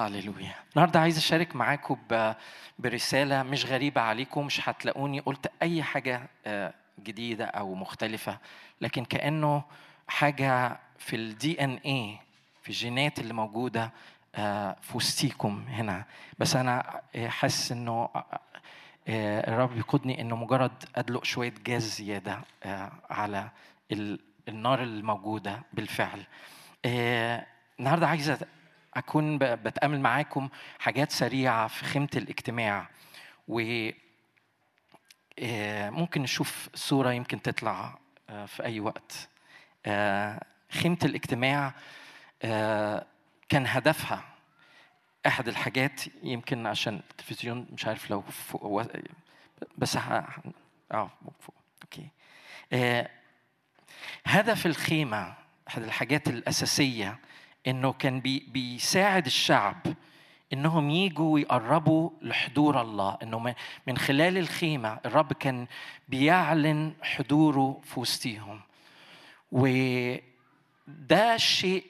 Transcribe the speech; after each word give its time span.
هاليلويا 0.00 0.54
النهارده 0.72 1.00
عايز 1.00 1.16
أشارك 1.18 1.56
معاكم 1.56 1.96
برسالة 2.78 3.42
مش 3.42 3.66
غريبة 3.66 4.00
عليكم 4.00 4.46
مش 4.46 4.68
هتلاقوني 4.68 5.20
قلت 5.20 5.52
أي 5.62 5.82
حاجة 5.82 6.22
آه، 6.46 6.74
جديدة 7.02 7.44
أو 7.44 7.74
مختلفة 7.74 8.38
لكن 8.80 9.04
كأنه 9.04 9.62
حاجة 10.08 10.80
في 10.98 11.16
الدي 11.16 11.64
ان 11.64 11.74
اي 11.86 12.18
في 12.62 12.68
الجينات 12.68 13.18
اللي 13.18 13.34
موجودة 13.34 13.90
آه، 14.34 14.76
في 14.82 14.96
وسطيكم 14.96 15.64
هنا. 15.68 16.04
بس 16.38 16.56
أنا 16.56 17.00
آه، 17.16 17.28
حاسس 17.28 17.72
إنه 17.72 18.08
الرب 19.08 19.76
يقودني 19.78 20.20
إنه 20.20 20.36
مجرد 20.36 20.84
أدلق 20.96 21.24
شوية 21.24 21.54
جاز 21.66 21.82
زيادة 21.82 22.40
على 23.10 23.48
ال- 23.92 24.20
النار 24.48 24.82
الموجودة 24.82 25.62
بالفعل. 25.72 26.24
آه، 26.84 27.46
النهارده 27.80 28.08
عايز 28.08 28.36
أت- 28.94 28.98
أكون 28.98 29.38
ب- 29.38 29.44
بتأمل 29.44 30.00
معاكم 30.00 30.48
حاجات 30.78 31.12
سريعة 31.12 31.68
في 31.68 31.84
خيمة 31.84 32.08
الاجتماع 32.16 32.88
و 33.48 33.88
آه، 35.38 35.90
ممكن 35.90 36.22
نشوف 36.22 36.68
صورة 36.74 37.12
يمكن 37.12 37.42
تطلع 37.42 37.98
آه، 38.30 38.46
في 38.46 38.64
أي 38.64 38.80
وقت 38.80 39.28
آه، 39.86 40.40
خيمة 40.70 40.98
الاجتماع 41.04 41.74
كان 43.48 43.66
هدفها 43.66 44.24
أحد 45.26 45.48
الحاجات 45.48 46.00
يمكن 46.22 46.66
عشان 46.66 47.00
التلفزيون 47.10 47.66
مش 47.72 47.86
عارف 47.86 48.10
لو 48.10 48.20
فوق 48.20 48.64
بس. 49.78 49.96
آه 50.92 51.10
فوق. 51.40 51.54
أوكي 51.82 52.08
هدف 54.26 54.66
الخيمة 54.66 55.34
أحد 55.68 55.82
الحاجات 55.82 56.28
الأساسية 56.28 57.18
إنه 57.68 57.92
كان 57.92 58.20
بي 58.20 58.46
بيساعد 58.48 59.26
الشعب 59.26 59.76
إنهم 60.52 60.90
يجوا 60.90 61.34
ويقربوا 61.34 62.10
لحضور 62.22 62.80
الله 62.80 63.18
إنه 63.22 63.54
من- 63.86 63.98
خلال 63.98 64.38
الخيمة 64.38 64.98
الرب 65.06 65.32
كان 65.32 65.66
بيعلن 66.08 66.92
حضوره 67.02 67.80
في 67.84 68.00
وسطيهم. 68.00 68.60
وده 69.52 71.36
شيء 71.36 71.84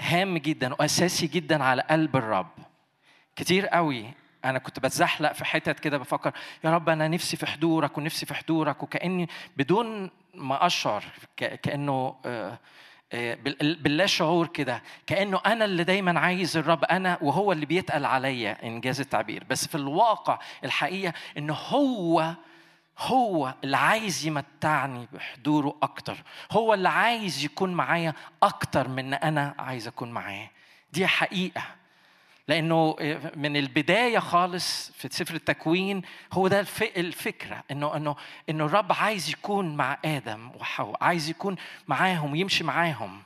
هام 0.00 0.38
جدا 0.38 0.72
وأساسي 0.74 1.26
جدا 1.26 1.64
على 1.64 1.82
قلب 1.82 2.16
الرب. 2.16 2.50
كتير 3.36 3.66
قوي. 3.66 4.10
أنا 4.44 4.58
كنت 4.58 4.78
بتزحلق 4.80 5.32
في 5.32 5.44
حتت 5.44 5.80
كده 5.80 5.98
بفكر 5.98 6.32
يا 6.64 6.70
رب 6.70 6.88
أنا 6.88 7.08
نفسي 7.08 7.36
في 7.36 7.46
حضورك 7.46 7.98
ونفسي 7.98 8.26
في 8.26 8.34
حضورك 8.34 8.82
وكأني 8.82 9.28
بدون 9.56 10.10
ما 10.34 10.66
أشعر 10.66 11.04
كأنه 11.36 12.16
آه، 12.26 12.58
باللا 13.12 14.06
شعور 14.06 14.46
كده 14.46 14.82
كأنه 15.06 15.40
أنا 15.46 15.64
اللي 15.64 15.84
دايما 15.84 16.20
عايز 16.20 16.56
الرب 16.56 16.84
أنا 16.84 17.18
وهو 17.22 17.52
اللي 17.52 17.66
بيتقل 17.66 18.04
عليا 18.04 18.66
إنجاز 18.66 19.00
التعبير. 19.00 19.44
بس 19.50 19.66
في 19.66 19.74
الواقع 19.74 20.38
الحقيقة 20.64 21.12
انه 21.38 21.54
هو 21.54 22.34
هو 22.98 23.54
اللي 23.64 23.76
عايز 23.76 24.26
يمتعني 24.26 25.08
بحضوره 25.12 25.76
أكتر. 25.82 26.16
هو 26.52 26.74
اللي 26.74 26.88
عايز 26.88 27.44
يكون 27.44 27.72
معايا 27.74 28.14
أكتر 28.42 28.88
من 28.88 28.98
ان 28.98 29.14
أنا 29.14 29.54
عايز 29.58 29.86
أكون 29.86 30.10
معاه. 30.10 30.50
دي 30.92 31.06
حقيقة. 31.06 31.62
لأنه 32.50 32.96
من 33.36 33.56
البداية 33.56 34.18
خالص 34.18 34.90
في 34.90 35.08
سفر 35.10 35.34
التكوين 35.34 36.02
هو 36.32 36.48
ده 36.48 36.60
الف- 36.60 36.82
الفكرة 36.96 37.64
إنه 37.70 37.96
إنه 37.96 38.16
إنه 38.48 38.64
الرب 38.66 38.92
عايز 38.92 39.30
يكون 39.30 39.76
مع 39.76 39.98
آدم 40.04 40.50
وحواء 40.60 41.04
عايز 41.04 41.28
يكون 41.30 41.56
معاهم 41.88 42.32
ويمشي 42.32 42.64
معاهم. 42.64 43.22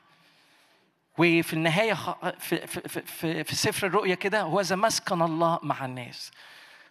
وفي 1.19 1.53
النهاية 1.53 1.95
خ- 1.95 2.29
في 2.39 2.67
في 2.67 2.81
في, 2.89 3.45
في, 3.45 3.55
سفر 3.55 3.87
الرؤيا 3.87 4.15
كده 4.15 4.43
هو 4.43 4.63
مسكن 4.77 5.23
الله 5.23 5.59
مع 5.63 5.85
الناس. 5.85 6.31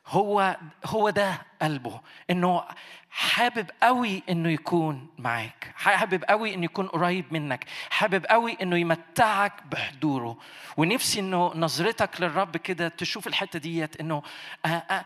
هو 0.08 0.58
هو 0.86 1.10
ده 1.10 1.42
قلبه 1.62 2.02
إنه 2.30 2.64
حابب 3.10 3.70
قوي 3.84 4.24
إنه 4.30 4.50
يكون 4.50 5.08
معاك 5.18 5.72
حابب 5.76 6.24
قوي 6.24 6.54
إنه 6.54 6.66
يكون 6.66 6.88
قريب 6.88 7.26
منك 7.34 7.66
حابب 7.90 8.26
قوي 8.26 8.58
إنه 8.62 8.78
يمتعك 8.78 9.54
بحضوره. 9.72 10.38
ونفسي 10.78 11.20
إنه 11.20 11.52
نظرتك 11.56 12.22
للرب 12.22 12.58
كده 12.58 12.88
تشوف 12.88 13.28
الحتة 13.28 13.60
ديت 13.60 14.00
إنه 14.00 14.24
آه، 14.66 14.68
آه، 14.68 15.06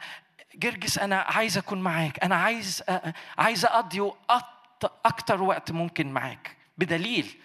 جرجس 0.55 0.97
أنا 0.99 1.19
عايز 1.21 1.57
أكون 1.57 1.81
معاك 1.81 2.23
أنا 2.23 2.35
عايز 2.35 2.83
آه، 2.89 3.13
عايز 3.37 3.65
أقضي 3.65 4.11
أكتر 5.05 5.41
وقت 5.41 5.71
ممكن 5.71 6.11
معاك. 6.11 6.57
بدليل 6.77 7.37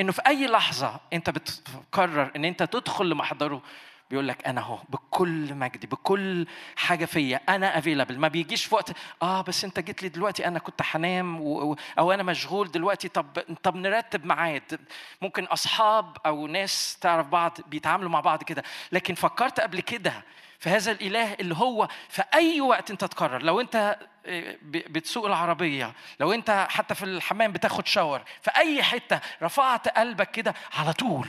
إنه 0.00 0.12
في 0.12 0.22
أي 0.26 0.46
لحظة 0.46 1.00
أنت 1.12 1.30
بتقرر 1.30 2.30
إن 2.36 2.44
أنت 2.44 2.62
تدخل 2.62 3.10
لمحضره 3.10 3.62
بيقول 4.10 4.28
لك 4.28 4.46
أنا 4.46 4.60
أهو 4.60 4.78
بكل 4.88 5.54
مجدي 5.54 5.86
بكل 5.86 6.46
حاجة 6.76 7.04
فيا 7.04 7.40
أنا 7.48 7.78
افيلابل 7.78 8.18
ما 8.18 8.28
بيجيش 8.28 8.64
في 8.64 8.74
وقت 8.74 8.92
آه 9.22 9.40
بس 9.40 9.64
أنت 9.64 9.80
جيت 9.80 10.02
لي 10.02 10.08
دلوقتي 10.08 10.46
أنا 10.46 10.58
كنت 10.58 10.80
هنام 10.90 11.40
و... 11.40 11.76
أو 11.98 12.12
أنا 12.12 12.22
مشغول 12.22 12.70
دلوقتي 12.70 13.08
طب 13.08 13.26
طب 13.62 13.76
نرتب 13.76 14.26
ميعاد. 14.26 14.80
ممكن 15.22 15.44
أصحاب 15.44 16.16
أو 16.26 16.46
ناس 16.46 16.98
تعرف 17.00 17.26
بعض 17.26 17.58
بيتعاملوا 17.66 18.10
مع 18.10 18.20
بعض 18.20 18.42
كده. 18.42 18.62
لكن 18.92 19.14
فكرت 19.14 19.60
قبل 19.60 19.80
كده 19.80 20.12
في 20.58 20.70
هذا 20.70 20.92
الإله 20.92 21.34
اللي 21.34 21.54
هو 21.56 21.88
في 22.08 22.22
أي 22.34 22.60
وقت 22.60 22.90
أنت 22.90 23.04
تقرر. 23.04 23.42
لو 23.42 23.60
أنت 23.60 23.96
آه، 24.26 24.56
بتسوق 24.62 25.26
العربية 25.26 25.92
لو 26.20 26.32
أنت 26.32 26.66
حتى 26.70 26.94
في 26.94 27.04
الحمام 27.04 27.52
بتاخد 27.52 27.86
شاور 27.86 28.22
في 28.42 28.50
أي 28.56 28.82
حتة 28.82 29.20
رفعت 29.42 29.88
قلبك 29.88 30.30
كده 30.30 30.54
على 30.74 30.92
طول 30.92 31.28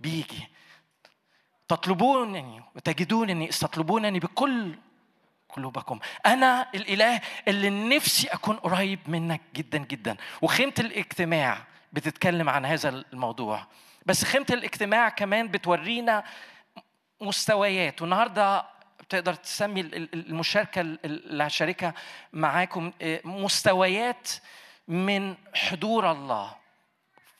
بيجي. 0.00 0.55
تطلبونني 1.68 2.62
وتجدونني 2.74 3.48
استطلبونني 3.48 4.18
بكل 4.20 4.74
قلوبكم. 5.48 5.98
أنا 6.26 6.68
الإله 6.74 7.20
اللي 7.48 7.96
نفسي 7.96 8.28
أكون 8.28 8.56
قريب 8.56 8.98
منك 9.06 9.40
جدا 9.54 9.78
جدا. 9.78 10.16
وخيمة 10.42 10.74
الاجتماع 10.78 11.58
بتتكلم 11.92 12.48
عن 12.50 12.64
هذا 12.66 12.88
الموضوع. 12.88 13.66
بس 14.06 14.24
خيمة 14.24 14.46
الاجتماع 14.50 15.08
كمان 15.08 15.48
بتورينا 15.48 16.24
مستويات. 17.20 18.02
والنهاردة 18.02 18.64
تقدر 19.08 19.34
تسمي 19.34 19.80
ال- 19.80 19.94
ال- 19.94 20.26
المشاركة 20.28 20.80
اللي 20.80 21.44
هشاركها 21.44 21.94
معاكم 22.32 22.92
آه، 23.02 23.20
مستويات 23.24 24.28
من 24.88 25.34
حضور 25.54 26.10
الله. 26.12 26.54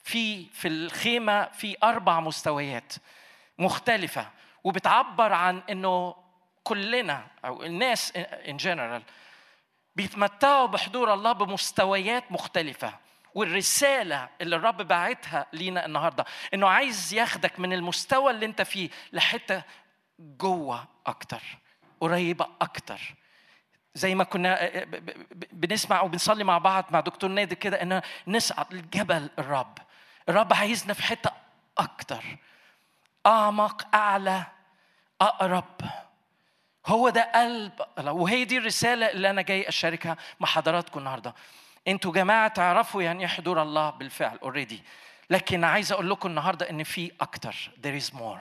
في 0.05 0.47
في 0.53 0.69
الخيمة 0.69 1.45
في 1.45 1.77
أربع 1.83 2.21
مستويات. 2.21 2.93
مختلفة 3.59 4.31
وبتعبر 4.65 5.33
عن 5.33 5.63
إنه 5.71 6.15
كلنا 6.65 7.27
أو 7.45 7.63
الناس 7.63 8.13
ان 8.17 8.57
جنرال 8.57 9.03
بيتمتعوا 9.97 10.67
بحضور 10.67 11.15
الله 11.15 11.33
بمستويات 11.33 12.33
مختلفة. 12.33 12.95
والرسالة 13.35 14.29
اللي 14.41 14.57
الرب 14.57 14.77
باعتها 14.83 15.47
لينا 15.53 15.87
النهاردة 15.87 16.25
إنه 16.55 16.69
عايز 16.69 17.15
ياخدك 17.15 17.61
من 17.61 17.73
المستوى 17.73 18.31
اللي 18.31 18.47
أنت 18.47 18.63
فيه 18.63 18.91
لحتة 19.13 19.63
جوة 20.21 20.85
أكتر 21.07 21.43
قريبة 22.01 22.47
أكتر. 22.61 23.01
زي 23.95 24.15
ما 24.15 24.25
كنا 24.25 24.69
ب- 24.85 24.91
ب- 24.91 25.27
بنسمع 25.53 25.99
أو 25.99 26.09
بنصلي 26.09 26.45
مع 26.45 26.59
بعض 26.59 26.85
مع 26.91 27.01
دكتور 27.01 27.31
نادر 27.31 27.55
كده 27.55 27.83
ان 27.83 28.03
نصعد 28.27 28.75
لجبل 28.75 29.31
الرب. 29.39 29.79
الرب 30.29 30.53
عايزنا 30.53 30.95
في 30.95 31.03
حتة 31.03 31.31
أكتر. 31.79 32.25
أعمق 33.27 33.95
أعلى 33.95 34.47
أقرب. 35.21 35.65
هو 36.87 37.09
ده 37.09 37.33
قلب. 37.35 37.73
وهي 37.99 38.45
دي 38.45 38.59
الرسالة 38.59 39.11
اللي 39.11 39.31
أنا 39.31 39.43
جاي 39.43 39.69
أشاركها 39.69 40.17
مع 40.41 40.49
حضراتكم 40.49 40.99
النهارده. 40.99 41.35
أنتوا 41.89 42.13
جماعة 42.13 42.49
تعرفوا 42.49 43.03
يعني 43.03 43.29
حضور 43.29 43.63
الله 43.63 43.91
بالفعل 43.91 44.39
اوريدي 44.43 44.83
لكن 45.31 45.65
عايز 45.65 45.93
أقول 45.93 46.11
لكم 46.11 46.29
النهارده 46.29 46.71
إن 46.71 46.83
في 46.85 47.13
أكتر. 47.21 47.71
There 47.83 48.03
is 48.03 48.15
more. 48.15 48.41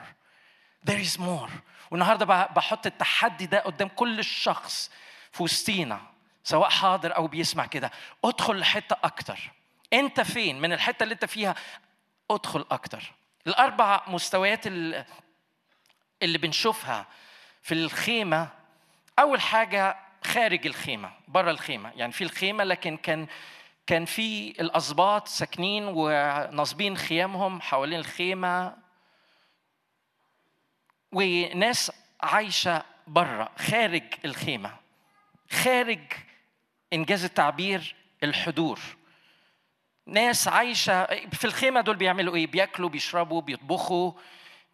There 0.90 1.06
is 1.06 1.18
more. 1.20 1.50
والنهاردة 1.90 2.24
ب- 2.24 2.54
بحط 2.54 2.86
التحدي 2.86 3.46
ده 3.46 3.58
قدام 3.60 3.88
كل 3.88 4.24
شخص 4.24 4.90
في 5.32 5.42
وسطينا 5.42 6.00
سواء 6.44 6.70
حاضر 6.70 7.16
أو 7.16 7.26
بيسمع 7.26 7.66
كده. 7.66 7.90
ادخل 8.24 8.58
لحتة 8.58 8.96
أكتر. 9.04 9.38
أنت 9.92 10.20
فين؟ 10.20 10.60
من 10.60 10.72
الحتة 10.72 11.02
اللي 11.02 11.14
أنت 11.14 11.24
فيها 11.24 11.54
ادخل 12.30 12.66
أكتر. 12.70 13.12
الأربع 13.46 14.02
مستويات 14.06 14.66
ال- 14.66 15.04
اللي 16.22 16.38
بنشوفها 16.38 17.06
في 17.62 17.74
الخيمة 17.74 18.48
أول 19.18 19.40
حاجة 19.40 19.96
خارج 20.24 20.66
الخيمة 20.66 21.12
بره 21.28 21.50
الخيمة. 21.50 21.92
يعني 21.96 22.12
في 22.12 22.24
الخيمة 22.24 22.64
لكن 22.64 22.96
كان 22.96 23.26
كان 23.86 24.04
في 24.04 24.50
الاسباط 24.60 25.28
ساكنين 25.28 25.84
وناصبين 25.88 26.96
خيامهم 26.96 27.60
حوالين 27.60 27.98
الخيمة 27.98 28.76
وناس 31.12 31.92
عايشة 32.20 32.82
بره 33.06 33.48
خارج 33.58 34.02
الخيمة 34.24 34.76
خارج 35.50 36.00
إنجاز 36.92 37.24
التعبير 37.24 37.94
الحضور. 38.22 38.80
ناس 40.06 40.48
عايشة 40.48 41.04
في 41.32 41.44
الخيمة 41.44 41.80
دول 41.80 41.96
بيعملوا 41.96 42.34
إيه؟ 42.36 42.46
بياكلوا 42.46 42.88
بيشربوا 42.88 43.40
بيطبخوا 43.40 44.12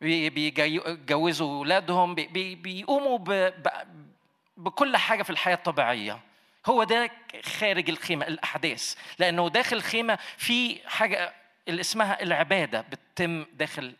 بيجوزوا 0.00 1.58
اولادهم 1.58 2.14
بيقوموا 2.14 3.19
بكل 4.56 4.96
حاجة 4.96 5.23
في 5.23 5.31
الحياة 5.31 5.55
الطبيعية. 5.55 6.20
هو 6.67 6.84
ده 6.84 7.11
خارج 7.44 7.90
الخيمة 7.90 8.26
الأحداث. 8.26 8.94
لأنه 9.19 9.49
داخل 9.49 9.76
الخيمه 9.76 10.19
في 10.37 10.88
حاجة 10.88 11.34
اللي 11.69 11.81
اسمها 11.81 12.23
العبادة 12.23 12.81
بتتم 12.81 13.46
داخل 13.52 13.94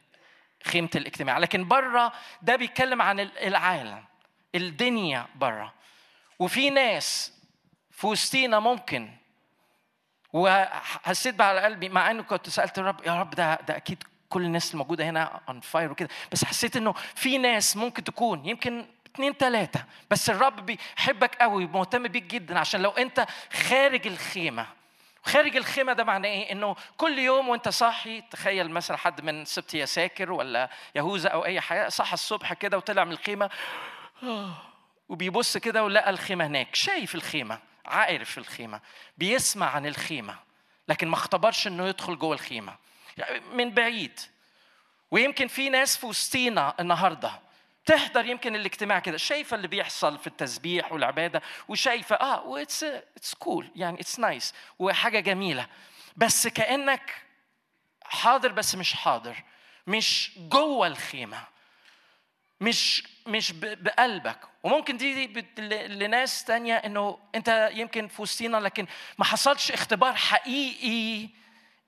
خيمة 0.65 0.91
الاجتماع. 0.95 1.39
لكن 1.39 1.69
بره 1.69 2.13
ده 2.43 2.57
بيتكلم 2.57 3.03
عن 3.03 3.21
العالم 3.21 4.05
الدنيا 4.55 5.27
بره 5.35 5.75
وفي 6.39 6.71
ناس 6.71 7.33
في 7.91 8.07
وسطينا 8.07 8.59
ممكن 8.61 9.11
وحسيت 10.33 11.35
بقى 11.35 11.49
على 11.49 11.61
قلبي 11.61 11.89
مع 11.89 12.11
إنه 12.11 12.23
كنت 12.23 12.49
سألت 12.49 12.79
الرب 12.79 13.07
يا 13.07 13.21
رب 13.21 13.31
ده 13.31 13.55
ده 13.69 13.77
أكيد 13.77 14.03
كل 14.29 14.43
الناس 14.43 14.73
الموجوده 14.75 15.05
هنا 15.05 15.41
on 15.49 15.61
fire 15.61 15.93
وكده. 15.93 16.09
بس 16.33 16.45
حسيت 16.45 16.77
إنه 16.77 16.93
في 17.15 17.39
ناس 17.39 17.77
ممكن 17.77 18.05
تكون 18.05 18.47
يمكن 18.47 18.87
اثنين 19.15 19.33
ثلاثة 19.33 19.85
بس 20.11 20.31
الرب 20.31 20.67
بيحبك 20.67 21.35
قوي 21.35 21.67
مهتم 21.67 22.09
بيك 22.09 22.23
جدا 22.23 22.59
عشان 22.59 22.83
لو 22.83 22.91
أنت 22.91 23.27
خارج 23.53 24.07
الخيمة. 24.07 24.67
خارج 25.25 25.57
الخيمة 25.57 25.93
ده 25.93 26.05
معناه 26.05 26.29
إيه؟ 26.29 26.53
إنه 26.53 26.77
كل 26.97 27.19
يوم 27.19 27.49
وأنت 27.49 27.69
صاحي 27.69 28.21
تخيل 28.21 28.71
مثلا 28.71 28.97
حد 28.97 29.21
من 29.21 29.45
سبت 29.45 29.75
يساكر 29.75 30.33
ولا 30.33 30.71
يهوذا 30.95 31.29
أو 31.29 31.45
أي 31.45 31.61
حاجة 31.61 31.89
صحى 31.89 32.15
الصبح 32.15 32.53
كده 32.53 32.77
وطلع 32.77 33.05
من 33.05 33.13
الخيمة 33.13 33.51
وبيبص 35.09 35.57
كده 35.57 35.85
ولقى 35.85 36.11
الخيمة 36.11 36.47
هناك 36.47 36.75
شايف 36.75 37.15
الخيمة. 37.15 37.59
عارف 37.87 38.39
الخيمة 38.39 38.81
بيسمع 39.19 39.71
عن 39.71 39.87
الخيمة 39.87 40.39
لكن 40.89 41.09
ما 41.09 41.15
اختبرش 41.15 41.67
إنه 41.67 41.87
يدخل 41.89 42.19
جوه 42.19 42.35
الخيمة. 42.35 42.77
يعني 43.17 43.41
من 43.41 43.71
بعيد. 43.71 44.21
ويمكن 45.11 45.49
في 45.49 45.71
ناس 45.71 45.97
في 45.97 46.07
وسطينا 46.07 46.75
النهارده 46.81 47.41
تحضر 47.87 48.27
يمكن 48.27 48.57
الاجتماع 48.57 48.99
كده 48.99 49.17
شايفة 49.17 49.57
اللي 49.57 49.69
بيحصل 49.69 50.19
في 50.19 50.27
التسبيح 50.27 50.93
والعبادة 50.93 51.43
وشايفة 51.69 52.17
آه 52.17 52.43
what's 52.43 52.83
it's 52.85 53.35
cool 53.35 53.71
يعني 53.77 54.01
it's 54.01 54.19
nice 54.19 54.55
وحاجة 54.79 55.21
جميلة. 55.21 55.67
بس 56.17 56.47
كأنك 56.47 57.23
حاضر 58.05 58.53
بس 58.53 58.75
مش 58.75 58.95
حاضر 58.95 59.37
مش 59.87 60.31
جوه 60.37 60.87
الخيمة 60.87 61.45
مش 62.61 63.03
مش 63.27 63.53
بقلبك. 63.53 64.39
وممكن 64.63 64.97
دي, 64.97 65.27
دي 65.27 65.45
لناس 65.89 66.45
تانية 66.45 66.75
إنه 66.75 67.19
أنت 67.35 67.71
يمكن 67.73 68.09
في 68.09 68.23
وسطينا 68.23 68.57
لكن 68.57 68.87
ما 69.19 69.25
حصلش 69.25 69.71
اختبار 69.73 70.15
حقيقي 70.15 71.29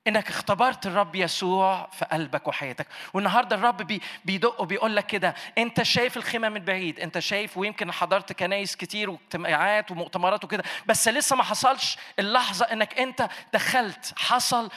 إنك 0.07 0.29
اختبرت 0.29 0.87
الرب 0.87 1.15
يسوع 1.15 1.89
في 1.93 2.05
قلبك 2.05 2.49
وحياتك. 2.49 2.87
والنهاردة 3.15 3.57
الرب 3.57 4.01
بيدق 4.25 4.61
وبيقول 4.61 4.97
لك 4.97 5.07
كده 5.07 5.35
أنت 5.59 5.83
شايف 5.83 6.17
الخيمة 6.17 6.49
من 6.49 6.61
بعيد 6.61 7.01
أنت 7.01 7.19
شايف 7.19 7.57
ويمكن 7.59 7.93
حضرت 7.93 8.33
كنايس 8.33 8.77
كتير 8.77 9.11
واجتماعات 9.11 9.91
ومؤتمرات 9.91 10.45
وكده 10.45 10.65
بس 10.87 11.09
لسه 11.09 11.37
ما 11.37 11.43
حصلش 11.43 11.97
اللحظة 12.19 12.65
إنك 12.65 12.99
أنت 12.99 13.29
دخلت 13.53 14.13
حصل 14.19 14.71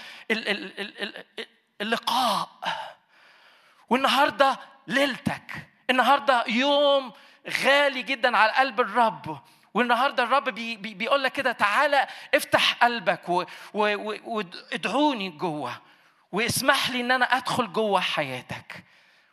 اللقاء. 1.81 2.49
والنهاردة 3.89 4.59
ليلتك. 4.87 5.66
النهارده 5.89 6.43
يوم 6.47 7.13
غالي 7.63 8.03
جدا 8.03 8.37
على 8.37 8.51
قلب 8.51 8.81
الرب. 8.81 9.39
والنهارده 9.73 10.23
الرب 10.23 10.49
بي 10.49 10.77
بي 10.77 10.93
بيقول 10.93 11.23
لك 11.23 11.31
كده 11.31 11.51
تعالى 11.51 12.07
افتح 12.35 12.73
قلبك 12.73 13.29
وادعوني 13.73 15.29
جوه 15.29 15.81
واسمح 16.31 16.89
لي 16.89 17.01
إن 17.01 17.11
أنا 17.11 17.25
أدخل 17.25 17.73
جوه 17.73 17.99
حياتك 17.99 18.83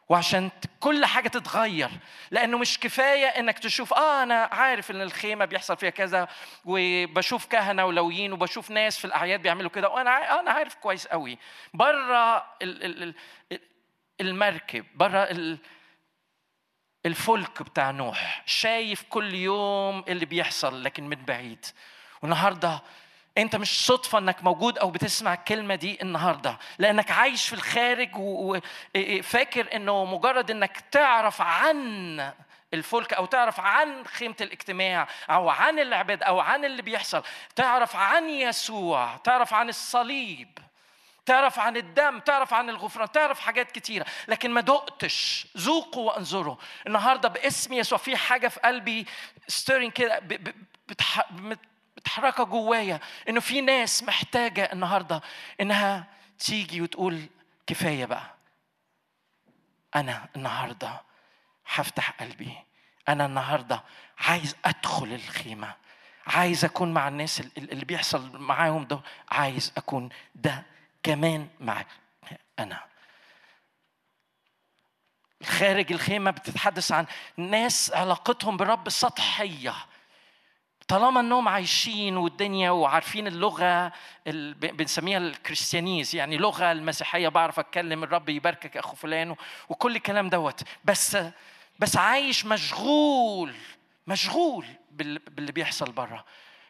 وعشان 0.08 0.50
كل 0.80 1.04
حاجة 1.06 1.28
تتغير. 1.28 1.90
لأنه 2.30 2.58
مش 2.58 2.80
كفاية 2.80 3.26
إنك 3.26 3.58
تشوف 3.58 3.94
آه 3.94 4.22
أنا 4.22 4.48
عارف 4.52 4.90
إن 4.90 5.02
الخيمة 5.02 5.44
بيحصل 5.44 5.76
فيها 5.76 5.90
كذا 5.90 6.28
وبشوف 6.64 7.46
كهنة 7.46 7.84
ولويين 7.84 8.32
وبشوف 8.32 8.70
ناس 8.70 8.98
في 8.98 9.04
الأعياد 9.04 9.42
بيعملوا 9.42 9.70
كده 9.70 9.88
وأنا 9.88 10.40
أنا 10.40 10.50
عارف 10.50 10.74
كويس 10.74 11.06
قوي 11.06 11.38
بره 11.74 12.46
المركب 14.20 14.84
بره 14.94 15.28
الفلك 17.06 17.62
بتاع 17.62 17.90
نوح. 17.90 18.42
شايف 18.46 19.02
كل 19.08 19.34
يوم 19.34 20.04
اللي 20.08 20.26
بيحصل 20.26 20.84
لكن 20.84 21.08
من 21.08 21.16
بعيد. 21.16 21.66
والنهارده 22.22 22.82
انت 23.38 23.56
مش 23.56 23.86
صدفة 23.86 24.18
انك 24.18 24.44
موجود 24.44 24.78
أو 24.78 24.90
بتسمع 24.90 25.34
الكلمة 25.34 25.74
دي 25.74 26.02
النهارده. 26.02 26.58
لانك 26.78 27.10
عايش 27.10 27.48
في 27.48 27.52
الخارج 27.52 28.10
وفاكر 28.14 29.76
انه 29.76 30.04
مجرد 30.04 30.50
انك 30.50 30.80
تعرف 30.90 31.40
عن 31.40 32.32
الفلك 32.74 33.12
أو 33.12 33.26
تعرف 33.26 33.60
عن 33.60 34.06
خيمة 34.06 34.34
الاجتماع 34.40 35.08
أو 35.30 35.48
عن 35.48 35.78
العباد 35.78 36.22
أو 36.22 36.40
عن 36.40 36.64
اللي 36.64 36.82
بيحصل 36.82 37.22
تعرف 37.56 37.96
عن 37.96 38.28
يسوع 38.30 39.16
تعرف 39.16 39.54
عن 39.54 39.68
الصليب. 39.68 40.58
تعرف 41.26 41.58
عن 41.58 41.76
الدم 41.76 42.18
تعرف 42.18 42.54
عن 42.54 42.70
الغفران 42.70 43.12
تعرف 43.12 43.40
حاجات 43.40 43.72
كتيرة. 43.72 44.06
لكن 44.28 44.50
ما 44.50 44.60
دقتش. 44.60 45.46
ذوقوا 45.56 46.06
وأنظروا. 46.12 46.56
النهاردة 46.86 47.28
باسم 47.28 47.72
يسوع 47.72 47.98
في 47.98 48.16
حاجة 48.16 48.48
في 48.48 48.60
قلبي 48.60 49.06
ستيرنج 49.48 49.92
كده 49.92 50.22
بتحركها 51.96 52.44
جوايا. 52.44 53.00
إنه 53.28 53.40
في 53.40 53.60
ناس 53.60 54.02
محتاجة 54.02 54.72
النهاردة 54.72 55.22
إنها 55.60 56.06
تيجي 56.38 56.80
وتقول 56.80 57.26
كفاية 57.66 58.04
بقى. 58.04 58.34
أنا 59.96 60.28
النهاردة 60.36 61.02
هفتح 61.66 62.10
قلبي. 62.10 62.56
أنا 63.08 63.26
النهاردة 63.26 63.82
عايز 64.18 64.56
أدخل 64.64 65.12
الخيمة. 65.12 65.74
عايز 66.26 66.64
أكون 66.64 66.94
مع 66.94 67.08
الناس 67.08 67.40
اللي 67.58 67.84
بيحصل 67.84 68.38
معاهم 68.38 68.84
ده 68.84 69.00
عايز 69.30 69.72
أكون 69.76 70.08
ده 70.34 70.73
كمان 71.04 71.48
معك 71.60 71.86
أنا. 72.58 72.80
خارج 75.42 75.92
الخيمة 75.92 76.30
بتتحدث 76.30 76.92
عن 76.92 77.06
ناس 77.36 77.92
علاقتهم 77.92 78.56
بالرب 78.56 78.88
سطحية. 78.88 79.74
طالما 80.88 81.20
إنهم 81.20 81.48
عايشين 81.48 82.16
والدنيا 82.16 82.70
وعارفين 82.70 83.26
اللغة 83.26 83.92
اللي 84.26 84.54
بنسميها 84.54 85.18
الكريستيانيز 85.18 86.16
يعني 86.16 86.36
لغة 86.36 86.72
المسيحية 86.72 87.28
بعرف 87.28 87.58
أتكلم 87.58 88.02
الرب 88.02 88.28
يباركك 88.28 88.76
أخو 88.76 88.96
فلان 88.96 89.36
وكل 89.68 89.96
الكلام 89.96 90.28
دوت. 90.28 90.62
بس 90.84 91.18
بس 91.78 91.96
عايش 91.96 92.46
مشغول 92.46 93.54
مشغول 94.06 94.66
باللي 94.90 95.52
بيحصل 95.52 95.92
بره 95.92 96.24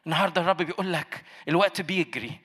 النهارده 0.06 0.40
الرب 0.40 0.56
بيقول 0.56 0.92
لك 0.92 1.24
الوقت 1.48 1.80
بيجري. 1.80 2.40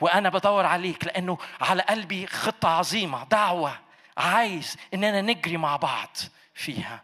وأنا 0.00 0.28
بدور 0.28 0.66
عليك 0.66 1.04
لأنه 1.04 1.38
على 1.60 1.82
قلبي 1.82 2.26
خطة 2.26 2.68
عظيمة 2.68 3.24
دعوة 3.24 3.78
عايز 4.16 4.76
إننا 4.94 5.20
نجري 5.20 5.56
مع 5.56 5.76
بعض 5.76 6.16
فيها. 6.54 7.02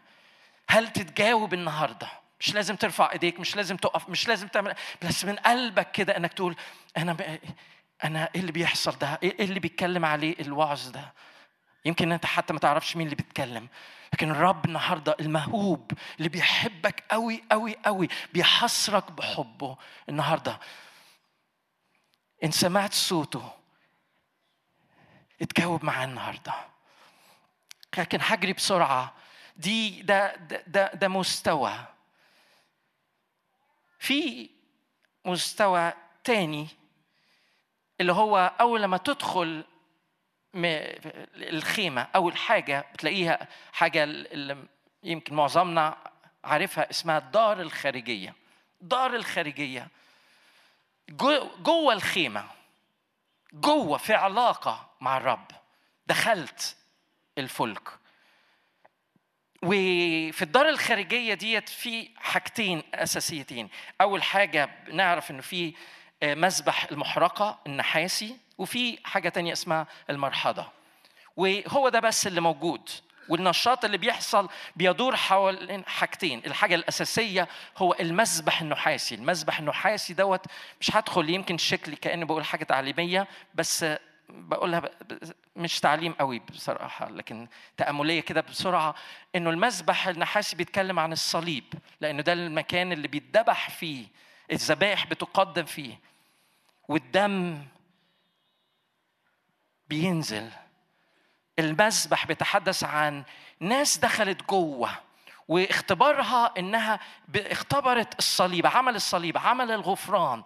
هل 0.69 0.87
تتجاوب 0.87 1.53
النهارده؟ 1.53 2.07
مش 2.39 2.53
لازم 2.53 2.75
ترفع 2.75 3.11
إيديك 3.11 3.39
مش 3.39 3.55
لازم 3.55 3.77
تقف 3.77 4.09
مش 4.09 4.27
لازم 4.27 4.47
تعمل 4.47 4.75
بس 5.01 5.25
من 5.25 5.35
قلبك 5.35 5.91
كده 5.91 6.17
إنك 6.17 6.33
تقول 6.33 6.55
أنا 6.97 7.17
أنا 8.03 8.29
إيه 8.35 8.41
اللي 8.41 8.51
بيحصل 8.51 8.97
ده؟ 8.97 9.19
إيه 9.23 9.45
اللي 9.45 9.59
بيتكلم 9.59 10.05
عليه 10.05 10.35
الوعظ 10.39 10.89
ده؟ 10.89 11.13
يمكن 11.85 12.11
أنت 12.11 12.25
حتى 12.25 12.53
ما 12.53 12.59
تعرفش 12.59 12.95
مين 12.95 13.05
اللي 13.07 13.15
بيتكلم 13.15 13.67
لكن 14.13 14.31
الرب 14.31 14.65
النهارده 14.65 15.15
المهوب 15.19 15.91
اللي 16.17 16.29
بيحبك 16.29 17.03
قوي 17.11 17.43
قوي 17.51 17.75
قوي 17.85 18.07
بيحصرك 18.33 19.11
بحبه 19.11 19.77
النهارده. 20.09 20.59
إن 22.43 22.51
سمعت 22.51 22.93
صوته 22.93 23.51
اتجاوب 25.41 25.85
معاه 25.85 26.05
النهارده. 26.05 26.53
لكن 27.97 28.19
هجري 28.21 28.53
بسرعة. 28.53 29.13
دي 29.57 30.01
ده 30.01 30.35
ده 30.35 30.63
ده, 30.67 30.91
ده 30.93 31.07
مستوى. 31.07 31.85
في 33.99 34.49
مستوى 35.25 35.93
تاني 36.23 36.67
اللي 38.01 38.13
هو 38.13 38.51
أول 38.59 38.81
لما 38.81 38.97
تدخل 38.97 39.63
الخيمة 41.35 42.07
أول 42.15 42.37
حاجة 42.37 42.85
بتلاقيها 42.93 43.47
حاجة 43.73 44.03
اللي 44.03 44.57
يمكن 45.03 45.35
معظمنا 45.35 45.97
عارفها 46.43 46.89
اسمها 46.89 47.17
الدار 47.17 47.61
الخارجية. 47.61 48.35
الدار 48.81 49.15
الخارجية. 49.15 49.87
جوه 51.09 51.93
الخيمة 51.93 52.47
جوه 53.53 53.97
في 53.97 54.13
علاقة 54.13 54.89
مع 55.01 55.17
الرب 55.17 55.47
دخلت 56.07 56.75
الفلك. 57.37 57.89
وفي 59.63 60.41
الدار 60.41 60.69
الخارجية 60.69 61.33
ديت 61.33 61.69
في 61.69 62.09
حاجتين 62.17 62.83
أساسيتين. 62.93 63.69
أول 64.01 64.23
حاجة 64.23 64.69
نعرف 64.91 65.31
إنه 65.31 65.41
في 65.41 65.73
آه، 66.23 66.35
مسبح 66.35 66.83
المحرقة 66.91 67.59
النحاسي 67.67 68.37
وفي 68.57 68.99
حاجة 69.03 69.29
تانية 69.29 69.53
اسمها 69.53 69.87
المرحضة. 70.09 70.71
وهو 71.35 71.89
ده 71.89 71.99
بس 71.99 72.27
اللي 72.27 72.41
موجود. 72.41 72.89
والنشاط 73.31 73.85
اللي 73.85 73.97
بيحصل 73.97 74.49
بيدور 74.75 75.15
حول 75.15 75.83
حاجتين. 75.87 76.41
الحاجة 76.45 76.75
الأساسية 76.75 77.47
هو 77.77 77.95
المسبح 77.99 78.61
النحاسي. 78.61 79.15
المسبح 79.15 79.59
النحاسي 79.59 80.13
دوت 80.13 80.45
مش 80.81 80.95
هدخل 80.95 81.29
يمكن 81.29 81.57
شكلي 81.57 81.95
كأني 81.95 82.25
بقول 82.25 82.45
حاجة 82.45 82.63
تعليمية 82.63 83.27
بس 83.55 83.85
بقولها 84.29 84.81
مش 85.55 85.79
تعليم 85.79 86.13
قوي 86.13 86.39
بصراحة 86.39 87.09
لكن 87.09 87.47
تأملية 87.77 88.19
كده 88.21 88.41
بسرعة 88.41 88.95
إنه 89.35 89.49
المسبح 89.49 90.07
النحاسي 90.07 90.55
بيتكلم 90.55 90.99
عن 90.99 91.11
الصليب 91.11 91.73
لأنه 92.01 92.21
ده 92.21 92.33
المكان 92.33 92.91
اللي 92.91 93.07
بيتذبح 93.07 93.69
فيه 93.69 94.05
الذبائح 94.51 95.05
بتقدم 95.07 95.65
فيه 95.65 95.99
والدم 96.87 97.65
بينزل. 99.89 100.49
المسبح 101.59 102.25
بيتحدث 102.25 102.83
عن 102.83 103.23
ناس 103.59 103.97
دخلت 103.97 104.49
جوه 104.49 104.89
واختبارها 105.47 106.53
إنها 106.57 106.99
اختبرت 107.35 108.19
الصليب 108.19 108.67
عمل 108.67 108.95
الصليب 108.95 109.37
عمل 109.37 109.71
الغفران. 109.71 110.43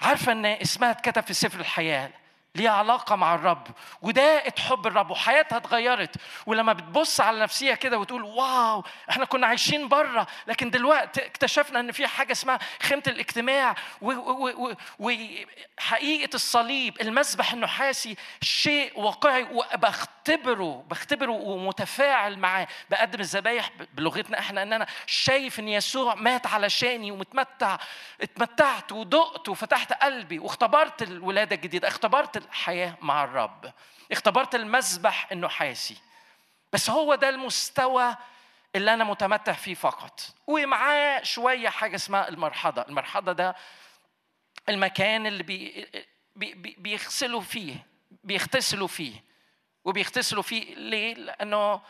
عارفة 0.00 0.32
إن 0.32 0.46
إسمها 0.46 0.90
اتكتب 0.90 1.22
في 1.22 1.34
سفر 1.34 1.60
الحياة 1.60 2.10
ليها 2.54 2.70
علاقة 2.70 3.16
مع 3.16 3.34
الرب. 3.34 3.66
وداقت 4.02 4.58
حب 4.58 4.86
الرب 4.86 5.10
وحياتها 5.10 5.56
اتغيرت. 5.56 6.16
ولما 6.46 6.72
بتبص 6.72 7.20
على 7.20 7.40
نفسيها 7.40 7.74
كده 7.74 7.98
وتقول 7.98 8.22
واو 8.22 8.84
إحنا 9.10 9.24
كنا 9.24 9.46
عايشين 9.46 9.88
بره 9.88 10.26
لكن 10.46 10.70
دلوقتي 10.70 11.26
اكتشفنا 11.26 11.80
إن 11.80 11.92
في 11.92 12.06
حاجة 12.06 12.32
اسمها 12.32 12.58
خيمة 12.82 13.02
الاجتماع 13.06 13.74
وحقيقة 14.98 16.34
الصليب 16.34 17.00
المسبح 17.00 17.52
النحاسي 17.52 18.16
شيء 18.42 19.00
واقعي 19.00 19.46
وبختبره 19.52 20.84
بختبره 20.88 21.32
ومتفاعل 21.32 22.38
معاه. 22.38 22.68
بقدم 22.90 23.20
الذبايح 23.20 23.70
بلغتنا 23.94 24.38
إحنا 24.38 24.62
ان 24.62 24.72
أنا 24.72 24.86
شايف 25.06 25.60
إن 25.60 25.68
يسوع 25.68 26.14
مات 26.14 26.46
علشاني 26.46 27.10
ومتمتع 27.12 27.76
اتمتعت 28.20 28.92
ودقت 28.92 29.48
وفتحت 29.48 29.92
قلبي 29.92 30.38
واختبرت 30.38 31.02
الولادة 31.02 31.56
الجديدة 31.56 31.88
اختبرت 31.88 32.43
الحياة 32.44 32.96
مع 33.00 33.24
الرب. 33.24 33.72
اختبرت 34.12 34.54
المسبح 34.54 35.32
النحاسي 35.32 35.96
بس 36.72 36.90
هو 36.90 37.14
ده 37.14 37.28
المستوى 37.28 38.16
اللي 38.76 38.94
أنا 38.94 39.04
متمتع 39.04 39.52
فيه 39.52 39.74
فقط. 39.74 40.20
ومعاه 40.46 41.22
شوية 41.22 41.68
حاجة 41.68 41.94
اسمها 41.96 42.28
المرحضة. 42.28 42.82
المرحضة 42.82 43.32
ده 43.32 43.56
المكان 44.68 45.26
اللي 45.26 45.42
بي 45.42 45.88
بي 46.36 46.54
بيغسلوا 46.78 47.40
فيه 47.40 47.86
بيغتسلوا 48.24 48.88
فيه. 48.88 49.24
وبيغتسلوا 49.84 50.42
فيه 50.42 50.74
ليه؟ 50.74 51.14
لأنه 51.14 51.80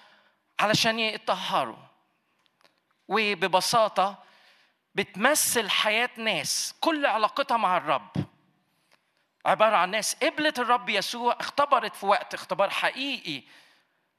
علشان 0.60 0.98
يطهروا. 0.98 1.76
وببساطة 3.08 4.24
بتمثل 4.94 5.70
حياة 5.70 6.10
ناس. 6.16 6.74
كل 6.80 7.06
علاقتها 7.06 7.56
مع 7.56 7.76
الرب. 7.76 8.10
عبارة 9.46 9.76
عن 9.76 9.90
ناس 9.90 10.14
قبلت 10.14 10.58
الرب 10.58 10.88
يسوع 10.88 11.36
اختبرت 11.40 11.96
في 11.96 12.06
وقت 12.06 12.34
اختبار 12.34 12.70
حقيقي 12.70 13.42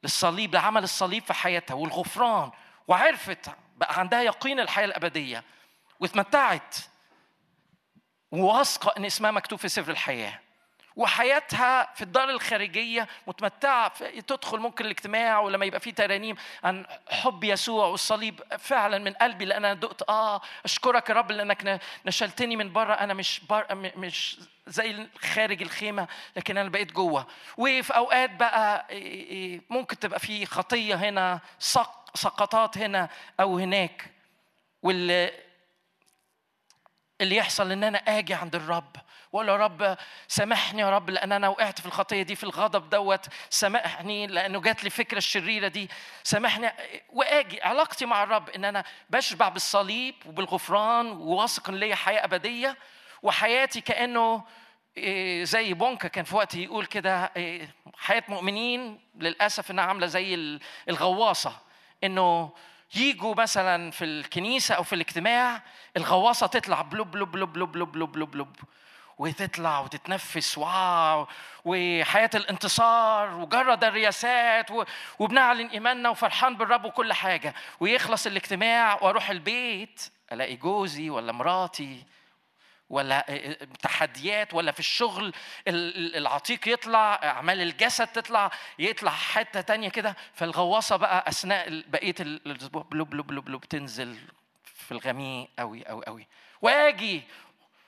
للصليب 0.03 0.53
لعمل 0.55 0.83
الصليب 0.83 1.23
في 1.23 1.33
حياتها 1.33 1.73
والغفران 1.75 2.51
وعرفت 2.87 3.49
بقى 3.77 3.99
عندها 3.99 4.21
يقين 4.21 4.59
الحياة 4.59 4.85
الأبدية 4.85 5.43
واتمتعت 5.99 6.75
وواثقة 8.31 8.93
إن 8.97 9.05
اسمها 9.05 9.31
مكتوب 9.31 9.59
في 9.59 9.67
سفر 9.69 9.91
الحياة. 9.91 10.39
وحياتها 10.95 11.93
في 11.95 12.01
الدار 12.01 12.29
الخارجية 12.29 13.07
متمتعة 13.27 13.93
تدخل 14.19 14.59
ممكن 14.59 14.85
الاجتماع 14.85 15.39
ولما 15.39 15.65
يبقى 15.65 15.79
في 15.79 15.91
ترانيم 15.91 16.35
عن 16.63 16.85
حب 17.09 17.43
يسوع 17.43 17.87
والصليب 17.87 18.41
فعلا 18.59 18.97
من 18.97 19.13
قلبي 19.13 19.45
لأن 19.45 19.65
أنا 19.65 19.73
دقت 19.73 20.09
آه 20.09 20.41
أشكرك 20.65 21.09
يا 21.09 21.15
رب 21.15 21.31
لأنك 21.31 21.81
نشلتني 22.05 22.55
من 22.55 22.73
بره. 22.73 22.93
أنا 22.93 23.13
مش 23.13 23.41
بر 23.49 23.65
مش 23.75 24.39
زي 24.67 25.07
خارج 25.19 25.61
الخيمة 25.61 26.07
لكن 26.35 26.57
أنا 26.57 26.69
بقيت 26.69 26.91
جوه. 26.91 27.27
وفي 27.57 27.95
أوقات 27.95 28.29
بقى 28.31 28.87
ممكن 29.69 29.99
تبقى 29.99 30.19
في 30.19 30.45
خطية 30.45 30.95
هنا 30.95 31.39
سقطات 32.13 32.77
هنا 32.77 33.09
أو 33.39 33.57
هناك. 33.57 34.11
واللي 34.83 35.31
اللي 37.21 37.35
يحصل 37.35 37.71
إن 37.71 37.83
أنا 37.83 37.97
آجي 37.97 38.33
عند 38.33 38.55
الرب. 38.55 38.95
واقول 39.35 39.49
يا 39.49 39.55
رب 39.55 39.97
سامحني 40.27 40.81
يا 40.81 40.89
رب 40.89 41.09
لأن 41.09 41.31
أنا 41.31 41.47
وقعت 41.47 41.79
في 41.79 41.85
الخطية 41.85 42.21
دي 42.21 42.35
في 42.35 42.43
الغضب 42.43 42.89
دوت 42.89 43.25
سامحني 43.49 44.27
لأنه 44.27 44.61
جات 44.61 44.83
لي 44.83 44.89
فكرة 44.89 45.17
الشريرة 45.17 45.67
دي. 45.67 45.89
سامحني 46.23 46.71
وآجي 47.09 47.61
علاقتي 47.61 48.05
مع 48.05 48.23
الرب 48.23 48.49
إن 48.49 48.65
أنا 48.65 48.83
بشبع 49.09 49.49
بالصليب 49.49 50.15
وبالغفران 50.25 51.07
وواثق 51.07 51.69
إن 51.69 51.75
ليا 51.75 51.95
حياة 51.95 52.23
أبدية 52.23 52.77
وحياتي 53.23 53.81
كأنه 53.81 54.43
إيه، 54.97 55.43
زي 55.43 55.73
بونكا 55.73 56.07
كان 56.07 56.23
في 56.23 56.35
وقت 56.35 56.55
يقول 56.55 56.85
كده 56.85 57.31
إيه، 57.35 57.69
حياة 57.97 58.23
مؤمنين 58.27 58.99
للأسف 59.15 59.71
إنها 59.71 59.83
عاملة 59.85 60.07
زي 60.07 60.59
الغواصة. 60.89 61.57
إنه 62.03 62.53
يجوا 62.95 63.35
مثلا 63.35 63.91
في 63.91 64.05
الكنيسة 64.05 64.75
أو 64.75 64.83
في 64.83 64.95
الاجتماع 64.95 65.61
الغواصة 65.97 66.47
تطلع 66.47 66.81
بلوب 66.81 67.11
بلوب 67.11 67.31
بلوب 67.31 67.51
بلوب 67.51 67.71
بلوب 67.71 68.11
بلوب, 68.11 68.31
بلوب. 68.31 68.55
وتطلع 69.17 69.79
وتتنفس 69.79 70.57
wow 70.57 71.27
وحياة 71.65 72.29
الانتصار 72.35 73.33
وجرد 73.33 73.83
الرياسات 73.83 74.67
وبنعلن 75.19 75.67
إيماننا 75.67 76.09
وفرحان 76.09 76.57
بالرب 76.57 76.85
وكل 76.85 77.13
حاجة. 77.13 77.53
ويخلص 77.79 78.27
الاجتماع 78.27 79.03
وأروح 79.03 79.29
البيت 79.29 80.01
ألاقي 80.31 80.55
جوزي 80.55 81.09
ولا 81.09 81.31
مراتي 81.31 82.03
ولا 82.89 83.25
تحديات 83.81 84.53
ولا 84.53 84.71
في 84.71 84.79
الشغل 84.79 85.33
العتيق 85.67 86.67
يطلع 86.67 87.19
أعمال 87.23 87.61
الجسد 87.61 88.07
تطلع 88.07 88.51
يطلع 88.79 89.11
حتة 89.11 89.61
تانية 89.61 89.89
كده. 89.89 90.15
فالغواصة 90.33 90.95
بقى 90.95 91.25
أثناء 91.27 91.83
بقية 91.87 92.15
الأسبوع 92.19 92.81
بلوب 92.91 93.09
بلوب 93.09 93.27
بلوب 93.27 93.45
بلوب 93.45 93.65
تنزل 93.65 94.17
في 94.63 94.91
الغميق 94.91 95.49
قوي 95.59 95.85
قوي 95.85 96.05
قوي 96.05 96.27
واجي 96.61 97.21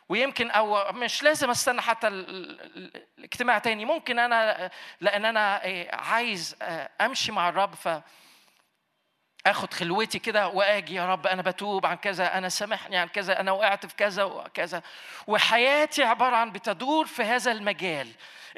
ويمكن 0.09 0.51
أو 0.51 0.91
مش 0.93 1.23
لازم 1.23 1.49
أستنى 1.49 1.81
حتى 1.81 2.07
الاجتماع 2.07 3.57
تاني. 3.57 3.85
ممكن 3.85 4.19
أنا 4.19 4.71
لأن 5.01 5.25
أنا 5.25 5.63
إيه، 5.63 5.95
عايز 5.95 6.55
آه، 6.61 6.89
أمشي 7.01 7.31
مع 7.31 7.49
الرب 7.49 7.75
ف 7.75 7.89
اخد 9.45 9.73
خلوتي 9.73 10.19
كده 10.19 10.47
وآجي 10.47 10.95
يا 10.95 11.05
رب 11.05 11.27
أنا 11.27 11.41
بتوب 11.41 11.85
عن 11.85 11.97
كذا 11.97 12.37
أنا 12.37 12.49
سامحني 12.49 12.97
عن 12.97 13.07
كذا 13.07 13.39
أنا 13.39 13.51
وقعت 13.51 13.85
في 13.85 13.95
كذا 13.95 14.23
وكذا. 14.23 14.81
وحياتي 15.27 16.03
عبارة 16.03 16.35
عن 16.35 16.51
بتدور 16.51 17.05
في 17.05 17.23
هذا 17.23 17.51
المجال. 17.51 18.07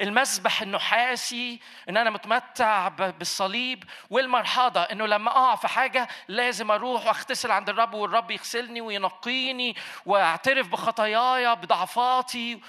المسبح 0.00 0.62
النحاسي 0.62 1.60
إن 1.88 1.96
أنا 1.96 2.10
متمتع 2.10 2.88
بالصليب 2.88 3.84
والمرحضه 4.10 4.80
إنه 4.80 5.06
لما 5.06 5.30
أقع 5.30 5.54
في 5.54 5.68
حاجة 5.68 6.08
لازم 6.28 6.70
أروح 6.70 7.06
وأغتسل 7.06 7.50
عند 7.50 7.68
الرب 7.68 7.94
والرب 7.94 8.30
يغسلني 8.30 8.80
وينقيني 8.80 9.76
وأعترف 10.06 10.68
بخطاياي 10.68 11.56
بضعفاتي 11.56 12.60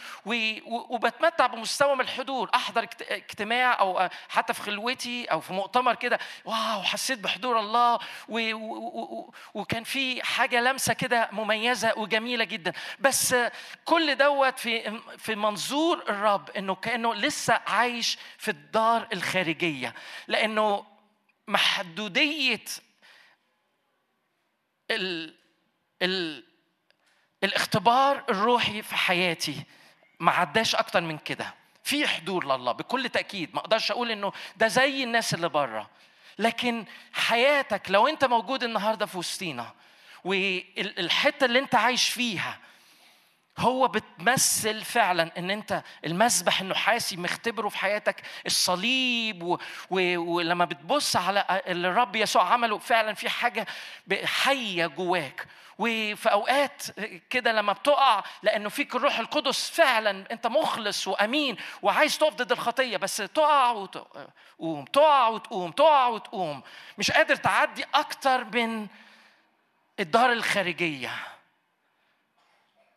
وبتمتع 0.66 1.48
بمستوى 1.48 1.96
من 1.96 2.02
الحضور. 2.02 2.50
أحضر 2.56 2.88
اجتماع 3.02 3.80
أو 3.80 4.10
حتى 4.30 4.54
في 4.54 4.62
خلوتي 4.62 5.26
أو 5.26 5.40
في 5.40 5.54
مؤتمر 5.54 5.96
كده. 5.96 6.20
واو 6.46 6.84
حسيت 6.84 7.20
بحضور 7.20 7.60
الله. 7.60 8.00
وكان 9.54 9.84
في 9.84 10.24
حاجة 10.24 10.62
لمسة 10.62 10.94
كده 10.94 11.30
مميزة 11.32 11.94
وجميلة 11.98 12.44
جدا. 12.44 12.74
بس 13.00 13.36
كل 13.86 14.16
دوت 14.16 14.60
في 14.60 15.00
في 15.18 15.36
منظور 15.36 16.04
الرب 16.10 16.50
إنه 16.50 16.76
كأنه 16.76 17.14
لسه 17.22 17.62
عايش 17.68 18.18
في 18.38 18.52
الدار 18.52 19.08
الخارجية 19.14 19.94
لأنه 20.28 20.86
محدودية 21.48 22.64
ال 24.92 25.36
ال 26.02 26.44
الاختبار 27.44 28.24
الروحي 28.30 28.82
في 28.82 28.96
حياتي 28.96 29.64
ما 30.20 30.32
عداش 30.32 30.76
أكتر 30.76 31.02
من 31.02 31.18
كده. 31.18 31.54
في 31.84 32.08
حضور 32.08 32.46
لله 32.46 32.72
بكل 32.72 33.10
تأكيد 33.10 33.54
ما 33.54 33.60
أقدرش 33.60 33.92
أقول 33.92 34.12
إنه 34.12 34.32
ده 34.58 34.68
زي 34.68 35.04
الناس 35.04 35.34
اللي 35.34 35.50
بره. 35.50 35.90
لكن 36.40 36.86
حياتك 37.14 37.92
لو 37.92 38.08
أنت 38.08 38.26
موجود 38.26 38.64
النهارده 38.64 39.06
في 39.06 39.18
وسطينا 39.18 39.74
والحتة 40.24 41.46
اللي 41.46 41.60
أنت 41.60 41.76
عايش 41.76 42.10
فيها 42.10 42.60
هو 43.62 43.88
بتمثل 43.88 44.82
فعلا 44.82 45.32
إن 45.38 45.52
أنت 45.52 45.84
المسبح 46.06 46.62
النحاسي 46.62 47.18
مختبره 47.18 47.70
في 47.70 47.78
حياتك 47.78 48.22
الصليب 48.46 49.44
و... 49.44 49.58
و... 49.90 50.18
ولما 50.18 50.66
بتبص 50.66 51.16
على 51.16 51.62
اللي 51.68 51.88
الرب 51.88 52.16
يسوع 52.16 52.44
عمله 52.54 52.78
فعلا 52.78 53.14
في 53.14 53.30
حاجة 53.30 53.68
حية 54.26 54.86
جواك. 54.88 55.48
وفي 55.80 56.32
أوقات 56.32 56.84
كده 57.30 57.52
لما 57.52 57.74
بتقع 57.74 58.24
لأنه 58.44 58.70
فيك 58.70 58.96
الروح 58.96 59.20
القدس 59.20 59.70
فعلا 59.70 60.26
أنت 60.32 60.48
مخلص 60.48 61.08
وأمين 61.08 61.58
وعايز 61.82 62.18
تقف 62.18 62.34
ضد 62.34 62.52
الخطية 62.52 62.98
بس 62.98 63.18
تقع 63.18 63.72
وتقوم 63.72 64.86
تقع 64.86 65.28
وتقوم 65.28 65.72
تقع 65.72 66.08
وتقوم. 66.08 66.62
مش 66.98 67.12
قادر 67.12 67.36
تعدي 67.36 67.86
أكتر 67.94 68.44
من 68.44 68.88
الدار 70.00 70.32
الخارجية. 70.32 71.12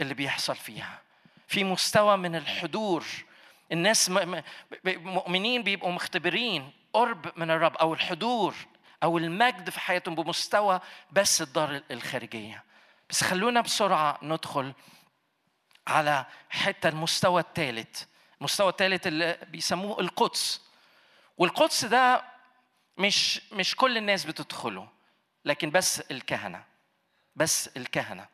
اللي 0.01 0.15
بيحصل 0.15 0.57
فيها. 0.57 1.01
في 1.49 1.65
مستوى 1.65 2.17
من 2.17 2.37
الحضور. 2.37 3.05
الناس 3.73 4.11
مؤمنين 4.85 5.63
بيبقوا 5.63 5.93
مختبرين 5.93 6.73
قرب 6.93 7.33
من 7.39 7.51
الرب 7.51 7.77
أو 7.77 7.95
الحضور 7.95 8.55
أو 9.03 9.19
المجد 9.19 9.71
في 9.71 9.81
حياتهم 9.81 10.15
بمستوى 10.15 10.81
بس 11.13 11.43
الدار 11.43 11.83
الخارجية. 11.91 12.65
بس 13.11 13.25
خلونا 13.25 13.61
بسرعة 13.61 14.19
ندخل 14.23 14.73
على 15.87 16.27
حتى 16.51 16.89
المستوى 16.89 17.41
الثالث. 17.41 18.03
المستوى 18.41 18.69
الثالث 18.69 19.07
اللي 19.07 19.39
بيسموه 19.49 20.01
القدس. 20.01 20.63
والقدس 21.39 21.85
ده 21.85 22.25
مش 22.99 23.41
مش 23.53 23.77
كل 23.77 23.97
الناس 23.97 24.25
بتدخله 24.25 24.89
لكن 25.45 25.71
بس 25.71 26.01
الكهنة. 26.01 26.65
بس 27.37 27.69
الكهنة. 27.77 28.34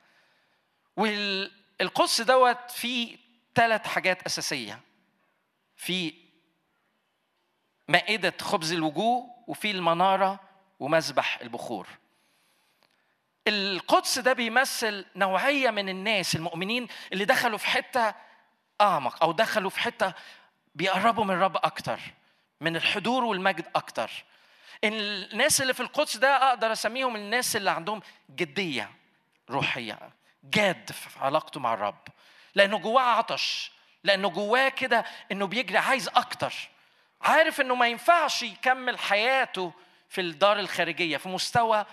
والقدس 0.97 2.21
دوت 2.21 2.71
فيه 2.71 3.17
ثلاث 3.55 3.87
حاجات 3.87 4.23
أساسية. 4.23 4.81
في 5.77 6.15
مائدة 7.89 8.35
خبز 8.41 8.73
الوجوه 8.73 9.31
وفي 9.47 9.71
المنارة 9.71 10.41
ومذبح 10.81 11.41
البخور. 11.41 11.89
القدس 13.49 14.19
ده 14.19 14.33
بيمثل 14.33 15.07
نوعية 15.17 15.71
من 15.71 15.89
الناس 15.89 16.37
المؤمنين 16.37 16.89
اللي 17.13 17.25
دخلوا 17.25 17.59
في 17.59 17.67
حتة 17.67 18.15
أعمق 18.81 19.23
أو 19.23 19.33
دخلوا 19.33 19.71
في 19.71 19.81
حتة 19.81 20.15
بيقربوا 20.75 21.25
من 21.25 21.35
الرب 21.35 21.57
أكتر 21.57 22.01
من 22.61 22.77
الحضور 22.77 23.25
والمجد 23.25 23.67
أكتر. 23.75 24.11
الناس 24.85 25.63
اللي 25.63 25.75
في 25.75 25.81
القدس 25.81 26.17
ده 26.17 26.49
أقدر 26.49 26.73
أسميهم 26.73 27.17
الناس 27.17 27.57
اللي 27.57 27.71
عندهم 27.71 28.03
جدية 28.31 28.91
روحية. 29.51 29.99
جاد 30.45 30.93
في 30.93 31.19
علاقته 31.19 31.61
مع 31.61 31.75
الرب. 31.75 32.09
لأنه 32.55 32.79
جواه 32.79 33.03
عطش. 33.03 33.73
لأنه 34.05 34.29
جواه 34.29 34.69
كده 34.69 35.05
إنه 35.33 35.47
بيجري 35.47 35.79
عايز 35.79 36.09
أكتر. 36.09 36.55
عارف 37.23 37.61
إنه 37.61 37.75
ما 37.75 37.89
ينفعش 37.89 38.43
يكمل 38.43 38.99
حياته 38.99 39.73
في 40.09 40.21
الدار 40.21 40.59
الخارجية 40.61 41.17
في 41.17 41.29
مستوى 41.29 41.87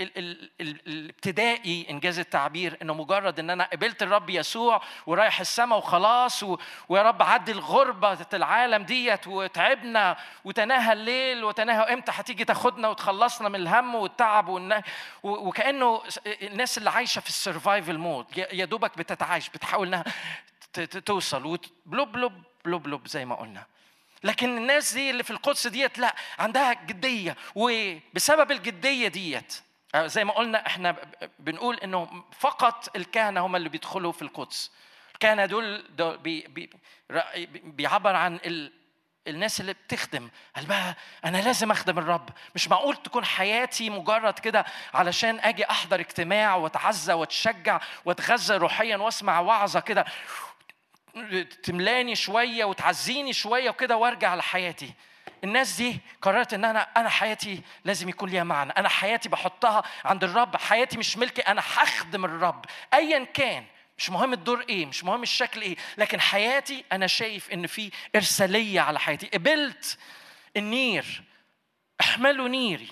الابتدائي 0.00 1.86
إنجاز 1.90 2.18
التعبير 2.18 2.78
إنه 2.82 2.94
مجرد 2.94 3.38
إن 3.38 3.50
أنا 3.50 3.64
قبلت 3.64 4.02
الرب 4.02 4.30
يسوع 4.30 4.82
ورايح 5.06 5.40
السماء 5.40 5.78
وخلاص 5.78 6.42
و... 6.42 6.58
ويا 6.88 7.02
رب 7.02 7.22
عدي 7.22 7.52
الغربة 7.52 8.26
العالم 8.34 8.82
ديت 8.82 9.26
وتعبنا 9.26 10.16
وتناهى 10.44 10.92
الليل 10.92 11.44
وتناهى 11.44 11.92
إمتى 11.92 12.12
هتيجي 12.14 12.44
تاخدنا 12.44 12.88
وتخلصنا 12.88 13.48
من 13.48 13.54
الهم 13.60 13.94
والتعب 13.94 14.48
والن... 14.48 14.82
وكأنه 15.22 16.02
الناس 16.26 16.78
اللي 16.78 16.90
عايشة 16.90 17.20
في 17.20 17.28
survival 17.28 17.98
mode 17.98 18.26
يا 18.36 18.64
دوبك 18.64 18.98
بتتعايش 18.98 19.48
بتحاول 19.48 19.86
إنها 19.86 20.04
توصل 21.06 21.46
وبلوب 21.46 22.12
بلوب 22.12 22.32
بلوب 22.64 22.82
بلوب 22.82 23.06
زي 23.08 23.24
ما 23.24 23.34
قلنا. 23.34 23.66
لكن 24.24 24.56
الناس 24.56 24.94
دي 24.94 25.10
اللي 25.10 25.22
في 25.22 25.30
القدس 25.30 25.66
ديت 25.66 25.98
لا 25.98 26.14
عندها 26.38 26.72
جدية 26.72 27.36
وبسبب 27.54 28.50
الجدية 28.52 29.08
ديت 29.08 29.60
زي 29.96 30.24
ما 30.24 30.32
قلنا 30.32 30.66
إحنا 30.66 30.96
بنقول 31.38 31.76
إنه 31.76 32.24
فقط 32.38 32.96
الكهنة 32.96 33.46
هم 33.46 33.56
اللي 33.56 33.68
بيدخلوا 33.68 34.12
في 34.12 34.22
القدس. 34.22 34.70
الكهنة 35.14 35.46
دول, 35.46 35.84
دول 35.96 36.18
بي 36.18 36.40
بي 36.40 36.70
بيعبر 37.64 38.16
عن 38.16 38.40
ال 38.46 38.72
الناس 39.28 39.60
اللي 39.60 39.72
بتخدم. 39.72 40.30
قال 40.56 40.66
بقى 40.66 40.96
أنا 41.24 41.38
لازم 41.38 41.70
أخدم 41.70 41.98
الرب. 41.98 42.28
مش 42.54 42.68
معقول 42.68 42.96
تكون 42.96 43.24
حياتي 43.24 43.90
مجرد 43.90 44.38
كده 44.38 44.64
علشان 44.94 45.40
آجي 45.40 45.70
أحضر 45.70 46.00
اجتماع 46.00 46.54
وأتعزى 46.54 47.12
وأتشجع 47.12 47.80
وأتغذى 48.04 48.56
روحيا 48.56 48.96
وأسمع 48.96 49.40
وعظة 49.40 49.80
كده. 49.80 50.04
تملاني 51.62 52.16
شوية 52.16 52.64
وتعزيني 52.64 53.32
شوية 53.32 53.70
وكده 53.70 53.96
وأرجع 53.96 54.34
لحياتي. 54.34 54.94
الناس 55.44 55.76
دي 55.76 56.00
قررت 56.22 56.54
إن 56.54 56.64
أنا 56.64 56.80
أنا 56.96 57.08
حياتي 57.08 57.62
لازم 57.84 58.08
يكون 58.08 58.28
ليها 58.30 58.44
معنى. 58.44 58.72
أنا 58.72 58.88
حياتي 58.88 59.28
بحطها 59.28 59.82
عند 60.04 60.24
الرب 60.24 60.56
حياتي 60.56 60.98
مش 60.98 61.16
ملكي 61.16 61.42
أنا 61.42 61.60
هخدم 61.60 62.24
الرب. 62.24 62.64
ايا 62.94 63.24
كان 63.24 63.64
مش 63.98 64.10
مهم 64.10 64.32
الدور 64.32 64.64
إيه 64.68 64.86
مش 64.86 65.04
مهم 65.04 65.22
الشكل 65.22 65.62
إيه 65.62 65.76
لكن 65.98 66.20
حياتي 66.20 66.84
أنا 66.92 67.06
شايف 67.06 67.50
إن 67.50 67.66
في 67.66 67.90
إرسالية 68.16 68.80
على 68.80 69.00
حياتي. 69.00 69.26
قبلت 69.26 69.98
النير 70.56 71.22
احملوا 72.00 72.48
نيري. 72.48 72.88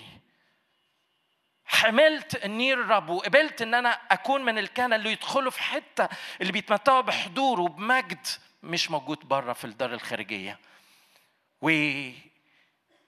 حملت 1.65 2.45
النير 2.45 2.81
الرب 2.81 3.09
وقبلت 3.09 3.61
إن 3.61 3.73
أنا 3.73 3.89
أكون 4.11 4.45
من 4.45 4.57
الكهنة 4.57 4.95
اللي 4.95 5.11
يدخلوا 5.11 5.51
في 5.51 5.61
حتة 5.63 6.09
اللي 6.41 6.51
بيتمتعوا 6.51 7.01
بحضور 7.01 7.59
وبمجد 7.59 8.27
مش 8.63 8.91
موجود 8.91 9.19
بره 9.27 9.53
في 9.53 9.65
الدار 9.65 9.93
الخارجية. 9.93 10.59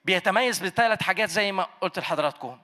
وبيتميز 0.04 0.58
بثلاث 0.58 1.02
حاجات 1.02 1.28
زي 1.28 1.52
ما 1.52 1.66
قلت 1.80 1.98
لحضراتكم. 1.98 2.60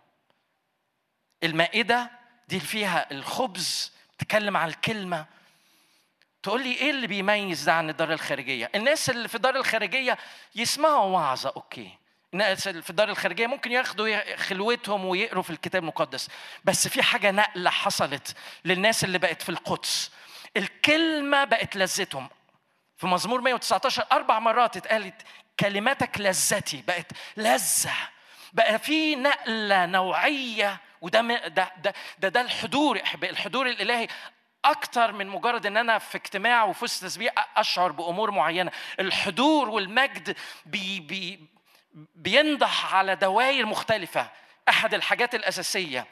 المائدة 1.42 2.11
دي 2.48 2.61
فيها 2.61 3.07
الخبز 3.12 3.92
تكلم 4.18 4.57
عن 4.57 4.68
الكلمة. 4.68 5.26
تقول 6.42 6.62
لي 6.62 6.74
إيه 6.74 6.90
اللي 6.90 7.07
بيميز 7.07 7.64
ده 7.64 7.72
عن 7.72 7.90
الدار 7.90 8.12
الخارجية؟ 8.12 8.70
الناس 8.74 9.11
اللي 9.11 9.29
في 9.29 9.35
الدار 9.35 9.57
الخارجية 9.57 10.18
يسمعوا 10.55 11.05
وعظة 11.05 11.53
أوكي. 11.57 11.90
الناس 12.33 12.68
في 12.68 12.90
الدار 12.90 13.09
الخارجية 13.09 13.46
ممكن 13.46 13.72
ياخدوا 13.72 14.37
خلوتهم 14.37 15.05
ويقروا 15.05 15.42
في 15.42 15.50
الكتاب 15.50 15.83
المقدس. 15.83 16.29
بس 16.64 16.88
في 16.88 17.03
حاجة 17.03 17.31
نقلة 17.31 17.70
حصلت 17.70 18.37
للناس 18.64 19.05
اللي 19.05 19.18
بقت 19.18 19.42
في 19.42 19.48
القدس. 19.48 20.11
الكلمة 20.57 21.44
بقت 21.44 21.76
لذتهم. 21.76 22.29
في 22.96 23.07
مزمور 23.07 23.40
119 23.40 24.07
أربع 24.12 24.38
مرات 24.38 24.76
اتقالت 24.76 25.22
كلماتك 25.61 26.20
لذتي 26.20 26.83
بقت 26.87 27.12
لذة 27.37 27.94
بقى 28.53 28.79
في 28.79 29.16
نقلة 29.16 29.87
نوعية 29.87 30.81
وده 31.01 31.20
ده 31.49 31.73
ده 31.77 31.94
ده, 32.18 32.29
ده 32.29 32.40
الحضور 32.40 33.01
الحضور 33.23 33.68
الإلهي 33.68 34.09
أكتر 34.64 35.12
من 35.12 35.27
مجرد 35.27 35.66
إن 35.66 35.77
أنا 35.77 35.99
في 35.99 36.14
اجتماع 36.18 36.64
وفي 36.64 36.85
وسط 36.85 37.03
تسبيح 37.03 37.33
أشعر 37.57 37.92
بأمور 37.92 38.31
معينة. 38.31 38.70
الحضور 39.01 39.68
والمجد 39.68 40.37
بي 40.66 41.01
بي 41.01 41.46
بينضح 42.14 42.94
على 42.94 43.16
دوائر 43.16 43.66
مختلفة. 43.66 44.31
أحد 44.68 44.94
الحاجات 44.94 45.35
الأساسية 45.35 46.07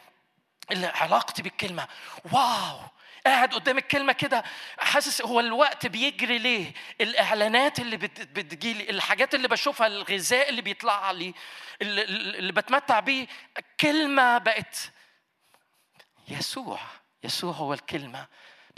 اللي 0.71 0.87
علاقتي 0.87 1.43
بالكلمة. 1.43 1.89
واو! 2.33 2.81
قاعد 3.29 3.55
قدام 3.55 3.79
الكلمة 3.79 4.13
كده 4.13 4.45
حاسس 4.79 5.23
هو 5.23 5.41
الوقت 5.41 5.87
بيجري 5.87 6.39
ليه؟ 6.39 6.73
الإعلانات 7.01 7.79
اللي 7.79 7.97
بتجيلي 7.97 8.91
الحاجات 8.91 9.35
اللي 9.35 9.49
بشوفها 9.49 9.87
الغذاء 9.87 10.49
اللي 10.49 10.63
بيطلع 10.63 11.11
لي 11.11 11.35
اللي, 11.83 12.53
بتمتع 12.53 13.01
بيه 13.01 13.27
كلمة 13.81 14.39
بقت 14.39 14.77
يسوع. 16.29 16.81
يسوع 17.25 17.53
هو 17.53 17.73
الكلمة. 17.73 18.27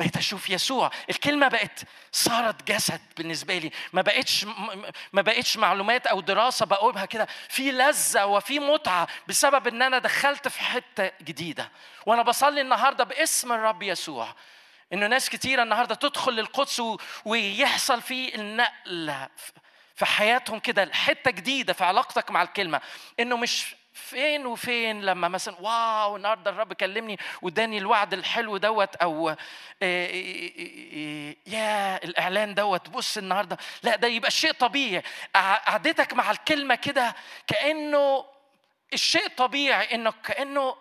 بقيت 0.00 0.16
أشوف 0.16 0.50
يسوع. 0.50 0.90
الكلمة 1.10 1.48
بقت 1.48 1.80
صارت 2.12 2.68
جسد 2.68 3.00
بالنسبة 3.16 3.58
لي. 3.58 3.70
ما 3.92 4.02
بقتش 4.02 4.44
ما 5.12 5.22
بقتش 5.22 5.56
معلومات 5.56 6.06
أو 6.06 6.20
دراسة 6.20 6.66
بقولها 6.66 7.04
كده. 7.04 7.28
في 7.48 7.72
لذة 7.72 8.24
وفي 8.24 8.58
متعة 8.58 9.08
بسبب 9.28 9.66
إن 9.66 9.82
أنا 9.82 9.98
دخلت 9.98 10.48
في 10.48 10.60
حتة 10.60 11.10
جديدة. 11.22 11.70
وأنا 12.06 12.22
بصلي 12.22 12.60
النهارده 12.60 13.04
باسم 13.04 13.52
الرب 13.52 13.82
يسوع. 13.82 14.34
إنه 14.92 15.06
ناس 15.06 15.30
كتيره 15.30 15.62
النهارده 15.62 15.94
تدخل 15.94 16.32
للقدس 16.32 16.82
ويحصل 17.24 18.02
فيه 18.02 18.34
النقله 18.34 19.28
في 19.96 20.06
حياتهم 20.06 20.58
كده. 20.58 20.90
حتة 20.92 21.30
جديدة 21.30 21.72
في 21.72 21.84
علاقتك 21.84 22.30
مع 22.30 22.42
الكلمة. 22.42 22.80
إنه 23.20 23.36
مش 23.36 23.74
فين 24.00 24.46
وفين 24.46 25.02
لما 25.02 25.28
مثلا 25.28 25.56
واو 25.60 26.16
النهارده 26.16 26.50
الرب 26.50 26.72
كلمني 26.72 27.18
واداني 27.42 27.78
الوعد 27.78 28.12
الحلو 28.14 28.56
دوت 28.56 28.96
أو 28.96 29.28
آه، 29.28 29.36
آه، 29.82 30.50
آه، 30.58 31.34
يا 31.46 32.04
الإعلان 32.04 32.54
دوت 32.54 32.88
بص 32.88 33.16
النهارده. 33.16 33.58
لا 33.82 33.96
ده 33.96 34.08
يبقى 34.08 34.30
شيء 34.30 34.52
طبيعي. 34.52 35.02
قعدتك 35.34 36.12
مع 36.12 36.30
الكلمة 36.30 36.74
كده 36.74 37.14
كأنه 37.46 38.24
الشيء 38.92 39.28
طبيعي 39.28 39.94
إنك 39.94 40.14
كأنه 40.24 40.76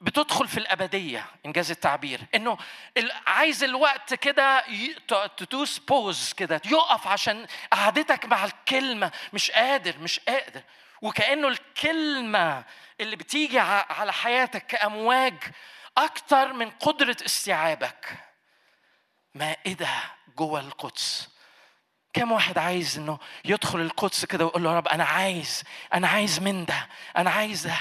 بتدخل 0.00 0.48
في 0.48 0.56
الأبدية 0.58 1.26
إنجاز 1.46 1.70
التعبير. 1.70 2.20
إنه 2.34 2.58
عايز 3.26 3.64
الوقت 3.64 4.14
كده 4.14 4.64
تدوس 5.36 5.78
بوز 5.78 6.32
كده 6.32 6.60
يقف 6.64 7.06
عشان 7.06 7.46
قعدتك 7.72 8.24
مع 8.26 8.44
الكلمة 8.44 9.12
مش 9.32 9.50
قادر 9.50 9.98
مش 9.98 10.20
قادر. 10.20 10.62
وكأنه 11.02 11.48
الكلمة 11.48 12.64
اللي 13.00 13.16
بتيجي 13.16 13.58
على 13.58 14.12
حياتك 14.12 14.66
كأمواج 14.66 15.34
أكتر 15.98 16.52
من 16.52 16.70
قدرة 16.70 17.16
استيعابك. 17.26 18.16
مائدة 19.34 19.88
جوه 20.36 20.60
القدس؟ 20.60 21.28
كم 22.12 22.32
واحد 22.32 22.58
عايز 22.58 22.98
إنه 22.98 23.18
يدخل 23.44 23.80
القدس 23.80 24.24
كده 24.24 24.44
ويقول 24.44 24.62
له 24.64 24.70
يا 24.70 24.76
رب 24.76 24.88
أنا 24.88 25.04
عايز 25.04 25.64
أنا 25.94 26.08
عايز 26.08 26.40
من 26.40 26.64
ده 26.64 26.88
أنا 27.16 27.30
عايز 27.30 27.66
ده. 27.66 27.76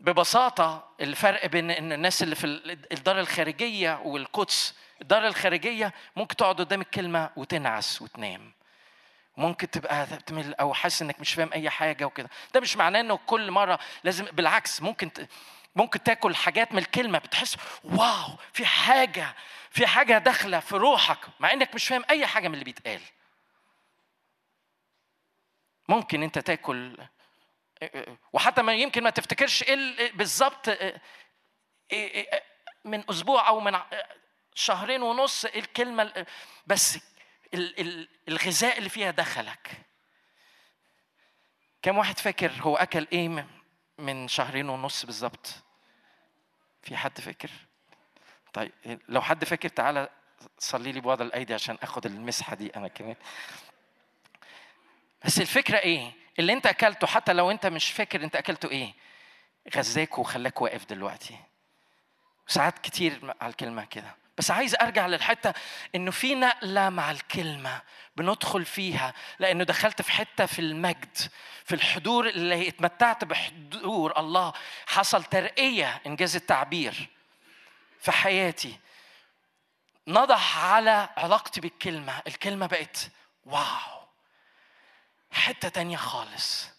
ببساطة 0.00 0.94
الفرق 1.00 1.46
بين 1.46 1.70
إن 1.70 1.92
الناس 1.92 2.22
اللي 2.22 2.34
في 2.34 2.46
الدار 2.92 3.20
الخارجية 3.20 4.00
والقدس 4.04 4.74
الدار 5.02 5.26
الخارجية 5.26 5.94
ممكن 6.16 6.36
تقعد 6.36 6.60
قدام 6.60 6.80
الكلمة 6.80 7.30
وتنعس 7.36 8.02
وتنام. 8.02 8.52
ممكن 9.36 9.70
تبقى 9.70 10.06
تمل 10.06 10.54
أو 10.54 10.74
حاسس 10.74 11.02
إنك 11.02 11.20
مش 11.20 11.34
فاهم 11.34 11.52
أي 11.52 11.70
حاجة 11.70 12.04
وكده. 12.04 12.30
ده 12.54 12.60
مش 12.60 12.76
معناه 12.76 13.00
إنه 13.00 13.16
كل 13.26 13.50
مرة 13.50 13.78
لازم 14.04 14.24
بالعكس 14.24 14.82
ممكن 14.82 15.10
ممكن 15.76 16.02
تاكل 16.02 16.34
حاجات 16.36 16.72
من 16.72 16.78
الكلمة 16.78 17.18
بتحس 17.18 17.56
واو 17.84 18.36
في 18.52 18.66
حاجة 18.66 19.34
في 19.70 19.86
حاجة 19.86 20.18
داخلة 20.18 20.60
في 20.60 20.76
روحك 20.76 21.18
مع 21.40 21.52
إنك 21.52 21.74
مش 21.74 21.88
فاهم 21.88 22.04
أي 22.10 22.26
حاجة 22.26 22.48
من 22.48 22.54
اللي 22.54 22.64
بيتقال. 22.64 23.00
ممكن 25.88 26.22
أنت 26.22 26.38
تاكل 26.38 26.96
وحتى 28.32 28.62
ما 28.62 28.74
يمكن 28.74 29.02
ما 29.02 29.10
تفتكرش 29.10 29.62
إيه 29.62 30.12
بالظبط 30.12 30.68
من 32.84 33.10
أسبوع 33.10 33.48
أو 33.48 33.60
من 33.60 33.78
شهرين 34.54 35.02
ونص 35.02 35.44
الكلمة 35.44 36.26
بس 36.66 36.98
الغذاء 38.28 38.78
اللي 38.78 38.88
فيها 38.88 39.10
دخلك. 39.10 39.70
كم 41.82 41.98
واحد 41.98 42.18
فاكر 42.18 42.52
هو 42.60 42.76
أكل 42.76 43.06
إيه 43.12 43.46
من 43.98 44.28
شهرين 44.28 44.68
ونص 44.68 45.06
بالظبط؟ 45.06 45.54
في 46.82 46.96
حد 46.96 47.20
فاكر؟ 47.20 47.50
طيب 48.52 48.72
لو 49.08 49.22
حد 49.22 49.44
فاكر 49.44 49.68
تعالى 49.68 50.08
صلي 50.58 50.92
لي 50.92 51.00
بوضع 51.00 51.24
الأيدي 51.24 51.54
عشان 51.54 51.78
أخد 51.82 52.06
المسحة 52.06 52.56
دي 52.56 52.76
أنا 52.76 52.88
كمان. 52.88 53.16
بس 55.24 55.40
الفكرة 55.40 55.78
إيه؟ 55.78 56.12
اللي 56.38 56.52
أنت 56.52 56.66
أكلته 56.66 57.06
حتى 57.06 57.32
لو 57.32 57.50
أنت 57.50 57.66
مش 57.66 57.92
فاكر 57.92 58.24
أنت 58.24 58.36
أكلته 58.36 58.70
إيه 58.70 58.94
غذاك 59.76 60.18
وخلاك 60.18 60.62
واقف 60.62 60.84
دلوقتي. 60.84 61.38
ساعات 62.46 62.78
كتير 62.78 63.34
على 63.40 63.50
الكلمة 63.50 63.84
كده. 63.84 64.14
بس 64.38 64.50
عايز 64.50 64.74
أرجع 64.74 65.06
للحتة 65.06 65.54
إنه 65.94 66.10
في 66.10 66.34
نقله 66.34 66.88
مع 66.88 67.10
الكلمة 67.10 67.82
بندخل 68.16 68.64
فيها 68.64 69.14
لأنه 69.38 69.64
دخلت 69.64 70.02
في 70.02 70.12
حتة 70.12 70.46
في 70.46 70.58
المجد 70.58 71.18
في 71.64 71.74
الحضور 71.74 72.28
اللي 72.28 72.68
اتمتعت 72.68 73.24
بحضور 73.24 74.18
الله 74.18 74.52
حصل 74.86 75.24
ترقية 75.24 76.02
إنجاز 76.06 76.36
التعبير 76.36 77.08
في 78.00 78.12
حياتي. 78.12 78.78
نضح 80.08 80.58
على 80.58 81.08
علاقتي 81.16 81.60
بالكلمة 81.60 82.22
الكلمة 82.26 82.66
بقت 82.66 83.10
واو. 83.44 84.04
حتة 85.30 85.68
تانية 85.68 85.96
خالص. 85.96 86.73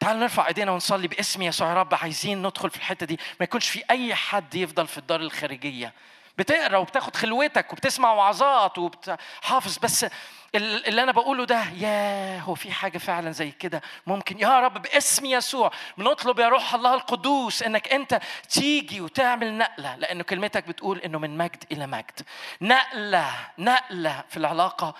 تعالوا 0.00 0.20
نرفع 0.20 0.48
ايدينا 0.48 0.72
ونصلي 0.72 1.08
باسم 1.08 1.42
يسوع 1.42 1.68
يا 1.68 1.74
رب 1.74 1.94
عايزين 1.94 2.42
ندخل 2.46 2.70
في 2.70 2.76
الحتة 2.76 3.06
دي. 3.06 3.20
ما 3.40 3.44
يكونش 3.44 3.68
في 3.68 3.82
أي 3.90 4.14
حد 4.14 4.54
يفضل 4.54 4.86
في 4.86 4.98
الدار 4.98 5.20
الخارجية. 5.20 5.92
بتقرأ 6.38 6.76
وبتاخد 6.76 7.16
خلوتك 7.16 7.72
وبتسمع 7.72 8.12
وعظات 8.12 8.78
وبتحافظ 8.78 9.78
بس 9.78 10.06
اللي 10.54 11.02
أنا 11.02 11.12
بقوله 11.12 11.44
ده 11.44 11.62
يا 11.76 12.38
هو 12.40 12.54
في 12.54 12.72
حاجة 12.72 12.98
فعلا 12.98 13.30
زي 13.30 13.50
كده؟ 13.50 13.82
ممكن. 14.06 14.38
يا 14.38 14.60
رب 14.60 14.82
باسم 14.82 15.26
يسوع 15.26 15.70
بنطلب 15.98 16.38
يا 16.38 16.48
روح 16.48 16.74
الله 16.74 16.94
القدوس 16.94 17.62
إنك 17.62 17.92
أنت 17.92 18.20
تيجي 18.48 19.00
وتعمل 19.00 19.58
نقلة 19.58 19.96
لأنه 19.96 20.22
كلمتك 20.22 20.68
بتقول 20.68 20.98
إنه 20.98 21.18
من 21.18 21.36
مجد 21.38 21.64
إلى 21.72 21.86
مجد. 21.86 22.20
نقلة 22.60 23.32
نقلة 23.58 24.24
في 24.28 24.36
العلاقة 24.36 24.94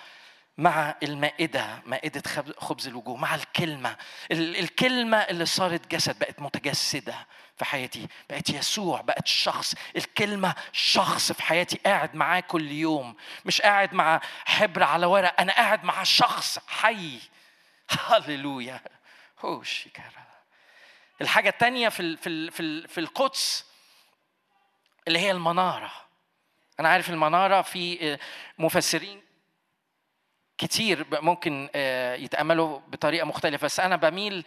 مع 0.57 0.95
المائدة 1.03 1.81
مائدة 1.85 2.23
خبز 2.57 2.87
الوجوه 2.87 3.15
مع 3.15 3.35
الكلمة. 3.35 3.95
الكلمة 4.31 5.17
اللي 5.17 5.45
صارت 5.45 5.87
جسد 5.87 6.19
بقت 6.19 6.41
متجسدة 6.41 7.27
في 7.57 7.65
حياتي. 7.65 8.07
بقت 8.29 8.49
يسوع 8.49 9.01
بقت 9.01 9.27
شخص. 9.27 9.75
الكلمة 9.95 10.55
شخص 10.71 11.31
في 11.31 11.43
حياتي 11.43 11.79
قاعد 11.85 12.15
معاه 12.15 12.39
كل 12.39 12.71
يوم. 12.71 13.15
مش 13.45 13.61
قاعد 13.61 13.93
مع 13.93 14.21
حبر 14.45 14.83
على 14.83 15.05
ورق 15.05 15.41
أنا 15.41 15.53
قاعد 15.53 15.83
مع 15.83 16.03
شخص 16.03 16.59
حي. 16.67 17.19
هللويا. 17.89 18.79
الحاجة 21.21 21.49
الثانية 21.49 21.89
في 21.89 22.17
في 22.17 22.51
في 22.51 22.87
في 22.87 22.99
القدس 22.99 23.65
اللي 25.07 25.19
هي 25.19 25.31
المنارة. 25.31 25.91
أنا 26.79 26.89
عارف 26.89 27.09
المنارة 27.09 27.61
في 27.61 28.17
مفسرين 28.57 29.26
كتير 30.57 31.05
ممكن 31.21 31.69
آه، 31.75 32.15
يتأملوا 32.15 32.79
بطريقة 32.87 33.25
مختلفة. 33.25 33.65
بس 33.65 33.79
أنا 33.79 33.95
بميل 33.95 34.45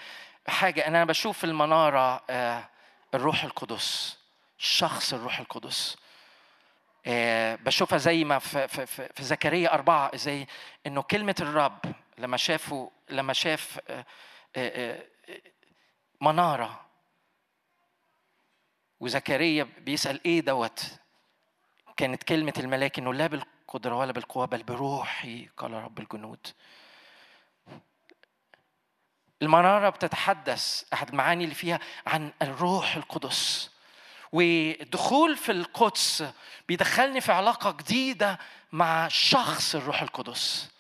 حاجة 0.49 0.87
أنا 0.87 1.05
بشوف 1.05 1.45
المنارة 1.45 2.23
آه، 2.31 2.69
الروح 3.15 3.45
القدس 3.45 4.19
شخص 4.59 5.15
الروح 5.15 5.41
القدس. 5.41 5.97
آه، 7.07 7.55
بشوفها 7.55 7.99
زي 7.99 8.25
ما 8.25 8.39
في, 8.39 8.69
في, 8.69 8.87
في, 8.87 9.23
زكريا 9.23 9.75
أربعة 9.75 10.17
زي 10.17 10.47
إنه 10.87 11.03
كلمة 11.03 11.35
الرب 11.41 11.79
لما 12.19 12.37
شافوا 12.37 12.91
لما 13.11 13.33
شاف 13.33 13.81
منارة 16.21 16.87
وزكريا 19.01 19.69
بيسأل 19.79 20.21
إيه 20.25 20.41
دوت؟ 20.41 20.85
كانت 21.97 22.23
كلمة 22.23 22.53
الملاك 22.59 22.99
إنه 22.99 23.15
لا 23.15 23.27
بالقدرة 23.71 23.95
ولا 23.95 24.13
بالقوة 24.13 24.47
بل 24.47 24.63
بروحي 24.63 25.49
قال 25.57 25.73
رب 25.73 25.99
الجنود. 25.99 26.47
المرارة 29.43 29.89
بتتحدث 29.89 30.85
أحد 30.93 31.09
المعاني 31.09 31.45
اللي 31.45 31.55
فيها 31.55 31.81
عن 32.07 32.33
الروح 32.43 32.97
القدس. 32.97 33.71
ودخول 34.33 35.37
في 35.37 35.53
القدس 35.53 36.25
بيدخلني 36.69 37.21
في 37.21 37.33
علاقة 37.33 37.71
جديدة 37.71 38.39
مع 38.73 39.09
شخص 39.09 39.75
الروح 39.75 40.03
القدس. 40.03 40.71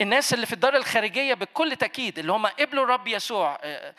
الناس 0.00 0.34
اللي 0.34 0.46
في 0.46 0.52
الدار 0.52 0.76
الخارجية 0.76 1.34
بكل 1.34 1.76
تأكيد 1.76 2.18
اللي 2.18 2.32
هم 2.32 2.46
قبلوا 2.46 2.84
الرب 2.84 3.06
يسوع 3.06 3.58
آه، 3.62 3.94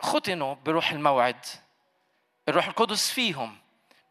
ختنوا 0.00 0.54
بروح 0.54 0.90
الموعد. 0.90 1.46
الروح 2.48 2.66
القدس 2.66 3.10
فيهم. 3.10 3.63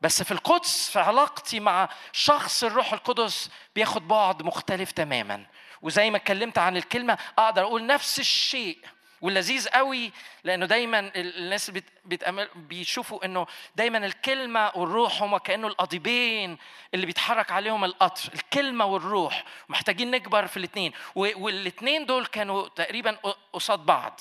بس 0.04 0.24
في 0.24 0.32
القدس 0.32 0.89
في 0.89 1.00
علاقتي 1.00 1.60
مع 1.60 1.89
شخص 2.12 2.63
الروح 2.63 2.94
القدس 2.94 3.50
بياخد 3.76 4.08
بعد 4.08 4.44
مختلف 4.44 4.92
تماما. 4.92 5.46
وزي 5.82 6.10
ما 6.10 6.18
اتكلمت 6.18 6.58
عن 6.58 6.78
الكلمة 6.78 7.18
أقدر 7.38 7.62
أقول 7.62 7.86
نفس 7.86 8.20
الشيء 8.20 8.78
واللذيذ 9.22 9.70
قوي 9.70 10.12
لأنه 10.44 10.66
دايما 10.66 11.12
الناس 11.16 11.72
بيتأمل 12.06 12.50
بيشوفوا 12.56 13.26
إنه 13.26 13.48
دايما 13.76 13.98
الكلمة 13.98 14.72
والروح 14.76 15.22
هما 15.22 15.38
كأنه 15.38 15.68
القضيبين 15.68 16.58
اللي 16.94 17.06
بيتحرك 17.06 17.52
عليهم 17.52 17.86
القطر. 17.86 18.34
الكلمة 18.34 18.86
والروح 18.86 19.44
محتاجين 19.70 20.12
نكبر 20.12 20.48
في 20.48 20.58
الاثنين 20.58 20.92
والاثنين 21.16 22.06
دول 22.06 22.26
كانوا 22.26 22.68
تقريبا 22.68 23.18
قصاد 23.54 23.80
بعض 23.80 24.20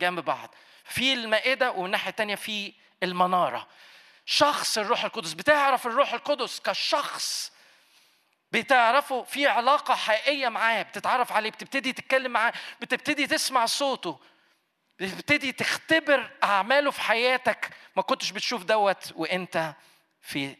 جنب 0.00 0.20
بعض. 0.24 0.54
في 0.84 1.12
المائدة 1.12 1.70
ومن 1.70 1.86
الناحية 1.86 2.10
الثانية 2.10 2.34
في 2.34 2.72
المنارة. 3.02 3.66
شخص 4.32 4.78
الروح 4.78 5.04
القدس. 5.04 5.32
بتعرف 5.32 5.86
الروح 5.86 6.12
القدس 6.12 6.60
كشخص؟ 6.60 7.52
بتعرفه 8.52 9.22
في 9.22 9.46
علاقة 9.46 9.94
حقيقية 9.94 10.48
معاه 10.48 10.82
بتتعرف 10.82 11.32
عليه 11.32 11.50
بتبتدي 11.50 11.92
تتكلم 11.92 12.30
معاه 12.30 12.52
بتبتدي 12.80 13.26
تسمع 13.26 13.66
صوته 13.66 14.20
بتبتدي 15.00 15.52
تختبر 15.52 16.30
أعماله 16.44 16.90
في 16.90 17.00
حياتك. 17.00 17.70
ما 17.96 18.02
كنتش 18.02 18.30
بتشوف 18.30 18.64
دوت 18.64 19.12
وأنت 19.16 19.74
في 20.20 20.56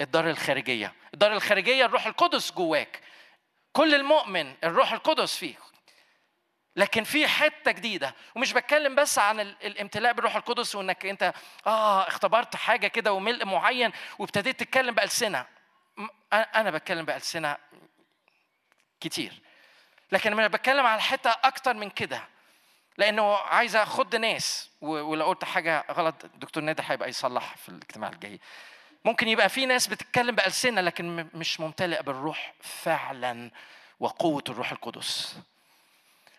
الدار 0.00 0.30
الخارجية. 0.30 0.94
الدار 1.14 1.32
الخارجية 1.32 1.84
الروح 1.84 2.06
القدس 2.06 2.52
جواك. 2.52 3.00
كل 3.72 3.94
المؤمن 3.94 4.54
الروح 4.64 4.92
القدس 4.92 5.36
فيه 5.36 5.63
لكن 6.76 7.04
في 7.04 7.28
حتة 7.28 7.70
جديدة. 7.70 8.14
ومش 8.34 8.52
بتكلم 8.52 8.94
بس 8.94 9.18
عن 9.18 9.40
الامتلاء 9.40 10.12
بالروح 10.12 10.36
القدس 10.36 10.74
وإنك 10.74 11.06
أنت 11.06 11.32
آه 11.66 12.08
اختبرت 12.08 12.56
حاجة 12.56 12.86
كده 12.86 13.12
وملء 13.12 13.44
معين 13.44 13.92
وابتديت 14.18 14.60
تتكلم 14.60 14.94
بألسنة. 14.94 15.46
أنا 16.32 16.70
بتكلم 16.70 17.04
بألسنة 17.04 17.56
كتير. 19.00 19.32
لكن 20.12 20.32
أنا 20.32 20.48
بتكلم 20.48 20.86
على 20.86 21.00
حتة 21.02 21.30
أكتر 21.30 21.74
من 21.74 21.90
كده. 21.90 22.22
لأنه 22.98 23.36
عايز 23.36 23.76
أخد 23.76 24.16
ناس 24.16 24.70
ولو 24.80 25.24
قلت 25.24 25.44
حاجة 25.44 25.84
غلط 25.90 26.26
دكتور 26.34 26.62
نادر 26.62 26.84
هيبقى 26.86 27.08
يصلح 27.08 27.56
في 27.56 27.68
الاجتماع 27.68 28.10
الجاي. 28.10 28.40
ممكن 29.04 29.28
يبقى 29.28 29.48
في 29.48 29.66
ناس 29.66 29.86
بتتكلم 29.86 30.34
بألسنة 30.34 30.80
لكن 30.80 31.28
مش 31.34 31.60
ممتلئة 31.60 32.00
بالروح 32.00 32.54
فعلا 32.60 33.50
وقوة 34.00 34.44
الروح 34.48 34.72
القدس. 34.72 35.36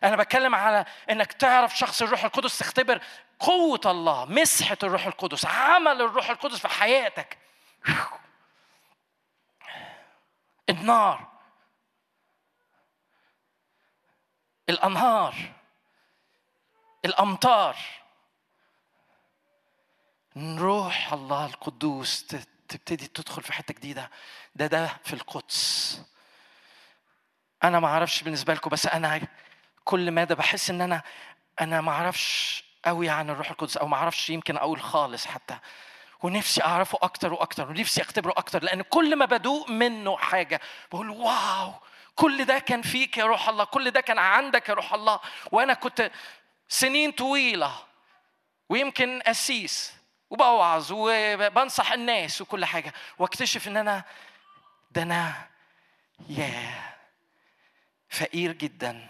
أنا 0.04 0.16
بتكلم 0.16 0.56
على 0.56 0.86
إنك 1.10 1.34
تعرف 1.34 1.78
شخص 1.78 2.02
الروح 2.02 2.24
القدس 2.24 2.58
تختبر 2.58 3.02
قوة 3.40 3.82
الله 3.86 4.26
مسحة 4.26 4.78
الروح 4.84 5.06
القدس 5.06 5.46
عمل 5.46 6.02
الروح 6.02 6.30
القدس 6.30 6.60
في 6.60 6.68
حياتك. 6.68 7.38
النار. 10.70 11.28
الأنهار. 14.70 15.36
الأمطار. 17.06 17.76
روح 20.38 21.14
الله 21.14 21.46
القدوس 21.46 22.26
تبتدي 22.68 23.08
تدخل 23.08 23.44
في 23.44 23.54
حتة 23.54 23.74
جديدة. 23.74 24.12
ده 24.56 24.68
ده 24.68 24.88
في 25.04 25.14
القدس. 25.14 26.02
أنا 27.64 27.80
ما 27.80 27.88
أعرفش 27.88 28.24
بالنسبة 28.24 28.54
لكم 28.54 28.70
بس 28.70 28.88
أنا 28.88 29.22
كل 29.86 30.12
مدى 30.12 30.36
بحس 30.36 30.70
إن 30.70 30.82
أنا 30.82 31.02
أنا 31.62 31.82
ما 31.82 31.92
أعرفش 31.92 32.64
قوي 32.86 33.10
عن 33.10 33.30
الروح 33.30 33.50
القدس 33.50 33.78
أو 33.78 33.88
ما 33.88 33.96
أعرفش 33.96 34.30
يمكن 34.30 34.58
أقول 34.58 34.82
خالص 34.82 35.26
حتى. 35.26 35.58
ونفسي 36.24 36.64
أعرفه 36.64 37.00
أكتر 37.02 37.34
وأكتر 37.34 37.70
ونفسي 37.70 38.02
أختبره 38.02 38.34
أكتر 38.38 38.64
لأن 38.64 38.82
كل 38.82 39.16
ما 39.16 39.26
بدوق 39.26 39.70
منه 39.70 40.18
حاجة 40.18 40.62
بقول 40.92 41.10
واو 41.10 41.74
كل 42.16 42.46
ده 42.46 42.60
كان 42.60 42.82
فيك 42.82 43.18
يا 43.18 43.26
روح 43.26 43.50
الله 43.50 43.64
كل 43.64 43.92
ده 43.92 44.02
كان 44.02 44.18
عندك 44.20 44.70
يا 44.70 44.74
روح 44.74 44.94
الله. 44.94 45.20
وأنا 45.52 45.74
كنت 45.74 46.12
سنين 46.70 47.12
طويلة 47.12 47.76
ويمكن 48.70 49.22
قسيس 49.28 49.94
وبوعظ 50.30 50.88
وبنصح 50.92 51.92
الناس 51.92 52.42
وكل 52.42 52.66
حاجة. 52.66 52.94
واكتشف 53.20 53.68
إن 53.68 53.78
أنا 53.78 54.04
ده 54.92 55.02
أنا 55.02 55.34
يا 56.30 56.74
فقير 58.10 58.52
جدا. 58.52 59.08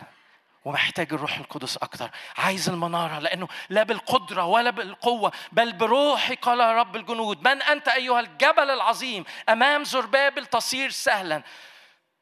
ومحتاج 0.66 1.14
الروح 1.14 1.38
القدس 1.38 1.78
أكتر. 1.78 2.10
عايز 2.38 2.70
المنارة 2.70 3.20
لأنه 3.20 3.48
لا 3.70 3.84
بالقدرة 3.84 4.46
ولا 4.46 4.70
بالقوة 4.70 5.32
بل 5.52 5.74
بروحي 5.74 6.36
قال 6.36 6.60
رب 6.60 6.96
الجنود. 6.96 7.48
من 7.48 7.62
أنت 7.62 7.88
أيها 7.88 8.20
الجبل 8.20 8.70
العظيم 8.70 9.26
أمام 9.50 9.84
زربابل 9.84 10.46
تصير 10.46 10.90
سهلا. 10.90 11.44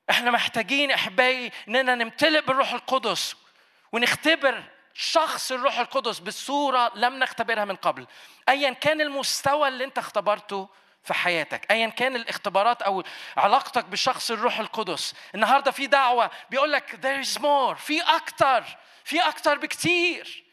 إحنا 0.09 0.31
محتاجين 0.31 0.91
أحبائي 0.91 1.51
إننا 1.67 1.95
نمتلئ 1.95 2.41
بالروح 2.41 2.73
القدس 2.73 3.35
ونختبر 3.91 4.63
شخص 4.93 5.51
الروح 5.51 5.79
القدس 5.79 6.19
بالصورة 6.19 6.91
لم 6.95 7.19
نختبرها 7.19 7.65
من 7.65 7.75
قبل. 7.75 8.07
أيا 8.49 8.73
كان 8.73 9.01
المستوى 9.01 9.67
اللي 9.67 9.83
أنت 9.83 9.97
اختبرته 9.97 10.69
في 11.03 11.13
حياتك 11.13 11.71
ايا 11.71 11.89
كان 11.89 12.15
الاختبارات 12.15 12.81
أو 12.81 13.03
علاقتك 13.37 13.85
بشخص 13.85 14.31
الروح 14.31 14.59
القدس. 14.59 15.13
النهارده 15.35 15.71
في 15.71 15.87
دعوة 15.87 16.31
بيقول 16.49 16.71
لك 16.71 16.91
there 16.91 17.27
is 17.27 17.39
more 17.39 17.73
في 17.73 18.01
أكتر 18.01 18.63
في 19.03 19.19
أكتر 19.19 19.57
بكتير. 19.57 20.43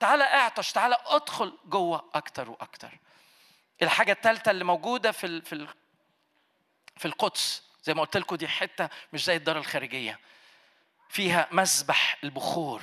تعالى 0.00 0.24
اعطش 0.24 0.72
تعالى 0.72 0.96
أدخل 1.06 1.58
جوه 1.64 2.10
أكتر 2.14 2.50
وأكتر. 2.50 2.98
الحاجة 3.82 4.12
الثالثه 4.12 4.50
اللي 4.50 4.64
موجودة 4.64 5.12
في 5.12 5.40
في 5.42 5.66
في 6.96 7.04
القدس 7.04 7.62
زي 7.84 7.94
ما 7.94 8.00
قلت 8.00 8.16
لكم 8.16 8.36
دي 8.36 8.48
حتة 8.48 8.88
مش 9.12 9.24
زي 9.24 9.36
الدار 9.36 9.58
الخارجية. 9.58 10.20
فيها 11.08 11.48
مسبح 11.52 12.16
البخور. 12.24 12.82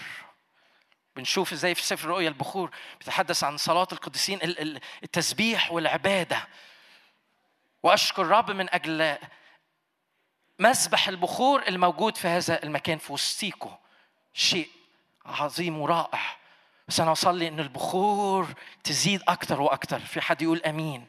بنشوف 1.15 1.53
إزاي 1.53 1.75
في 1.75 1.81
سفر 1.81 2.03
الرؤيا 2.05 2.27
البخور 2.27 2.71
بيتحدث 2.99 3.43
عن 3.43 3.57
صلاة 3.57 3.87
القديسين 3.91 4.39
التسبيح 5.03 5.71
والعبادة. 5.71 6.47
وأشكر 7.83 8.21
الرب 8.21 8.51
من 8.51 8.73
أجل 8.73 9.17
مسبح 10.59 11.07
البخور 11.07 11.67
الموجود 11.67 12.17
في 12.17 12.27
هذا 12.27 12.63
المكان 12.63 12.97
في 12.97 13.13
وسطيكو. 13.13 13.71
شيء 14.33 14.69
عظيم 15.25 15.79
ورائع. 15.79 16.37
بس 16.87 16.99
أنا 16.99 17.11
أصلي 17.11 17.47
إن 17.47 17.59
البخور 17.59 18.47
تزيد 18.83 19.21
أكتر 19.27 19.61
وأكتر 19.61 19.99
في 19.99 20.21
حد 20.21 20.41
يقول 20.41 20.61
أمين. 20.61 21.07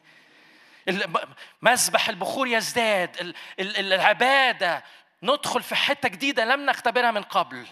مسبح 1.62 2.08
البخور 2.08 2.46
يزداد. 2.46 3.34
العبادة. 3.58 4.84
ندخل 5.22 5.62
في 5.62 5.74
حتة 5.74 6.08
جديدة 6.08 6.44
لم 6.44 6.66
نختبرها 6.66 7.10
من 7.10 7.22
قبل. 7.22 7.66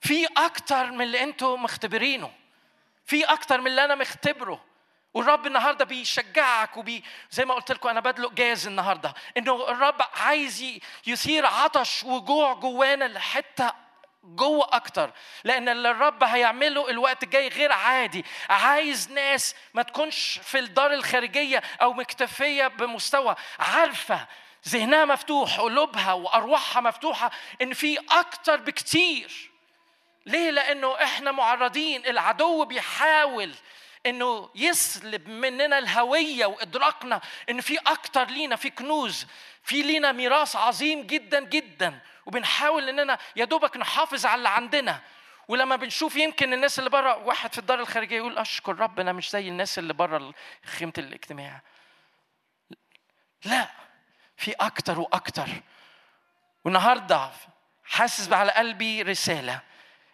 في 0.00 0.26
أكتر 0.36 0.90
من 0.90 1.02
اللي 1.02 1.22
أنتم 1.22 1.62
مختبرينه. 1.62 2.32
في 3.04 3.24
أكتر 3.24 3.60
من 3.60 3.66
اللي 3.66 3.84
أنا 3.84 3.94
مختبره. 3.94 4.64
والرب 5.16 5.46
النهارده 5.46 5.84
بيشجعك 5.84 6.76
وبي 6.76 7.04
زي 7.30 7.44
ما 7.44 7.54
قلت 7.54 7.72
لكم 7.72 7.88
أنا 7.88 8.00
بدلق 8.00 8.32
جاز 8.32 8.66
النهارده. 8.66 9.14
إنه 9.36 9.68
الرب 9.68 10.02
عايز 10.14 10.80
يثير 11.06 11.46
عطش 11.46 12.04
وجوع 12.04 12.52
جوانا 12.52 13.04
لحتة 13.04 13.72
جوه 14.24 14.68
أكتر. 14.72 15.10
لأن 15.44 15.68
اللي 15.68 15.90
الرب 15.90 16.24
هيعمله 16.24 16.90
الوقت 16.90 17.22
الجاي 17.22 17.48
غير 17.48 17.72
عادي. 17.72 18.24
عايز 18.50 19.10
ناس 19.10 19.54
ما 19.74 19.82
تكونش 19.82 20.40
في 20.42 20.58
الدار 20.58 20.92
الخارجية 20.92 21.62
أو 21.82 21.92
مكتفية 21.92 22.66
بمستوى. 22.66 23.34
عارفة 23.58 24.26
ذهنها 24.68 25.04
مفتوح 25.04 25.60
قلوبها 25.60 26.12
وأرواحها 26.12 26.82
مفتوحة 26.82 27.30
إن 27.62 27.72
في 27.72 27.98
أكتر 28.10 28.56
بكتير. 28.56 29.50
ليه؟ 30.26 30.50
لأنه 30.50 31.02
إحنا 31.02 31.32
معرضين. 31.32 32.06
العدو 32.06 32.64
بيحاول 32.64 33.54
إنه 34.06 34.50
يسلب 34.54 35.28
مننا 35.28 35.78
الهوية 35.78 36.46
وإدراكنا 36.46 37.20
إن 37.50 37.60
في 37.60 37.78
أكتر 37.78 38.24
لينا 38.24 38.56
في 38.56 38.70
كنوز 38.70 39.26
في 39.62 39.82
لينا 39.82 40.12
ميراث 40.12 40.56
عظيم 40.56 41.02
جدا 41.02 41.40
جدا. 41.40 42.00
وبنحاول 42.26 42.88
إننا 42.88 43.18
يا 43.36 43.44
دوبك 43.44 43.76
نحافظ 43.76 44.26
على 44.26 44.38
اللي 44.38 44.48
عندنا. 44.48 45.00
ولما 45.48 45.76
بنشوف 45.76 46.16
يمكن 46.16 46.52
الناس 46.52 46.78
اللي 46.78 46.90
بره 46.90 47.16
واحد 47.16 47.52
في 47.52 47.58
الدار 47.58 47.80
الخارجية 47.80 48.16
يقول 48.16 48.38
أشكر 48.38 48.76
رب 48.80 49.00
أنا 49.00 49.12
مش 49.12 49.30
زي 49.30 49.48
الناس 49.48 49.78
اللي 49.78 49.94
بره 49.94 50.34
خيمة 50.64 50.92
الاجتماع. 50.98 51.60
لا 53.44 53.68
في 54.36 54.52
أكتر 54.52 55.00
وأكتر. 55.00 55.48
والنهاردة 56.64 57.30
حاسس 57.84 58.32
على 58.32 58.52
قلبي 58.52 59.02
رسالة 59.02 59.60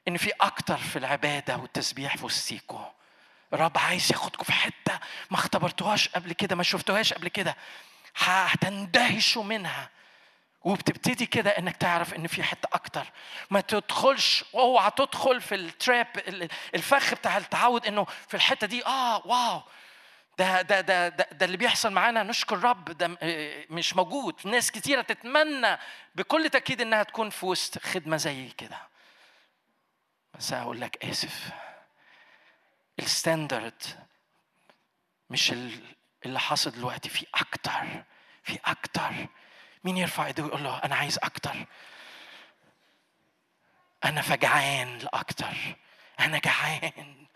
إن 0.09 0.16
في 0.16 0.33
أكتر 0.40 0.76
في 0.76 0.98
العبادة 0.98 1.57
والتسبيح 1.57 2.16
في 2.16 2.24
وسطيكوا 2.24 2.85
الرب 3.53 3.79
عايز 3.79 4.12
ياخدكم 4.12 4.45
في 4.45 4.53
حتة 4.53 4.99
ما 5.31 5.37
اختبرتوهاش 5.37 6.09
قبل 6.09 6.33
كده 6.33 6.57
ما 6.57 6.62
شفتوهاش 6.62 7.12
قبل 7.12 7.29
كده. 7.29 7.57
هتندهشوا 8.17 9.45
منها. 9.45 9.91
وبتبتدي 10.65 11.27
كده 11.27 11.51
إنك 11.51 11.77
تعرف 11.77 12.15
إن 12.15 12.27
في 12.27 12.43
حتة 12.43 12.69
أكتر. 12.73 13.07
ما 13.51 13.61
تدخلش 13.61 14.45
اوعى 14.55 14.91
تدخل 14.97 15.41
في 15.41 15.55
التراب 15.55 16.07
الفخ 16.75 17.15
بتاع 17.15 17.37
التعود 17.37 17.87
إنه 17.87 18.05
في 18.29 18.35
الحتة 18.35 18.67
دي 18.67 18.87
آه 18.87 19.27
واو. 19.27 19.62
ده 20.38 20.62
ده 20.62 20.81
ده 20.81 21.09
ده, 21.09 21.47
اللي 21.47 21.57
بيحصل 21.57 21.93
معانا. 21.93 22.23
نشكر 22.23 22.59
رب 22.59 22.85
ده 22.85 23.17
مش 23.71 23.97
موجود. 23.97 24.35
ناس 24.45 24.71
كتيرة 24.71 25.03
تتمنى 25.03 25.79
بكل 26.15 26.49
تأكيد 26.51 26.81
إنها 26.81 27.03
تكون 27.03 27.31
في 27.31 27.47
وسط 27.47 27.79
خدمة 27.79 28.17
زي 28.17 28.49
كده. 28.49 28.79
بس 30.35 30.53
هقول 30.53 30.81
لك 30.81 31.05
آسف. 31.05 31.51
الستاندرد 32.98 33.83
مش 35.31 35.52
اللي 36.26 36.40
حاصل 36.40 36.70
دلوقتي 36.70 37.09
في 37.09 37.26
أكتر 37.35 38.05
في 38.42 38.59
أكتر. 38.64 39.26
مين 39.85 39.96
يرفع 39.96 40.26
ايده 40.26 40.42
ويقول 40.42 40.64
له 40.64 40.78
أنا 40.78 40.94
عايز 40.96 41.18
أكتر؟ 41.22 41.66
أنا 44.05 44.22
فجعان 44.22 44.98
لأكتر. 44.98 45.57
أنا 46.20 46.38
جعان. 46.38 47.26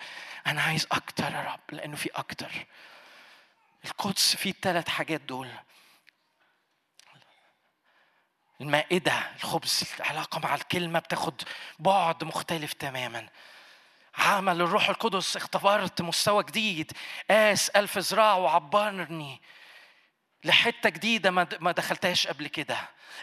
أنا 0.46 0.62
عايز 0.62 0.86
أكتر 0.92 1.32
يا 1.32 1.42
رب 1.52 1.74
لأنه 1.74 1.96
في 1.96 2.10
أكتر. 2.14 2.66
القدس 3.84 4.36
فيه 4.36 4.50
الثلاث 4.50 4.88
حاجات 4.88 5.20
دول. 5.20 5.50
المائدة 8.60 9.34
الخبز 9.36 9.84
العلاقة 9.96 10.38
مع 10.38 10.54
الكلمة 10.54 10.98
بتاخد 10.98 11.42
بعد 11.78 12.24
مختلف 12.24 12.72
تماما. 12.72 13.28
عمل 14.18 14.60
الروح 14.62 14.88
القدس 14.88 15.36
اختبرت 15.36 16.02
مستوى 16.02 16.42
جديد. 16.44 16.92
قاس 17.30 17.68
ألف 17.70 17.98
ذراع 17.98 18.34
وعبرني 18.34 19.40
لحتة 20.44 20.88
جديدة 20.88 21.30
ما 21.30 21.72
دخلتهاش 21.72 22.26
قبل 22.26 22.46
كده. 22.46 22.76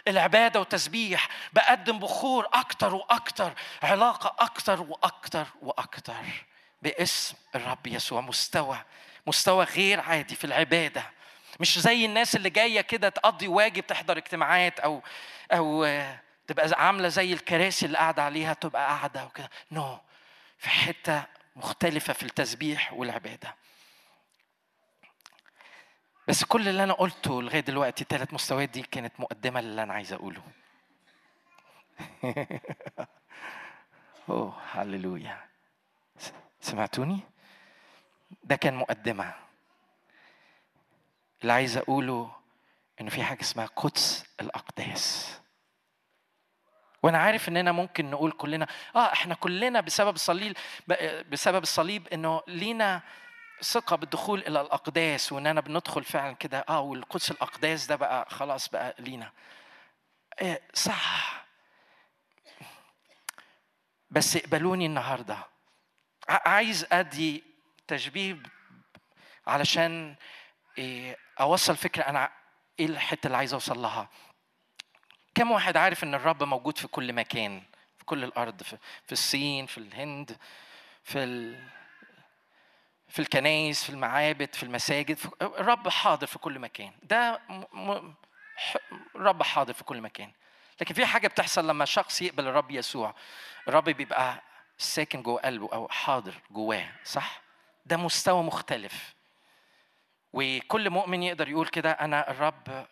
العبادة 0.08 0.60
وتسبيح 0.60 1.28
بقدم 1.52 1.98
بخور 1.98 2.48
أكتر 2.52 2.94
وأكتر 2.94 3.52
علاقة 3.82 4.44
أكتر 4.44 4.80
وأكتر 4.80 5.46
وأكتر 5.62 6.24
باسم 6.82 7.36
الرب 7.54 7.86
يسوع. 7.86 8.20
مستوى 8.20 8.78
مستوى 9.26 9.64
غير 9.64 10.00
عادي 10.00 10.34
في 10.34 10.44
العبادة. 10.44 11.10
مش 11.60 11.78
زي 11.78 12.04
الناس 12.04 12.36
اللي 12.36 12.50
جاية 12.50 12.80
كده 12.80 13.08
تقضي 13.08 13.48
واجب 13.48 13.86
تحضر 13.86 14.16
اجتماعات 14.18 14.80
أو 14.80 15.02
أو 15.52 15.86
تبقى 16.46 16.70
عاملة 16.86 17.08
زي 17.08 17.32
الكراسي 17.32 17.86
اللي 17.86 17.98
قاعدة 17.98 18.22
عليها 18.22 18.52
تبقى 18.54 18.86
قاعدة 18.86 19.24
وكده. 19.24 19.50
نو 19.70 19.96
no. 19.96 20.13
في 20.64 20.70
حتة 20.70 21.26
مختلفة 21.56 22.12
في 22.12 22.22
التسبيح 22.22 22.92
والعبادة. 22.92 23.54
بس 26.28 26.44
كل 26.44 26.68
اللي 26.68 26.84
أنا 26.84 26.92
قلته 26.92 27.42
لغاية 27.42 27.60
دلوقتي 27.60 28.02
الثلاث 28.02 28.34
مستويات 28.34 28.68
دي 28.68 28.82
كانت 28.82 29.20
مقدمة 29.20 29.60
للي 29.60 29.82
أنا 29.82 29.94
عايز 29.94 30.12
أقوله. 30.12 30.42
أوه 34.28 34.60
هللويا. 34.72 35.48
سمعتوني؟ 36.60 37.20
ده 38.44 38.56
كان 38.56 38.74
مقدمة. 38.74 39.34
اللي 41.42 41.52
عايز 41.52 41.76
أقوله 41.76 42.36
انه 43.00 43.10
في 43.10 43.24
حاجة 43.24 43.40
اسمها 43.40 43.66
قدس 43.66 44.24
الأقداس. 44.40 45.40
وأنا 47.04 47.18
عارف 47.18 47.48
اننا 47.48 47.72
ممكن 47.72 48.10
نقول 48.10 48.32
كلنا 48.32 48.66
آه 48.96 49.12
إحنا 49.12 49.34
كلنا 49.34 49.80
بسبب 49.80 50.14
الصليب 50.14 50.56
بسبب 51.30 51.62
الصليب 51.62 52.08
إنه 52.08 52.42
لينا 52.48 53.02
ثقة 53.62 53.96
بالدخول 53.96 54.40
إلى 54.40 54.60
الأقداس 54.60 55.32
وإننا 55.32 55.60
بندخل 55.60 56.04
فعلا 56.04 56.32
كده 56.32 56.64
آه 56.68 56.80
والقدس 56.80 57.30
الأقداس 57.30 57.86
ده 57.86 57.96
بقى 57.96 58.30
خلاص 58.30 58.68
بقى 58.68 58.94
لينا. 58.98 59.32
إيه 60.40 60.60
صح. 60.74 61.44
بس 64.10 64.36
اقبلوني 64.36 64.86
النهاردة. 64.86 65.38
عايز 66.28 66.86
أدي 66.92 67.44
تشبيه 67.88 68.36
علشان 69.46 70.14
إيه 70.78 71.16
أوصل 71.40 71.76
فكرة 71.76 72.02
أنا 72.02 72.30
إيه 72.80 72.86
الحتة 72.86 73.26
اللي 73.26 73.36
عايز 73.36 73.52
أوصل 73.52 73.78
لها. 73.82 74.08
كم 75.34 75.50
واحد 75.50 75.76
عارف 75.76 76.04
إن 76.04 76.14
الرب 76.14 76.42
موجود 76.42 76.78
في 76.78 76.86
كل 76.88 77.12
مكان 77.12 77.62
في 77.98 78.04
كل 78.04 78.24
الأرض 78.24 78.62
في, 78.62 78.76
في 79.06 79.12
الصين 79.12 79.66
في 79.66 79.78
الهند 79.78 80.36
في 81.04 81.18
ال... 81.24 81.64
في 83.08 83.18
الكنايس 83.18 83.84
في 83.84 83.90
المعابد 83.90 84.54
في 84.54 84.62
المساجد 84.62 85.18
الرب 85.42 85.88
حاضر 85.88 86.26
في 86.26 86.38
كل 86.38 86.58
مكان. 86.58 86.92
ده 87.02 87.40
م... 87.72 88.12
الرب 89.14 89.42
حاضر 89.42 89.72
في 89.72 89.84
كل 89.84 90.00
مكان. 90.00 90.30
لكن 90.80 90.94
في 90.94 91.06
حاجة 91.06 91.28
بتحصل 91.28 91.68
لما 91.68 91.84
شخص 91.84 92.22
يقبل 92.22 92.46
الرب 92.48 92.70
يسوع 92.70 93.14
الرب 93.68 93.84
بيبقى 93.84 94.42
ساكن 94.78 95.22
جوه 95.22 95.40
قلبه 95.40 95.68
أو 95.72 95.88
حاضر 95.88 96.34
جواه 96.50 96.88
صح؟ 97.04 97.40
ده 97.86 97.96
مستوى 97.96 98.42
مختلف. 98.42 99.14
وكل 100.32 100.90
مؤمن 100.90 101.22
يقدر 101.22 101.48
يقول 101.48 101.66
كده 101.68 101.90
أنا 101.90 102.30
الرب 102.30 102.86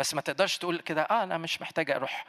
بس 0.00 0.14
ما 0.14 0.20
تقدرش 0.20 0.58
تقول 0.58 0.78
كده 0.80 1.02
آه 1.02 1.22
أنا 1.22 1.38
مش 1.38 1.60
محتاج 1.60 1.90
أروح 1.90 2.24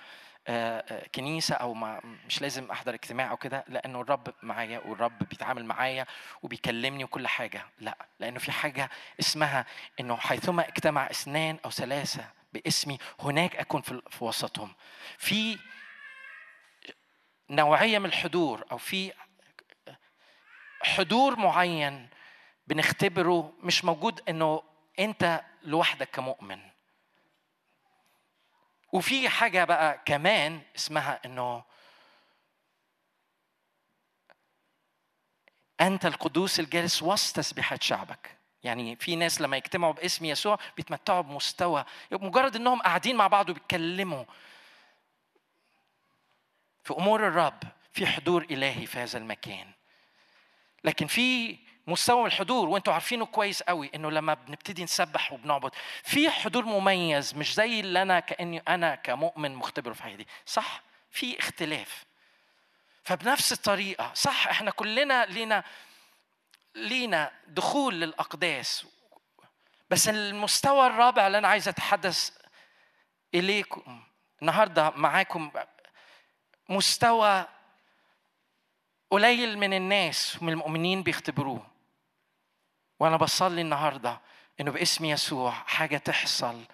آه، 0.48 0.84
آه، 0.90 1.08
كنيسة 1.08 1.56
أو 1.56 1.74
ما 1.74 2.02
مش 2.28 2.42
لازم 2.42 2.72
أحضر 2.72 2.94
اجتماع 2.94 3.32
أو 3.32 3.38
كده 3.38 3.66
لأنه 3.68 4.02
الرب 4.02 4.34
معايا 4.44 4.80
والرب 4.80 5.20
بيتعامل 5.20 5.66
معايا 5.66 6.06
وبيكلمني 6.44 7.04
وكل 7.04 7.28
حاجة 7.28 7.66
لأ 7.80 7.98
لأنه 8.20 8.40
في 8.40 8.52
حاجة 8.52 8.90
اسمها 9.20 9.66
إنه 10.00 10.18
حيثما 10.18 10.68
اجتمع 10.68 11.06
اثنان 11.12 11.58
أو 11.66 11.72
ثلاثة 11.72 12.26
باسمي 12.54 12.98
هناك 13.20 13.56
أكون 13.56 13.82
في 13.82 14.24
وسطهم. 14.24 14.74
في 15.18 15.58
نوعية 17.50 18.00
من 18.00 18.06
الحضور 18.06 18.66
أو 18.72 18.78
في 18.78 19.14
حضور 20.82 21.40
معين 21.40 22.10
بنختبره 22.68 23.54
مش 23.64 23.86
موجود 23.86 24.22
إنه 24.30 24.64
أنت 25.00 25.42
لوحدك 25.64 26.10
كمؤمن. 26.10 26.71
وفي 28.92 29.30
حاجة 29.30 29.64
بقى 29.64 30.02
كمان 30.06 30.62
اسمها 30.76 31.20
إنه 31.26 31.64
أنت 35.82 36.06
القدوس 36.06 36.60
الجالس 36.60 37.04
وسط 37.04 37.36
تسبيحات 37.36 37.84
شعبك. 37.84 38.38
يعني 38.64 38.96
في 38.96 39.16
ناس 39.16 39.42
لما 39.42 39.58
يجتمعوا 39.58 39.94
باسم 39.94 40.26
يسوع 40.26 40.60
بيتمتعوا 40.78 41.22
بمستوى 41.22 41.86
مجرد 42.12 42.56
إنهم 42.56 42.82
قاعدين 42.82 43.16
مع 43.16 43.28
بعض 43.28 43.50
وبيتكلموا. 43.50 44.24
في 46.84 46.94
أمور 46.94 47.28
الرب 47.28 47.64
في 47.94 48.08
حضور 48.08 48.44
إلهي 48.44 48.86
في 48.86 49.00
هذا 49.00 49.18
المكان. 49.18 49.72
لكن 50.84 51.08
في 51.08 51.58
مستوى 51.88 52.26
الحضور 52.28 52.70
وانتوا 52.70 52.94
عارفينه 52.94 53.26
كويس 53.26 53.64
قوي 53.64 53.92
انه 53.96 54.12
لما 54.12 54.34
بنبتدي 54.34 54.84
نسبح 54.84 55.34
وبنعبد 55.34 55.72
في 56.04 56.30
حضور 56.30 56.66
مميز 56.66 57.36
مش 57.36 57.54
زي 57.54 57.80
اللي 57.80 58.02
أنا 58.02 58.20
كأني 58.20 58.60
أنا 58.68 58.96
كمؤمن 58.96 59.56
مختبره 59.56 59.94
في 59.94 60.04
حياتي. 60.04 60.26
صح؟ 60.46 60.82
في 61.12 61.40
اختلاف. 61.40 62.06
فبنفس 63.04 63.52
الطريقة 63.52 64.14
صح؟ 64.14 64.48
إحنا 64.48 64.72
كلنا 64.72 65.26
لينا 65.26 65.64
لينا 66.76 67.32
دخول 67.48 68.02
للأقداس. 68.02 68.86
بس 69.90 70.10
المستوى 70.10 70.88
الرابع 70.88 71.28
اللي 71.28 71.38
أنا 71.38 71.48
عايز 71.48 71.68
أتحدث 71.68 72.32
إليكم 73.36 74.04
النهارده 74.42 74.90
معاكم 74.90 75.52
مستوى 76.70 77.46
قليل 79.10 79.58
من 79.58 79.74
الناس 79.74 80.44
من 80.44 80.50
المؤمنين 80.50 81.04
بيختبروه. 81.04 81.71
وأنا 83.02 83.18
بصلي 83.18 83.62
النهارده 83.62 84.20
إنه 84.60 84.72
باسم 84.72 85.06
يسوع 85.06 85.52
حاجة 85.52 85.98
تحصل 85.98 86.66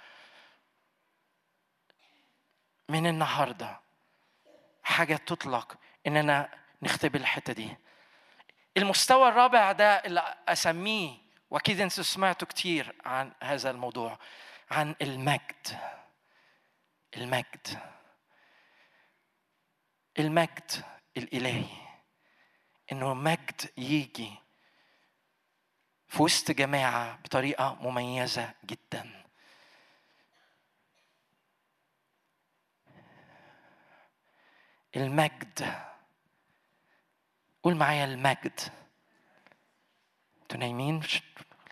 من 2.90 3.08
النهارده 3.08 3.80
حاجة 4.84 5.16
تطلق 5.16 5.78
إننا 6.08 6.50
نختبر 6.82 7.20
الحتة 7.20 7.54
دي. 7.54 7.76
المستوى 8.78 9.30
الرابع 9.30 9.72
ده 9.72 9.94
اللي 9.96 10.36
أسميه 10.48 11.18
وأكيد 11.50 11.82
أنتوا 11.82 12.04
سمعتوا 12.04 12.48
كتير 12.48 12.96
عن 13.06 13.32
هذا 13.44 13.72
الموضوع 13.72 14.20
عن 14.72 14.96
المجد. 15.02 15.80
المجد. 17.18 17.82
المجد 20.20 20.72
الإلهي. 21.18 21.66
إنه 22.92 23.13
مجد 23.13 23.72
يجي 23.78 24.47
في 26.08 26.24
وسط 26.24 26.52
جماعة 26.52 27.15
بطريقة 27.17 27.78
مميزة 27.82 28.54
جدا. 28.65 29.24
المجد. 34.96 35.84
قول 37.63 37.76
معايا 37.76 38.06
المجد. 38.06 38.60
أنتوا 40.41 40.60
نايمين؟ 40.60 41.04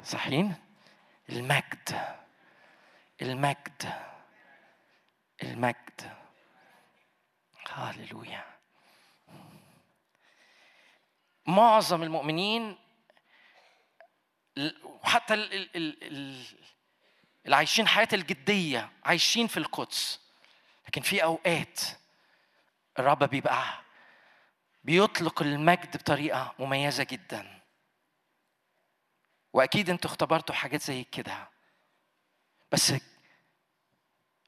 صحيين 0.03 0.55
المجد. 1.29 2.15
المجد. 3.21 3.93
المجد. 5.43 6.11
هاللويا. 7.69 8.45
معظم 11.45 12.03
المؤمنين 12.03 12.84
وحتى 14.83 15.33
اللي 15.33 17.55
عايشين 17.55 17.87
حياة 17.87 18.07
الجدية 18.13 18.91
عايشين 19.03 19.47
في 19.47 19.57
القدس. 19.57 20.19
لكن 20.87 21.01
في 21.01 21.23
أوقات 21.23 21.79
الرب 22.99 23.23
بيبقى 23.23 23.81
بيطلق 24.83 25.41
المجد 25.41 25.97
بطريقة 25.97 26.55
مميزة 26.59 27.03
جدا. 27.03 27.61
وأكيد 29.53 29.89
أنتوا 29.89 30.09
اختبرتوا 30.09 30.55
حاجات 30.55 30.81
زي 30.81 31.03
كده. 31.03 31.49
بس 32.71 32.93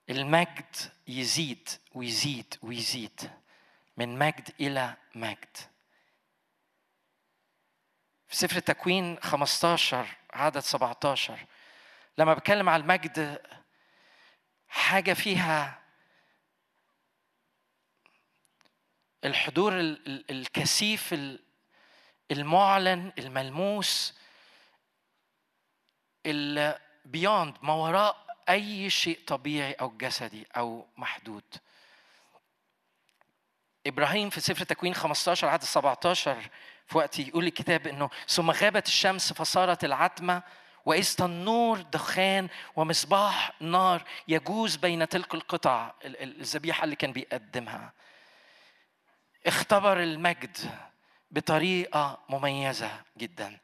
المجد 0.09 0.75
يزيد 1.07 1.69
ويزيد 1.93 2.55
ويزيد 2.61 3.31
من 3.97 4.19
مجد 4.19 4.49
إلى 4.59 4.95
مجد. 5.15 5.57
في 8.27 8.35
سفر 8.35 8.57
التكوين 8.57 9.19
15 9.19 10.07
عدد 10.33 10.59
17 10.59 11.45
لما 12.17 12.33
بتكلم 12.33 12.69
على 12.69 12.81
المجد 12.81 13.41
حاجة 14.67 15.13
فيها 15.13 15.81
الحضور 19.25 19.73
الكثيف 20.29 21.15
المعلن 22.31 23.11
الملموس 23.17 24.13
بيوند 27.05 27.57
ما 27.61 27.73
وراء 27.73 28.27
أي 28.49 28.89
شيء 28.89 29.19
طبيعي 29.27 29.73
أو 29.73 29.89
جسدي 29.97 30.47
أو 30.57 30.87
محدود. 30.97 31.43
إبراهيم 33.87 34.29
في 34.29 34.39
سفر 34.39 34.61
التكوين 34.61 34.93
15 34.93 35.47
عدد 35.47 35.63
17 35.63 36.49
في 36.87 36.97
وقت 36.97 37.19
يقول 37.19 37.45
الكتاب 37.45 37.87
إنه 37.87 38.09
ثم 38.27 38.51
غابت 38.51 38.87
الشمس 38.87 39.33
فصارت 39.33 39.83
العتمة 39.83 40.43
واذ 40.85 41.15
النور 41.21 41.81
دخان 41.81 42.47
ومصباح 42.75 43.51
نار 43.61 44.03
يجوز 44.27 44.75
بين 44.75 45.09
تلك 45.09 45.33
القطع 45.33 45.93
الذبيحة 46.05 46.83
اللي 46.83 46.95
كان 46.95 47.11
بيقدمها. 47.11 47.93
اختبر 49.45 50.03
المجد 50.03 50.57
بطريقة 51.31 52.19
مميزة 52.29 52.91
جدا. 53.17 53.59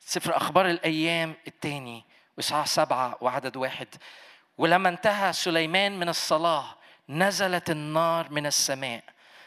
سفر 0.00 0.36
أخبار 0.36 0.70
الأيام 0.70 1.34
الثاني 1.46 2.04
وإصحاح 2.36 2.66
سبعة 2.66 3.16
وعدد 3.20 3.56
واحد. 3.56 3.88
ولما 4.58 4.88
انتهى 4.88 5.32
سليمان 5.32 5.98
من 5.98 6.08
الصلاة 6.08 6.76
نزلت 7.08 7.70
النار 7.70 8.30
من 8.30 8.46
السماء 8.46 9.04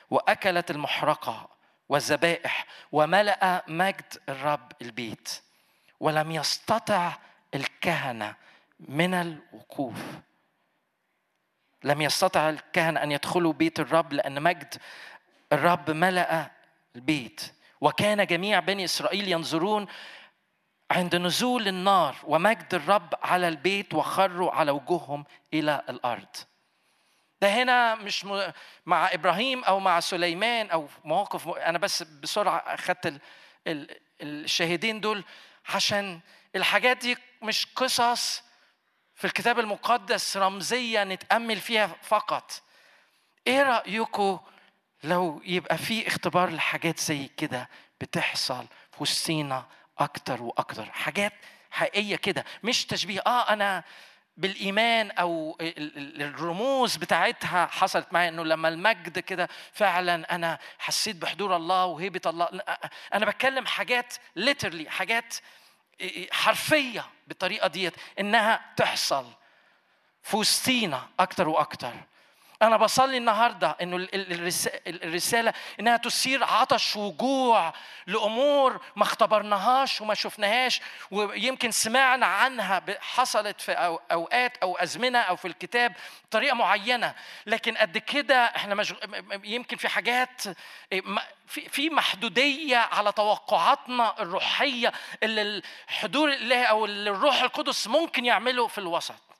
وأكلت 0.10 0.72
المحرقة. 0.72 1.55
والذبائح 1.90 2.66
وملأ 2.92 3.64
مجد 3.68 4.18
الرب 4.30 4.72
البيت 4.82 5.42
ولم 6.00 6.32
يستطع 6.32 7.18
الكهنة 7.56 8.36
من 8.80 9.14
الوقوف. 9.14 10.04
لم 11.84 12.02
يستطع 12.02 12.50
الكهنة 12.50 13.04
أن 13.04 13.12
يدخلوا 13.12 13.54
بيت 13.54 13.80
الرب 13.80 14.14
لأن 14.14 14.44
مجد 14.44 14.76
الرب 15.54 15.92
ملأ 15.92 16.52
البيت. 16.96 17.54
وكان 17.82 18.26
جميع 18.26 18.60
بني 18.60 18.86
إسرائيل 18.86 19.28
ينظرون 19.28 19.88
عند 20.92 21.16
نزول 21.16 21.68
النار 21.68 22.16
ومجد 22.24 22.74
الرب 22.74 23.14
على 23.24 23.48
البيت 23.48 23.94
وخروا 23.94 24.52
على 24.52 24.72
وجوههم 24.72 25.26
إلى 25.54 25.82
الأرض. 25.90 26.36
ده 27.42 27.48
هنا 27.48 27.96
مش 27.96 28.26
مع 28.86 29.14
إبراهيم 29.14 29.64
أو 29.64 29.80
مع 29.80 30.00
سليمان 30.00 30.70
أو 30.70 30.90
مواقف 31.04 31.48
أنا 31.48 31.78
بس 31.78 32.04
بسرعة 32.04 32.58
أخدت 32.58 33.22
الشاهدين 34.22 35.02
دول 35.02 35.24
عشان 35.70 36.20
الحاجات 36.56 36.98
دي 36.98 37.18
مش 37.42 37.68
قصص 37.76 38.44
في 39.16 39.26
الكتاب 39.28 39.60
المقدس 39.60 40.38
رمزية 40.38 41.04
نتأمل 41.04 41.60
فيها 41.60 41.88
فقط. 42.02 42.62
إيه 43.48 43.64
رايكم 43.64 44.40
لو 45.04 45.42
يبقى 45.46 45.78
في 45.78 46.08
اختبار 46.08 46.50
لحاجات 46.50 47.00
زي 47.00 47.30
كده 47.38 47.70
بتحصل 48.02 48.66
في 48.92 49.04
وسطينا 49.04 49.66
أكتر 49.98 50.42
وأكتر؟ 50.42 50.86
حاجات 50.92 51.34
حقيقية 51.72 52.16
كده 52.16 52.46
مش 52.64 52.86
تشبيه. 52.86 53.20
آه 53.28 53.50
أنا 53.54 53.84
بالإيمان 54.38 55.12
أو 55.12 55.58
الرموز 55.62 56.96
بتاعتها 56.96 57.66
حصلت 57.66 58.08
معايا 58.12 58.30
إنه 58.30 58.44
لما 58.44 58.68
المجد 58.68 59.20
كده 59.20 59.50
فعلا 59.74 60.36
أنا 60.36 60.60
حسيت 60.80 61.16
بحضور 61.16 61.56
الله 61.56 61.86
وهيبة 61.86 62.22
الله. 62.26 62.50
أنا 63.14 63.26
بتكلم 63.26 63.66
حاجات 63.66 64.14
ليترلي 64.36 64.90
حاجات 64.90 65.36
حرفية 66.32 67.06
بالطريقة 67.28 67.68
ديت 67.68 67.94
إنها 68.20 68.74
تحصل 68.78 69.26
في 70.24 70.38
وسطينا 70.38 71.08
أكتر 71.20 71.50
وأكتر. 71.50 71.94
أنا 72.66 72.78
بصلي 72.78 73.18
النهاردة 73.18 73.78
إنه 73.82 74.08
الرسالة 74.88 75.54
إنها 75.80 75.98
تثير 75.98 76.44
عطش 76.44 76.96
وجوع 76.96 77.74
لأمور 78.08 78.82
ما 78.96 79.04
اختبرناهاش 79.04 80.02
وما 80.02 80.14
شفناهاش 80.14 80.82
ويمكن 81.12 81.72
سمعنا 81.72 82.26
عنها 82.26 82.84
حصلت 83.00 83.62
في 83.62 83.72
أوقات 84.12 84.58
أو 84.58 84.78
أزمنة 84.78 85.20
أو 85.20 85.36
في 85.36 85.48
الكتاب 85.48 85.94
بطريقة 86.26 86.56
معينة. 86.56 87.16
لكن 87.46 87.78
قد 87.78 87.98
كده 87.98 88.46
إحنا 88.46 88.76
مش 88.76 88.94
يمكن 89.44 89.78
في 89.78 89.90
حاجات 89.90 90.42
في 91.48 91.90
محدودية 91.90 92.78
على 92.78 93.12
توقعاتنا 93.12 94.22
الروحية 94.22 94.92
اللي 95.24 95.42
الحضور 95.90 96.34
الله 96.34 96.64
أو 96.64 96.86
اللي 96.86 97.10
الروح 97.10 97.42
القدس 97.42 97.88
ممكن 97.88 98.26
يعمله 98.26 98.68
في 98.68 98.78
الوسط. 98.78 99.35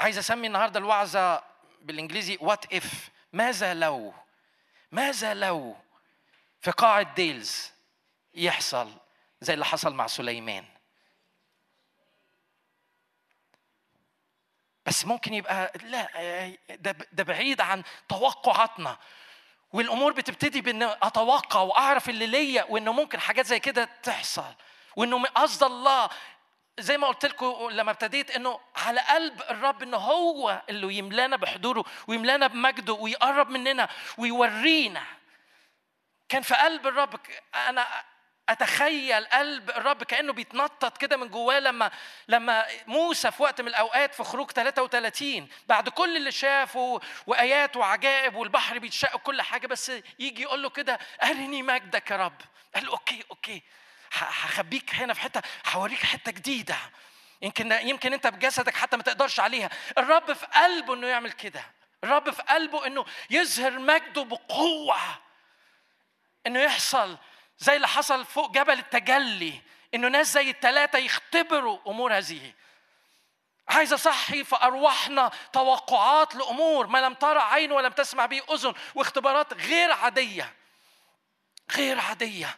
عايز 0.00 0.18
اسمي 0.18 0.46
النهارده 0.46 0.78
الوعظة 0.80 1.42
بالانجليزي 1.82 2.38
وات 2.40 2.72
اف 2.74 3.10
ماذا 3.32 3.74
لو؟ 3.74 4.14
ماذا 4.92 5.34
لو 5.34 5.76
في 6.60 6.70
قاعة 6.70 7.14
ديلز 7.14 7.70
يحصل 8.34 8.92
زي 9.40 9.54
اللي 9.54 9.64
حصل 9.64 9.94
مع 9.94 10.06
سليمان؟ 10.06 10.64
بس 14.86 15.04
ممكن 15.04 15.34
يبقى 15.34 15.72
لا 15.82 16.08
ده 16.70 16.96
ده 17.12 17.24
بعيد 17.24 17.60
عن 17.60 17.82
توقعاتنا. 18.08 18.98
والأمور 19.72 20.12
بتبتدي 20.12 20.60
بإن 20.60 20.82
أتوقع 20.82 21.60
وأعرف 21.60 22.08
اللي 22.08 22.26
ليا 22.26 22.64
وإنه 22.68 22.92
ممكن 22.92 23.20
حاجات 23.20 23.46
زي 23.46 23.60
كده 23.60 23.88
تحصل. 24.02 24.54
وإنه 24.96 25.24
قصد 25.24 25.62
الله 25.64 26.10
زي 26.78 26.98
ما 26.98 27.06
قلت 27.06 27.26
لكم 27.26 27.68
لما 27.70 27.90
ابتديت 27.90 28.30
إنه 28.30 28.60
على 28.76 29.00
قلب 29.00 29.42
الرب 29.50 29.82
انه 29.82 29.96
هو 29.96 30.62
اللي 30.68 30.94
يملانا 30.94 31.36
بحضوره 31.36 31.84
ويملانا 32.06 32.46
بمجده 32.46 32.92
ويقرب 32.92 33.50
مننا 33.50 33.88
ويورينا. 34.18 35.02
كان 36.28 36.42
في 36.42 36.54
قلب 36.54 36.86
الرب 36.86 37.20
أنا 37.54 37.86
أتخيل 38.48 39.24
قلب 39.24 39.70
الرب 39.70 40.02
كأنه 40.02 40.32
بيتنطط 40.32 40.98
كده 40.98 41.16
من 41.16 41.28
جواه 41.28 41.58
لما 41.58 41.90
لما 42.28 42.66
موسى 42.86 43.30
في 43.30 43.42
وقت 43.42 43.60
من 43.60 43.68
الأوقات 43.68 44.14
في 44.14 44.24
خروج 44.24 44.50
33 44.50 45.48
بعد 45.66 45.88
كل 45.88 46.16
اللي 46.16 46.32
شافه 46.32 47.00
وآيات 47.26 47.76
وعجائب 47.76 48.34
والبحر 48.34 48.78
بيتشق 48.78 49.16
كل 49.16 49.42
حاجة 49.42 49.66
بس 49.66 49.92
يجي 50.18 50.42
يقول 50.42 50.62
له 50.62 50.70
كده 50.70 50.98
أرني 51.22 51.62
مجدك 51.62 52.10
يا 52.10 52.16
رب. 52.16 52.40
قال 52.74 52.84
له 52.86 52.90
okay 52.92 53.24
okay. 53.30 53.62
هخبيك 54.18 54.94
هنا 54.94 55.14
في 55.14 55.20
حتة 55.20 55.42
هوريك 55.72 56.02
حتة 56.02 56.32
جديدة. 56.32 56.76
يمكن 57.42 57.72
يمكن 57.72 58.12
انت 58.12 58.26
بجسدك 58.26 58.74
حتى 58.74 58.96
ما 58.96 59.02
تقدرش 59.02 59.40
عليها. 59.40 59.70
الرب 59.98 60.32
في 60.32 60.46
قلبه 60.46 60.94
إنه 60.94 61.06
يعمل 61.06 61.32
كده. 61.32 61.64
الرب 62.04 62.30
في 62.30 62.42
قلبه 62.42 62.86
إنه 62.86 63.04
يظهر 63.30 63.78
مجده 63.78 64.24
بقوة. 64.24 65.00
إنه 66.46 66.60
يحصل 66.60 67.18
زي 67.58 67.76
اللي 67.76 67.88
حصل 67.88 68.24
فوق 68.24 68.50
جبل 68.50 68.78
التجلي. 68.78 69.60
إنه 69.94 70.08
ناس 70.08 70.32
زي 70.32 70.50
الثلاثه 70.50 70.98
يختبروا 70.98 71.78
أمور 71.86 72.16
هذه. 72.16 72.52
عايز 73.68 73.92
أصحي 73.92 74.44
في 74.44 74.56
أرواحنا 74.56 75.30
توقعات 75.52 76.34
لأمور 76.34 76.86
ما 76.86 76.98
لم 76.98 77.14
ترى 77.14 77.40
عين 77.40 77.72
ولم 77.72 77.92
تسمع 77.92 78.26
به 78.26 78.42
أذن 78.50 78.74
واختبارات 78.94 79.54
غير 79.54 79.92
عادية. 79.92 80.54
غير 81.76 82.00
عادية. 82.00 82.56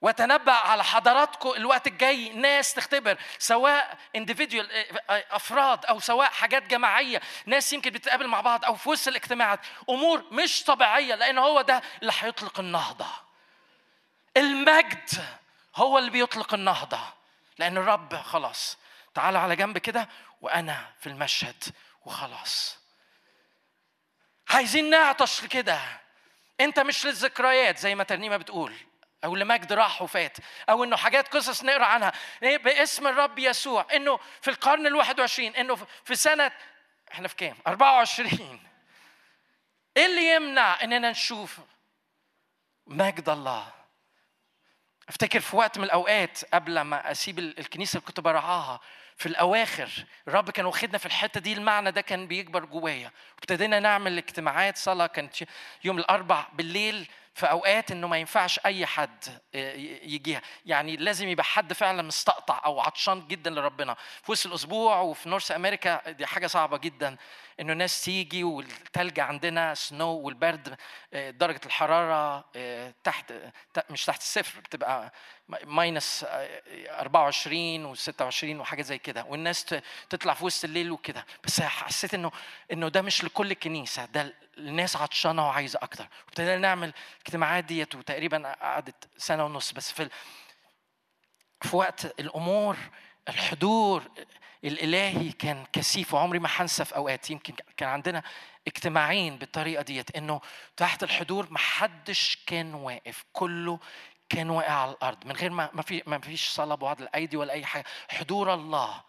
واتنبأ 0.00 0.52
على 0.52 0.84
حضراتكم 0.84 1.50
الوقت 1.50 1.86
الجاي 1.86 2.28
ناس 2.28 2.74
تختبر 2.74 3.18
سواء 3.38 3.98
individual 4.18 4.66
أفراد 5.10 5.84
أو 5.84 6.00
سواء 6.00 6.30
حاجات 6.30 6.62
جماعية 6.62 7.20
ناس 7.46 7.72
يمكن 7.72 7.90
بتتقابل 7.90 8.26
مع 8.26 8.40
بعض 8.40 8.64
أو 8.64 8.74
في 8.74 8.88
وسط 8.88 9.08
الاجتماعات. 9.08 9.60
أمور 9.90 10.24
مش 10.32 10.64
طبيعية 10.64 11.14
لأن 11.14 11.38
هو 11.38 11.60
ده 11.60 11.82
اللي 12.02 12.12
هيطلق 12.20 12.60
النهضة. 12.60 13.06
المجد 14.36 15.10
هو 15.76 15.98
اللي 15.98 16.10
بيطلق 16.10 16.54
النهضة. 16.54 17.00
لأن 17.58 17.76
الرب 17.76 18.14
خلاص 18.16 18.78
تعال 19.14 19.36
على 19.36 19.56
جنب 19.56 19.78
كده 19.78 20.08
وأنا 20.40 20.86
في 21.00 21.06
المشهد 21.08 21.64
وخلاص. 22.04 22.78
عايزين 24.48 24.90
نعطش 24.90 25.44
كده. 25.44 25.80
أنت 26.60 26.80
مش 26.80 27.06
للذكريات 27.06 27.78
زي 27.78 27.94
ما 27.94 28.04
ترنيمة 28.04 28.36
بتقول. 28.36 28.74
أو 29.24 29.36
لمجد 29.36 29.72
راح 29.72 30.02
وفات 30.02 30.36
أو 30.70 30.84
إنه 30.84 30.96
حاجات 30.96 31.28
قصص 31.28 31.64
نقرأ 31.64 31.84
عنها. 31.84 32.12
إيه 32.42 32.56
باسم 32.56 33.06
الرب 33.06 33.38
يسوع 33.38 33.86
إنه 33.94 34.18
في 34.42 34.50
القرن 34.50 34.86
الواحد 34.86 35.20
وعشرين 35.20 35.56
إنه 35.56 35.78
في 36.04 36.14
سنة 36.14 36.52
إحنا 37.12 37.28
في 37.28 37.36
كام؟ 37.36 37.56
24 37.66 38.60
إيه 39.96 40.06
اللي 40.06 40.34
يمنع 40.34 40.82
إننا 40.82 41.10
نشوف 41.10 41.58
مجد 42.86 43.28
الله؟ 43.28 43.72
أفتكر 45.08 45.40
في 45.40 45.56
وقت 45.56 45.78
من 45.78 45.84
الأوقات 45.84 46.44
قبل 46.54 46.80
ما 46.80 47.10
أسيب 47.10 47.38
الكنيسة 47.38 47.96
اللي 47.96 48.06
كنت 48.06 48.20
برعاها 48.20 48.80
في 49.16 49.26
الأواخر 49.26 49.90
الرب 50.28 50.50
كان 50.50 50.66
واخدنا 50.66 50.98
في 50.98 51.06
الحتة 51.06 51.40
دي 51.40 51.52
المعنى 51.52 51.90
ده 51.90 52.00
كان 52.00 52.26
بيكبر 52.26 52.64
جوايا. 52.64 53.10
وابتدينا 53.34 53.80
نعمل 53.80 54.18
اجتماعات 54.18 54.76
صلاة 54.76 55.06
كانت 55.06 55.34
يوم 55.84 55.98
الأربع 55.98 56.46
بالليل 56.52 57.08
في 57.34 57.46
أوقات 57.50 57.90
إنه 57.90 58.06
ما 58.08 58.18
ينفعش 58.18 58.60
أي 58.66 58.86
حد 58.86 59.24
آه، 59.54 59.72
يجيها. 60.02 60.42
يعني 60.66 60.96
لازم 60.96 61.28
يبقى 61.28 61.44
حد 61.44 61.72
فعلا 61.72 62.02
مستقطع 62.02 62.62
أو 62.64 62.80
عطشان 62.80 63.28
جدا 63.28 63.50
لربنا. 63.50 63.96
في 64.22 64.32
وسط 64.32 64.46
الأسبوع 64.46 65.00
وفي 65.00 65.28
نورث 65.28 65.50
أمريكا 65.50 66.10
دي 66.10 66.26
حاجة 66.26 66.46
صعبة 66.46 66.76
جدا. 66.78 67.16
إنه 67.60 67.72
ناس 67.72 68.04
تيجي 68.04 68.44
والتلج 68.44 69.20
عندنا 69.20 69.74
سنو 69.74 70.12
والبرد 70.12 70.76
آه، 71.12 71.30
درجة 71.30 71.60
الحرارة 71.66 72.44
آه، 72.56 72.94
تحت 73.04 73.32
مش 73.90 74.04
تحت 74.04 74.20
الصفر 74.20 74.60
بتبقى 74.60 75.12
ماينس 75.64 76.26
24 76.28 77.94
و26 77.96 78.44
وحاجة 78.44 78.82
زي 78.82 78.98
كده. 78.98 79.24
والناس 79.24 79.64
تطلع 80.10 80.34
في 80.34 80.44
وسط 80.44 80.64
الليل 80.64 80.90
وكده. 80.90 81.26
بس 81.44 81.60
حسيت 81.60 82.14
إنه 82.14 82.30
إنه 82.72 82.88
ده 82.88 83.02
مش 83.02 83.24
لكل 83.24 83.52
كنيسه 83.52 84.04
ده 84.04 84.34
الناس 84.58 84.96
عطشانة 84.96 85.46
وعايزة 85.48 85.78
أكتر. 85.82 86.08
وابتدينا 86.26 86.56
نعمل 86.58 86.92
الاجتماعات 87.16 87.64
ديت 87.64 87.94
وتقريبا 87.94 88.52
قعدت 88.52 89.08
سنة 89.16 89.44
ونص. 89.44 89.72
بس 89.72 89.92
في 89.92 90.08
في 91.62 91.76
وقت 91.76 92.20
الأمور 92.20 92.76
الحضور 93.28 94.02
الإلهي 94.64 95.32
كان 95.32 95.66
كثيف 95.72 96.14
وعمري 96.14 96.38
ما 96.38 96.48
هنسى 96.52 96.84
في 96.84 96.96
أوقات 96.96 97.30
يمكن 97.30 97.54
كان 97.76 97.88
عندنا 97.88 98.22
اجتماعين 98.66 99.36
بالطريقة 99.36 99.82
ديت 99.82 100.16
إنه 100.16 100.40
تحت 100.76 101.02
الحضور 101.02 101.46
محدش 101.50 102.38
كان 102.46 102.74
واقف 102.74 103.24
كله 103.32 103.78
كان 104.28 104.50
واقع 104.50 104.72
على 104.72 104.90
الأرض 104.90 105.26
من 105.26 105.32
غير 105.32 105.50
ما 105.50 105.70
ما 105.72 105.82
في 105.82 106.02
ما 106.06 106.18
فيش 106.18 106.48
صلاه 106.48 106.74
بوعد 106.74 107.00
الايدي 107.02 107.36
ولا 107.36 107.52
أي 107.52 107.64
حاجة. 107.64 107.84
حضور 108.08 108.54
الله. 108.54 109.02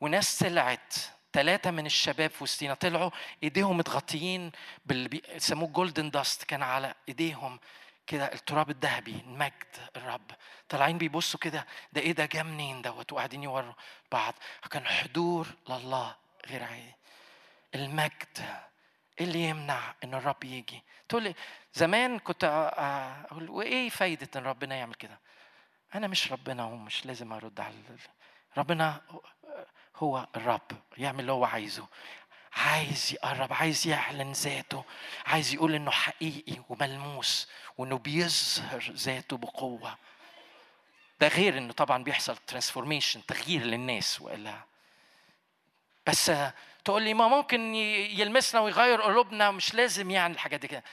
وناس 0.00 0.38
طلعت 0.38 0.94
ثلاثة 1.32 1.70
من 1.70 1.86
الشباب 1.86 2.30
في 2.30 2.44
وسطينا 2.44 2.74
طلعوا 2.74 3.10
إيديهم 3.42 3.76
متغطيين 3.76 4.52
باللي 4.86 5.08
بيسموه 5.08 5.68
جولدن 5.68 6.10
داست 6.10 6.44
كان 6.44 6.62
على 6.62 6.94
إيديهم. 7.08 7.60
كده 8.06 8.32
التراب 8.32 8.70
الذهبي 8.70 9.20
المجد 9.26 9.76
الرب. 9.96 10.30
طالعين 10.68 10.98
بيبصوا 10.98 11.40
كده 11.40 11.66
ده 11.92 12.00
إيه 12.00 12.12
ده؟ 12.12 12.26
جه 12.26 12.42
منين 12.42 12.82
دوت؟ 12.82 13.12
وقاعدين 13.12 13.42
يوروا 13.42 13.72
بعض. 14.12 14.34
كان 14.70 14.86
حضور 14.86 15.46
لله 15.68 16.16
غير 16.46 16.62
عادي. 16.62 16.94
المجد 17.74 18.38
إيه 19.20 19.26
اللي 19.26 19.44
يمنع 19.44 19.94
إن 20.04 20.14
الرب 20.14 20.44
يجي؟ 20.44 20.82
تقول 21.08 21.22
لي 21.22 21.34
زمان 21.74 22.18
كنت 22.18 22.44
أقول 23.30 23.50
وإيه 23.50 23.88
فايدة 23.88 24.28
إن 24.36 24.46
ربنا 24.46 24.74
يعمل 24.74 24.94
كده؟ 24.94 25.18
أنا 25.94 26.06
مش 26.06 26.32
ربنا 26.32 26.64
ومش 26.64 27.06
لازم 27.06 27.32
أرد 27.32 27.60
على 27.60 27.74
ربنا 28.56 29.00
هو 29.96 30.26
الرب 30.36 30.72
يعمل 30.96 31.20
اللي 31.20 31.32
هو 31.32 31.44
عايزه. 31.44 31.86
عايز 32.56 33.12
يقرب 33.12 33.52
عايز 33.52 33.86
يعلن 33.86 34.32
ذاته 34.32 34.84
عايز 35.26 35.54
يقول 35.54 35.74
إنه 35.74 35.90
حقيقي 35.90 36.62
وملموس 36.68 37.48
وإنه 37.78 37.98
بيظهر 37.98 38.80
ذاته 38.90 39.36
بقوة. 39.36 39.96
ده 41.20 41.28
غير 41.28 41.58
إنه 41.58 41.72
طبعا 41.72 42.04
بيحصل 42.04 42.36
ترانسفورميشن 42.36 43.26
تغيير 43.26 43.62
للناس 43.62 44.20
والا 44.20 44.54
بس 46.06 46.32
تقول 46.84 47.02
لي 47.02 47.14
ما 47.14 47.28
ممكن 47.28 47.74
يلمسنا 47.74 48.60
ويغير 48.60 49.02
قلوبنا 49.02 49.50
مش 49.50 49.74
لازم 49.74 50.10
يعني 50.10 50.34
الحاجات 50.34 50.60
دي 50.60 50.68
كده. 50.68 50.84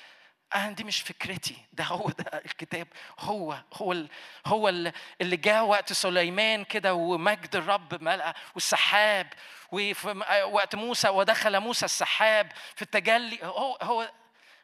أنا 0.55 0.72
دي 0.72 0.84
مش 0.84 1.01
فكرتي. 1.01 1.55
ده 1.74 1.84
هو 1.84 2.09
ده 2.09 2.41
الكتاب. 2.45 2.88
هو 3.20 3.57
هو 3.74 3.95
هو 4.45 4.70
اللي 4.70 5.38
جاء 5.38 5.66
وقت 5.66 5.93
سليمان 5.93 6.64
كده 6.64 6.93
ومجد 6.93 7.55
الرب 7.55 8.03
ملأ 8.03 8.34
والسحاب. 8.53 9.34
وفي 9.74 10.24
وقت 10.43 10.76
موسى 10.76 11.09
ودخل 11.09 11.59
موسى 11.59 11.86
السحاب 11.86 12.51
في 12.76 12.82
التجلي. 12.82 13.39
هو 13.43 13.78
هو 13.82 14.11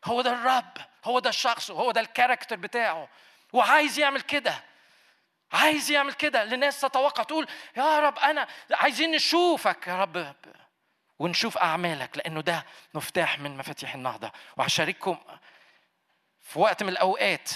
هو 0.05 0.21
ده 0.21 0.31
الرب 0.33 0.77
هو 1.05 1.19
ده 1.19 1.29
الشخص 1.29 1.71
هو 1.71 1.91
ده 1.91 2.01
الكاركتر 2.01 2.55
بتاعه. 2.55 3.09
وعايز 3.53 3.99
يعمل 3.99 4.21
كده 4.21 4.63
عايز 5.51 5.91
يعمل 5.91 6.13
كده. 6.13 6.43
لناس 6.43 6.81
تتوقع 6.81 7.23
تقول 7.23 7.47
يا 7.77 7.99
رب 7.99 8.19
أنا 8.19 8.47
عايزين 8.71 9.11
نشوفك. 9.11 9.87
يا 9.87 10.01
رب 10.01 10.35
ونشوف 11.19 11.57
أعمالك 11.57 12.17
لأنه 12.17 12.41
ده 12.41 12.65
مفتاح 12.93 13.39
من 13.39 13.57
مفاتيح 13.57 13.93
النهضة. 13.93 14.31
وهشارككم 14.57 15.17
في 16.41 16.59
وقت 16.59 16.83
من 16.83 16.89
الأوقات 16.89 17.49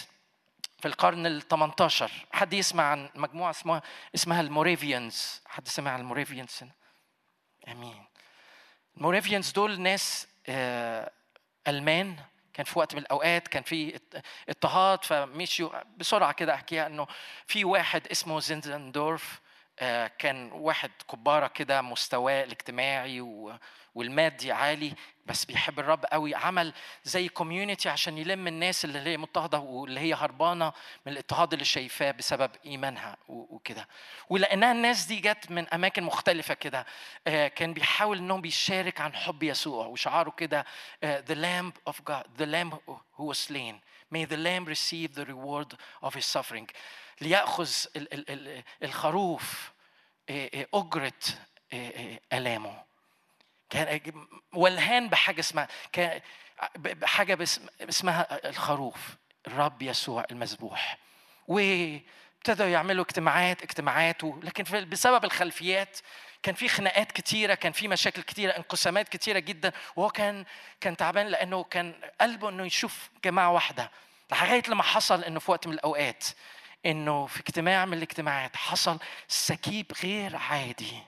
في 0.79 0.87
القرن 0.87 1.25
ال 1.25 1.47
18 1.47 2.11
حد 2.33 2.53
يسمع 2.53 2.83
عن 2.83 3.09
مجموعة 3.15 3.51
اسمها 3.51 3.81
اسمها 4.15 4.41
ال 4.41 4.50
Moravians؟ 4.50 5.41
حد 5.45 5.67
سمع 5.67 5.91
عن 5.91 5.99
ال 5.99 6.05
Moravians؟ 6.05 6.59
آمين. 7.67 8.05
ال 8.97 9.03
Moravians 9.03 9.51
دول 9.51 9.81
ناس 9.81 10.27
آه، 10.47 11.11
ألمان. 11.67 12.15
كان 12.53 12.65
في 12.65 12.79
وقت 12.79 12.95
من 12.95 13.01
الأوقات 13.01 13.47
كان 13.47 13.63
في 13.63 13.99
اضطهاد 14.49 15.03
فمشيوا 15.03 15.83
بسرعة 15.97 16.31
كده 16.31 16.53
أحكيها 16.53 16.87
إنه 16.87 17.07
في 17.47 17.65
واحد 17.65 18.07
اسمه 18.07 18.39
زينزندورف 18.39 19.41
آه، 19.79 20.07
كان 20.07 20.51
واحد 20.51 20.91
كبارة 21.11 21.47
كده 21.47 21.81
مستواه 21.81 22.43
الاجتماعي 22.43 23.21
والمادي 23.95 24.51
عالي 24.51 24.93
بس 25.25 25.45
بيحب 25.45 25.79
الرب 25.79 26.05
قوي. 26.05 26.35
عمل 26.35 26.73
زي 27.03 27.27
كوميونتي 27.27 27.89
عشان 27.89 28.17
يلم 28.17 28.47
الناس 28.47 28.85
اللي 28.85 28.99
هي 28.99 29.17
مضطهدة 29.17 29.59
واللي 29.59 29.99
هي 29.99 30.13
هربانة 30.13 30.73
من 31.05 31.11
الاضطهاد 31.11 31.53
اللي 31.53 31.65
شايفاه 31.65 32.11
بسبب 32.11 32.51
إيمانها 32.65 33.17
وكده. 33.27 33.87
ولأنها 34.29 34.71
الناس 34.71 35.05
دي 35.05 35.15
جت 35.19 35.51
من 35.51 35.69
أماكن 35.69 36.03
مختلفة 36.03 36.53
كده. 36.53 36.85
آه، 37.27 37.47
كان 37.47 37.73
بيحاول 37.73 38.17
إنهم 38.17 38.41
بيشارك 38.41 39.01
عن 39.01 39.13
حب 39.15 39.43
يسوع 39.43 39.85
وشعاره 39.85 40.29
كده. 40.29 40.65
آه، 41.03 41.23
the 41.27 41.35
lamb 41.35 41.93
of 41.93 41.95
God 42.11 42.41
the 42.41 42.45
lamb 42.45 42.93
who 43.17 43.23
was 43.33 43.37
slain. 43.37 43.75
May 44.15 44.25
the 44.25 44.37
lamb 44.37 44.65
receive 44.67 45.15
the 45.15 45.25
reward 45.25 45.77
of 46.03 46.13
his 46.13 46.25
suffering. 46.25 46.67
ليأخذ 47.21 47.69
الخروف 48.83 49.71
آه، 50.29 50.67
أجرة 50.73 51.13
آلامه. 52.33 52.92
كان 53.73 53.99
ولهان 54.53 55.09
بحاجة 55.09 55.39
اسمها 55.39 55.67
كان 55.91 56.21
بحاجه 56.75 57.37
اسمها 57.89 58.49
الخروف 58.49 58.97
الرب 59.47 59.81
يسوع 59.81 60.25
المذبوح. 60.31 60.97
وابتدوا 61.47 62.65
يعملوا 62.65 63.05
اجتماعات 63.05 63.61
اجتماعات 63.63 64.23
لكن 64.23 64.89
بسبب 64.89 65.25
الخلفيات 65.25 65.99
كان 66.43 66.55
في 66.55 66.67
خناقات 66.67 67.11
كتيرة 67.11 67.53
كان 67.53 67.71
في 67.71 67.87
مشاكل 67.87 68.21
كتيرة 68.21 68.51
انقسامات 68.51 69.09
كتيرة 69.09 69.39
جدا. 69.39 69.71
وهو 69.95 70.09
كان 70.09 70.45
كان 70.81 70.97
تعبان 70.97 71.27
لأنه 71.27 71.63
كان 71.63 71.93
قلبه 72.21 72.49
إنه 72.49 72.65
يشوف 72.65 73.09
جماعة 73.25 73.51
واحدة. 73.51 73.91
لغاية 74.31 74.63
لما 74.67 74.83
حصل 74.83 75.23
إنه 75.23 75.39
في 75.39 75.51
وقت 75.51 75.67
من 75.67 75.73
الأوقات 75.73 76.25
إنه 76.85 77.25
في 77.25 77.39
اجتماع 77.39 77.85
من 77.85 77.93
الاجتماعات 77.93 78.55
حصل 78.55 78.99
سكيب 79.27 79.91
غير 80.03 80.35
عادي 80.35 81.03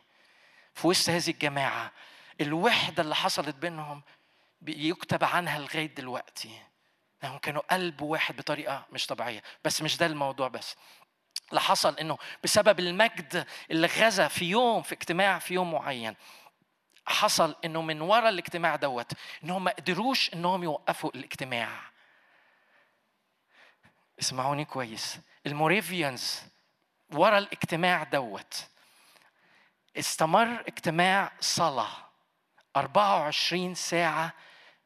في 0.74 0.88
وسط 0.88 1.10
هذه 1.10 1.30
الجماعة. 1.30 1.92
الوحدة 2.42 3.04
اللي 3.04 3.16
حصلت 3.16 3.56
بينهم 3.56 4.02
يكتب 4.68 5.24
عنها 5.24 5.60
لغاية 5.60 5.96
دلوقتي. 5.96 6.62
انهم 7.24 7.38
كانوا 7.38 7.62
قلب 7.62 8.02
واحد 8.02 8.36
بطريقة 8.36 8.86
مش 8.92 9.08
طبيعية. 9.08 9.44
بس 9.66 9.82
مش 9.82 9.98
ده 9.98 10.06
الموضوع 10.06 10.48
بس. 10.48 10.76
اللي 11.50 11.62
حصل 11.62 12.00
إنه 12.00 12.18
بسبب 12.44 12.80
المجد 12.80 13.48
اللي 13.72 13.88
غزا 13.88 14.28
في 14.28 14.46
يوم 14.46 14.82
في 14.82 14.96
اجتماع 14.96 15.40
في 15.40 15.54
يوم 15.54 15.72
معين 15.72 16.16
حصل 17.06 17.56
إنه 17.66 17.82
من 17.82 18.02
ورا 18.02 18.30
الاجتماع 18.30 18.76
دوت 18.76 19.12
انهم 19.44 19.64
ما 19.64 19.72
قدروش 19.72 20.34
إنهم 20.34 20.64
يوقفوا 20.64 21.12
الاجتماع. 21.16 21.70
اسمعوني 24.20 24.66
كويس. 24.66 25.20
الموريفيانز 25.46 26.42
ورا 27.14 27.38
الاجتماع 27.38 28.04
دوت 28.04 28.68
استمر 29.98 30.64
اجتماع 30.68 31.32
صلاة. 31.40 32.05
24 32.78 33.76
ساعة 33.76 34.34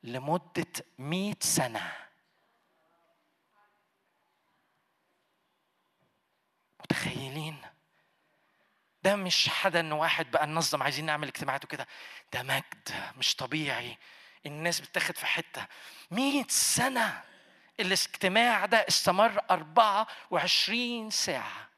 لمدة 0.04 0.66
100 0.98 1.34
سنة. 1.40 1.94
متخيلين؟ 6.80 7.62
ده 9.04 9.16
مش 9.16 9.50
حدا 9.50 9.80
ان 9.80 9.92
واحد 9.92 10.32
بقى 10.32 10.48
ننظم 10.48 10.84
عايزين 10.84 11.06
نعمل 11.06 11.28
اجتماعات 11.28 11.66
وكده. 11.66 11.88
ده 12.34 12.44
مجد 12.44 13.14
مش 13.18 13.36
طبيعي. 13.36 13.98
الناس 14.46 14.80
بتاخد 14.80 15.18
في 15.18 15.26
حتة. 15.26 15.68
100 16.12 16.46
سنة 16.50 17.24
الاجتماع 17.80 18.66
ده 18.66 18.78
استمر 18.78 19.40
24 19.52 21.10
ساعة. 21.10 21.70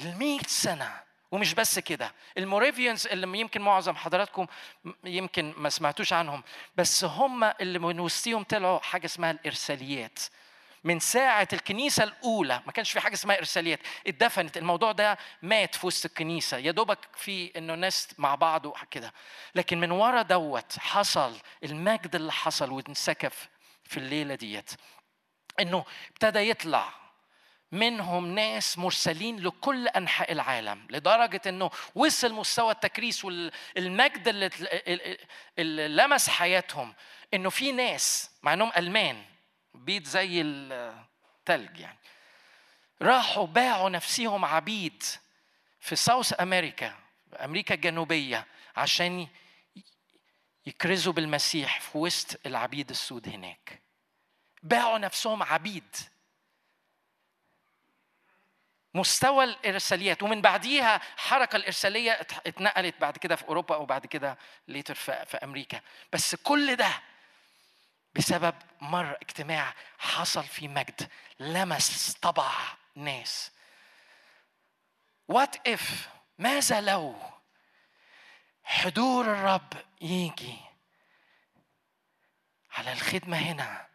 ل 0.00 0.40
سنة. 0.46 1.05
ومش 1.32 1.54
بس 1.54 1.78
كده. 1.78 2.12
الموريفيانز 2.38 3.06
اللي 3.06 3.38
يمكن 3.40 3.60
معظم 3.60 3.96
حضراتكم 3.96 4.46
يمكن 5.04 5.54
ما 5.56 5.68
سمعتوش 5.68 6.12
عنهم 6.12 6.42
بس 6.76 7.04
هم 7.04 7.44
اللي 7.44 7.78
من 7.78 8.00
وسطهم 8.00 8.42
طلعوا 8.42 8.78
حاجة 8.78 9.06
اسمها 9.06 9.30
الإرساليات. 9.30 10.18
من 10.84 11.00
ساعة 11.00 11.48
الكنيسة 11.52 12.04
الأولى 12.04 12.62
ما 12.66 12.72
كانش 12.72 12.92
في 12.92 13.00
حاجة 13.00 13.14
اسمها 13.14 13.38
إرساليات 13.38 13.80
اتدفنت. 14.06 14.56
الموضوع 14.56 14.92
ده 14.92 15.18
مات 15.42 15.74
في 15.74 15.86
وسط 15.86 16.04
الكنيسة. 16.04 16.56
يا 16.56 16.70
دوبك 16.70 16.98
في 17.16 17.58
إنه 17.58 17.74
ناس 17.74 18.08
مع 18.18 18.34
بعض 18.34 18.66
وكده 18.66 19.12
لكن 19.54 19.80
من 19.80 19.90
ورا 19.90 20.22
دوت 20.22 20.78
حصل 20.78 21.36
المجد 21.64 22.14
اللي 22.14 22.32
حصل 22.32 22.70
وانسكف 22.70 23.48
في 23.84 23.96
الليلة 23.96 24.34
ديت. 24.34 24.70
إنه 25.60 25.84
ابتدى 26.10 26.50
يطلع 26.50 27.05
منهم 27.72 28.26
ناس 28.26 28.78
مرسلين 28.78 29.38
لكل 29.40 29.88
أنحاء 29.88 30.32
العالم 30.32 30.86
لدرجة 30.90 31.40
إنه 31.46 31.70
وصل 31.94 32.32
مستوى 32.32 32.72
التكريس 32.72 33.24
والمجد 33.24 34.28
اللي, 34.28 34.50
اللي 35.58 35.88
لمس 35.88 36.28
حياتهم 36.28 36.94
إنه 37.34 37.50
في 37.50 37.72
ناس 37.72 38.30
مع 38.42 38.52
إنهم 38.52 38.72
ألمان 38.76 39.24
بيت 39.74 40.06
زي 40.06 40.42
الثلج 40.42 41.80
يعني 41.80 41.98
راحوا 43.02 43.46
باعوا 43.46 43.88
نفسهم 43.88 44.44
عبيد 44.44 45.02
في 45.80 45.96
ساوث 45.96 46.40
أمريكا 46.40 46.94
أمريكا 47.44 47.74
الجنوبية 47.74 48.46
عشان 48.76 49.28
يكرزوا 50.66 51.12
بالمسيح 51.12 51.80
في 51.80 51.98
وسط 51.98 52.46
العبيد 52.46 52.90
السود 52.90 53.28
هناك. 53.28 53.82
باعوا 54.62 54.98
نفسهم 54.98 55.42
عبيد. 55.42 55.96
مستوى 58.96 59.44
الإرساليات 59.44 60.22
ومن 60.22 60.42
بعديها 60.42 61.00
حركة 61.16 61.56
الإرسالية 61.56 62.12
اتنقلت 62.46 62.94
بعد 63.00 63.16
كده 63.18 63.36
في 63.36 63.44
أوروبا 63.48 63.74
أو 63.74 63.86
بعد 63.86 64.06
كده 64.06 64.38
later 64.68 64.94
في 64.94 65.36
أمريكا. 65.42 65.80
بس 66.12 66.34
كل 66.34 66.76
ده 66.76 67.02
بسبب 68.14 68.54
مر 68.80 69.16
اجتماع 69.22 69.74
حصل 69.98 70.44
فيه 70.44 70.68
مجد 70.68 71.10
لمس 71.40 72.16
طبع 72.22 72.52
ناس. 72.94 73.50
what 75.28 75.68
if 75.68 76.08
ماذا 76.38 76.80
لو 76.80 77.16
حضور 78.64 79.24
الرب 79.24 79.72
يجي 80.00 80.58
على 82.72 82.92
الخدمة 82.92 83.36
هنا؟ 83.36 83.86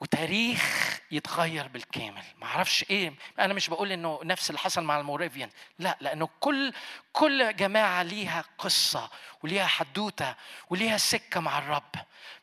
وتاريخ 0.00 0.98
يتغير 1.10 1.68
بالكامل. 1.68 2.22
ما 2.36 2.46
أعرفش 2.46 2.84
إيه 2.90 3.14
أنا 3.38 3.54
مش 3.54 3.68
بقول 3.68 3.92
إنه 3.92 4.20
نفس 4.24 4.50
اللي 4.50 4.58
حصل 4.58 4.84
مع 4.84 5.00
ال 5.00 5.05
Moravian. 5.05 5.50
لا 5.78 5.96
لأنه 6.00 6.28
كل 6.40 6.72
كل 7.12 7.56
جماعة 7.56 8.02
ليها 8.02 8.44
قصة 8.58 9.10
وليها 9.42 9.66
حدوتة 9.66 10.34
وليها 10.70 10.96
سكة 10.98 11.40
مع 11.40 11.58
الرب. 11.58 11.94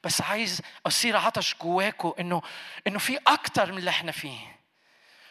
بس 0.03 0.21
عايز 0.21 0.61
أصير 0.87 1.17
عطش 1.17 1.55
جواكم 1.61 2.13
إنه 2.19 2.41
إنه 2.87 2.99
في 2.99 3.19
أكتر 3.27 3.71
من 3.71 3.77
اللي 3.77 3.89
إحنا 3.89 4.11
فيه. 4.11 4.55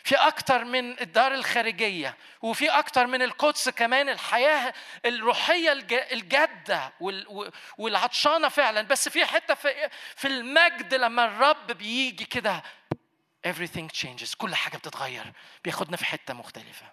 في 0.04 0.14
أكتر 0.14 0.64
من 0.64 1.00
الدار 1.00 1.34
الخارجية 1.34 2.16
وفي 2.42 2.68
أكتر 2.68 3.06
من 3.06 3.22
القدس 3.22 3.68
كمان 3.68 4.08
الحياة 4.08 4.74
الروحية 5.04 5.72
الجادة 6.12 6.92
والعطشانة 7.78 8.48
فعلا. 8.48 8.82
بس 8.82 9.08
في 9.08 9.24
حتة 9.26 9.54
في 10.16 10.28
المجد 10.28 10.94
لما 10.94 11.24
الرب 11.24 11.66
بيجي 11.66 12.24
كده 12.24 12.62
everything 13.48 13.88
changes 14.02 14.36
كل 14.36 14.54
حاجة 14.54 14.76
بتتغير. 14.76 15.32
بياخدنا 15.64 15.96
في 15.96 16.04
حتة 16.04 16.34
مختلفة. 16.34 16.86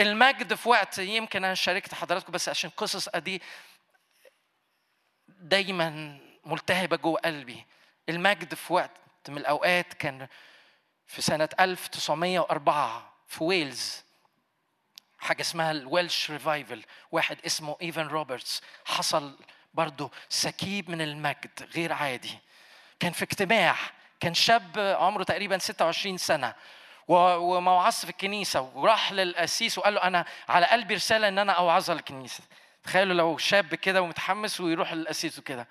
المجد 0.00 0.54
في 0.54 0.68
وقت 0.68 0.98
يمكن 0.98 1.44
أنا 1.44 1.54
شاركت 1.54 1.94
حضراتكم 1.94 2.32
بس 2.32 2.48
عشان 2.48 2.70
قصص 2.70 3.08
دي 3.08 3.42
دايما 5.28 6.18
ملتهبة 6.44 6.96
جوه 6.96 7.18
قلبي. 7.18 7.66
المجد 8.08 8.54
في 8.54 8.72
وقت 8.72 8.90
من 9.28 9.38
الأوقات 9.38 9.94
كان 9.94 10.28
في 11.06 11.22
سنة 11.22 11.48
1904 11.60 13.12
في 13.28 13.44
ويلز 13.44 14.04
حاجة 15.18 15.40
اسمها 15.40 15.70
ال 15.70 15.80
Welsh 15.80 16.30
Revival 16.30 16.84
واحد 17.12 17.38
اسمه 17.46 17.76
إيفان 17.82 18.06
روبرتس. 18.06 18.62
حصل 18.84 19.38
برضه 19.74 20.10
سكيب 20.28 20.90
من 20.90 21.00
المجد 21.00 21.68
غير 21.74 21.92
عادي. 21.92 22.38
كان 23.00 23.12
في 23.12 23.22
اجتماع 23.22 23.76
كان 24.20 24.34
شاب 24.34 24.96
عمره 25.00 25.22
تقريبا 25.22 25.58
26 25.58 26.18
سنة 26.18 26.54
وموعظ 27.08 27.92
في 27.92 28.10
الكنيسة 28.10 28.60
وراح 28.60 29.12
للقسيس 29.12 29.78
وقال 29.78 29.94
له 29.94 30.02
أنا 30.02 30.24
على 30.48 30.66
قلبي 30.66 30.94
رسالة 30.94 31.28
إن 31.28 31.38
أنا 31.38 31.52
أوعظها 31.52 31.94
الكنيسة 31.94 32.44
تخيلوا 32.84 33.14
لو 33.14 33.38
شاب 33.38 33.74
كده 33.74 34.02
ومتحمس 34.02 34.60
ويروح 34.60 34.92
للقسيس 34.92 35.38
وكده. 35.38 35.68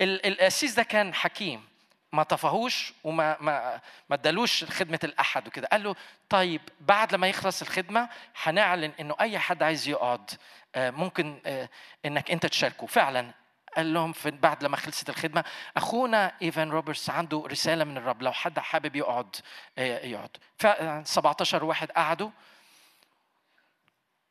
القسيس 0.00 0.74
ده 0.74 0.82
كان 0.82 1.14
حكيم. 1.14 1.68
ما 2.16 2.22
طفهوش 2.22 2.92
وما 3.04 3.36
ما 3.40 3.80
ما 4.08 4.16
ادالوش 4.16 4.64
خدمة 4.64 5.00
الأحد 5.04 5.46
وكده. 5.48 5.68
قال 5.72 5.82
له 5.82 5.96
طيب 6.28 6.60
بعد 6.80 7.14
لما 7.14 7.28
يخلص 7.28 7.62
الخدمة 7.62 8.08
هنعلن 8.42 8.92
إنه 9.00 9.16
أي 9.20 9.38
حد 9.38 9.62
عايز 9.62 9.88
يقعد 9.88 10.30
آه، 10.74 10.90
ممكن 10.90 11.40
آه، 11.46 11.68
إنك 12.04 12.30
أنت 12.30 12.46
تشاركه. 12.46 12.86
فعلا. 12.86 13.30
قال 13.76 13.94
لهم 13.94 14.12
في 14.12 14.30
بعد 14.30 14.64
لما 14.64 14.76
خلصت 14.76 15.08
الخدمة 15.08 15.44
أخونا 15.76 16.32
إيفان 16.42 16.70
روبرتس 16.70 17.10
عنده 17.10 17.44
رسالة 17.46 17.84
من 17.84 17.96
الرب 17.96 18.22
لو 18.22 18.32
حد 18.32 18.58
حابب 18.58 18.96
يقعد 18.96 19.36
آه، 19.78 20.06
يقعد. 20.06 20.36
ف 20.58 20.66
17 21.08 21.64
واحد 21.64 21.90
قعدوا 21.90 22.30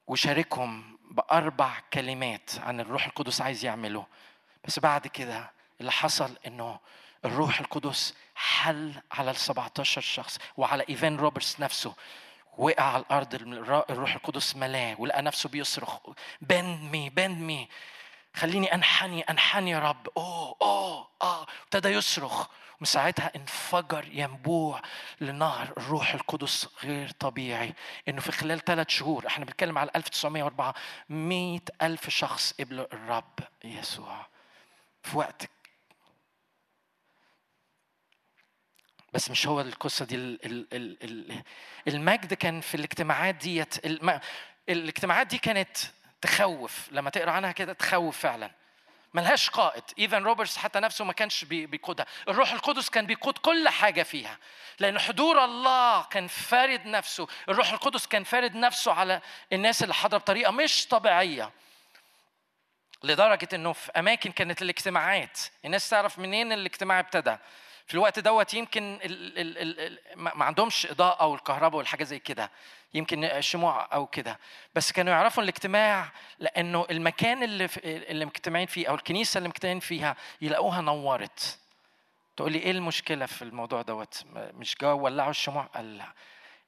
وشاركهم 0.08 0.98
بأربع 1.12 1.74
كلمات 1.94 2.52
عن 2.60 2.80
الروح 2.80 3.06
القدس 3.06 3.42
عايز 3.42 3.66
يعمله. 3.66 4.06
بس 4.64 4.80
بعد 4.80 5.08
كده 5.08 5.52
اللي 5.82 5.92
حصل 5.92 6.38
إنه 6.48 6.80
الروح 7.26 7.60
القدس 7.60 8.14
حل 8.36 8.94
على 9.12 9.32
ال 9.32 9.36
17 9.36 10.02
شخص 10.02 10.38
وعلى 10.58 10.86
ايفان 10.90 11.18
روبرتس 11.18 11.60
نفسه. 11.60 11.94
وقع 12.58 12.84
على 12.84 13.04
الأرض 13.04 13.34
الروح 13.90 14.14
القدس 14.16 14.56
ملاه 14.56 14.96
ولقى 15.00 15.22
نفسه 15.22 15.50
بيصرخ 15.50 16.00
بند 16.42 16.80
مي 16.92 17.10
بند 17.10 17.38
مي 17.38 17.70
خليني 18.36 18.74
أنحني 18.74 19.22
أنحني 19.22 19.72
يا 19.72 19.80
رب. 19.80 20.08
أوه 20.18 20.56
أوه 20.62 21.08
آه. 21.22 21.46
ابتدى 21.64 21.90
يصرخ. 21.90 22.48
ومن 22.80 22.86
ساعتها 22.86 23.32
انفجر 23.36 24.06
ينبوع 24.12 24.82
لنهر 25.22 25.74
الروح 25.78 26.14
القدس 26.14 26.68
غير 26.84 27.10
طبيعي. 27.10 27.74
إنه 28.08 28.22
في 28.22 28.32
خلال 28.32 28.60
ثلاث 28.66 28.90
شهور 28.90 29.28
إحنا 29.28 29.46
بنتكلم 29.46 29.78
على 29.78 29.90
1904 29.96 30.76
مئة 31.10 31.62
ألف 31.82 32.10
شخص 32.10 32.54
قبلوا 32.60 32.86
الرب 32.94 33.40
يسوع. 33.64 34.26
في 35.04 35.18
وقت 35.18 35.50
بس 39.16 39.32
مش 39.32 39.48
هو 39.48 39.62
القصة 39.62 40.06
دي 40.06 40.16
المجد 41.88 42.34
كان 42.34 42.62
في 42.62 42.76
الاجتماعات 42.76 43.36
ديت 43.36 43.86
الاجتماعات 44.70 45.28
دي 45.28 45.38
كانت 45.38 45.78
تخوف 46.22 46.88
لما 46.92 47.10
تقرأ 47.10 47.32
عنها 47.32 47.52
كده 47.52 47.74
تخوف 47.74 48.18
فعلا. 48.18 48.52
ملهاش 49.14 49.50
قائد. 49.50 49.84
ايفان 50.00 50.24
روبرتس 50.24 50.58
حتى 50.58 50.80
نفسه 50.80 51.06
ما 51.06 51.14
كانش 51.14 51.44
بيقودها. 51.46 52.06
الروح 52.28 52.52
القدس 52.52 52.90
كان 52.90 53.06
بيقود 53.06 53.38
كل 53.38 53.70
حاجة 53.70 54.04
فيها. 54.04 54.38
لأن 54.80 55.00
حضور 55.00 55.46
الله 55.46 56.04
كان 56.04 56.28
فارد 56.28 56.86
نفسه. 56.86 57.28
الروح 57.50 57.72
القدس 57.72 58.08
كان 58.08 58.24
فارد 58.24 58.56
نفسه 58.56 58.94
على 58.94 59.22
الناس 59.54 59.84
اللي 59.84 59.94
حاضره 59.94 60.18
بطريقة 60.18 60.52
مش 60.52 60.88
طبيعية. 60.88 61.52
لدرجة 63.04 63.50
إنه 63.54 63.74
في 63.74 63.92
أماكن 63.92 64.32
كانت 64.32 64.62
الاجتماعات 64.62 65.40
الناس 65.66 65.90
تعرف 65.90 66.20
منين 66.20 66.52
الاجتماع 66.52 67.00
ابتدى؟ 67.00 67.38
في 67.88 67.94
الوقت 67.94 68.20
دوت 68.20 68.54
يمكن 68.54 69.00
ال 69.04 69.38
ال 69.38 69.80
ال 69.80 70.00
ما 70.16 70.46
عندهمش 70.46 70.86
إضاءة 70.86 71.22
أو 71.22 71.36
الكهرباء 71.36 71.78
والحاجة 71.78 72.04
زي 72.04 72.20
كده 72.20 72.52
يمكن 72.94 73.42
شموع 73.42 73.88
أو 73.94 74.06
كده. 74.08 74.40
بس 74.76 74.92
كانوا 74.92 75.14
يعرفوا 75.14 75.44
الاجتماع 75.44 76.12
لأنه 76.40 76.86
المكان 76.92 77.44
اللي 77.44 77.70
اللي 77.86 78.26
مجتمعين 78.26 78.68
فيه 78.68 78.88
أو 78.90 78.96
الكنيسة 78.96 79.38
اللي 79.38 79.50
مجتمعين 79.50 79.80
فيها 79.80 80.16
يلاقوها 80.42 80.82
نورت. 80.82 81.60
تقول 82.38 82.52
لي 82.52 82.60
إيه 82.60 82.72
المشكلة 82.72 83.26
في 83.26 83.42
الموضوع 83.42 83.82
دوت؟ 83.82 84.24
مش 84.36 84.76
جوا 84.82 84.92
ولعوا 84.92 85.30
الشموع؟ 85.30 85.64
قال 85.64 85.98
لا. 85.98 86.06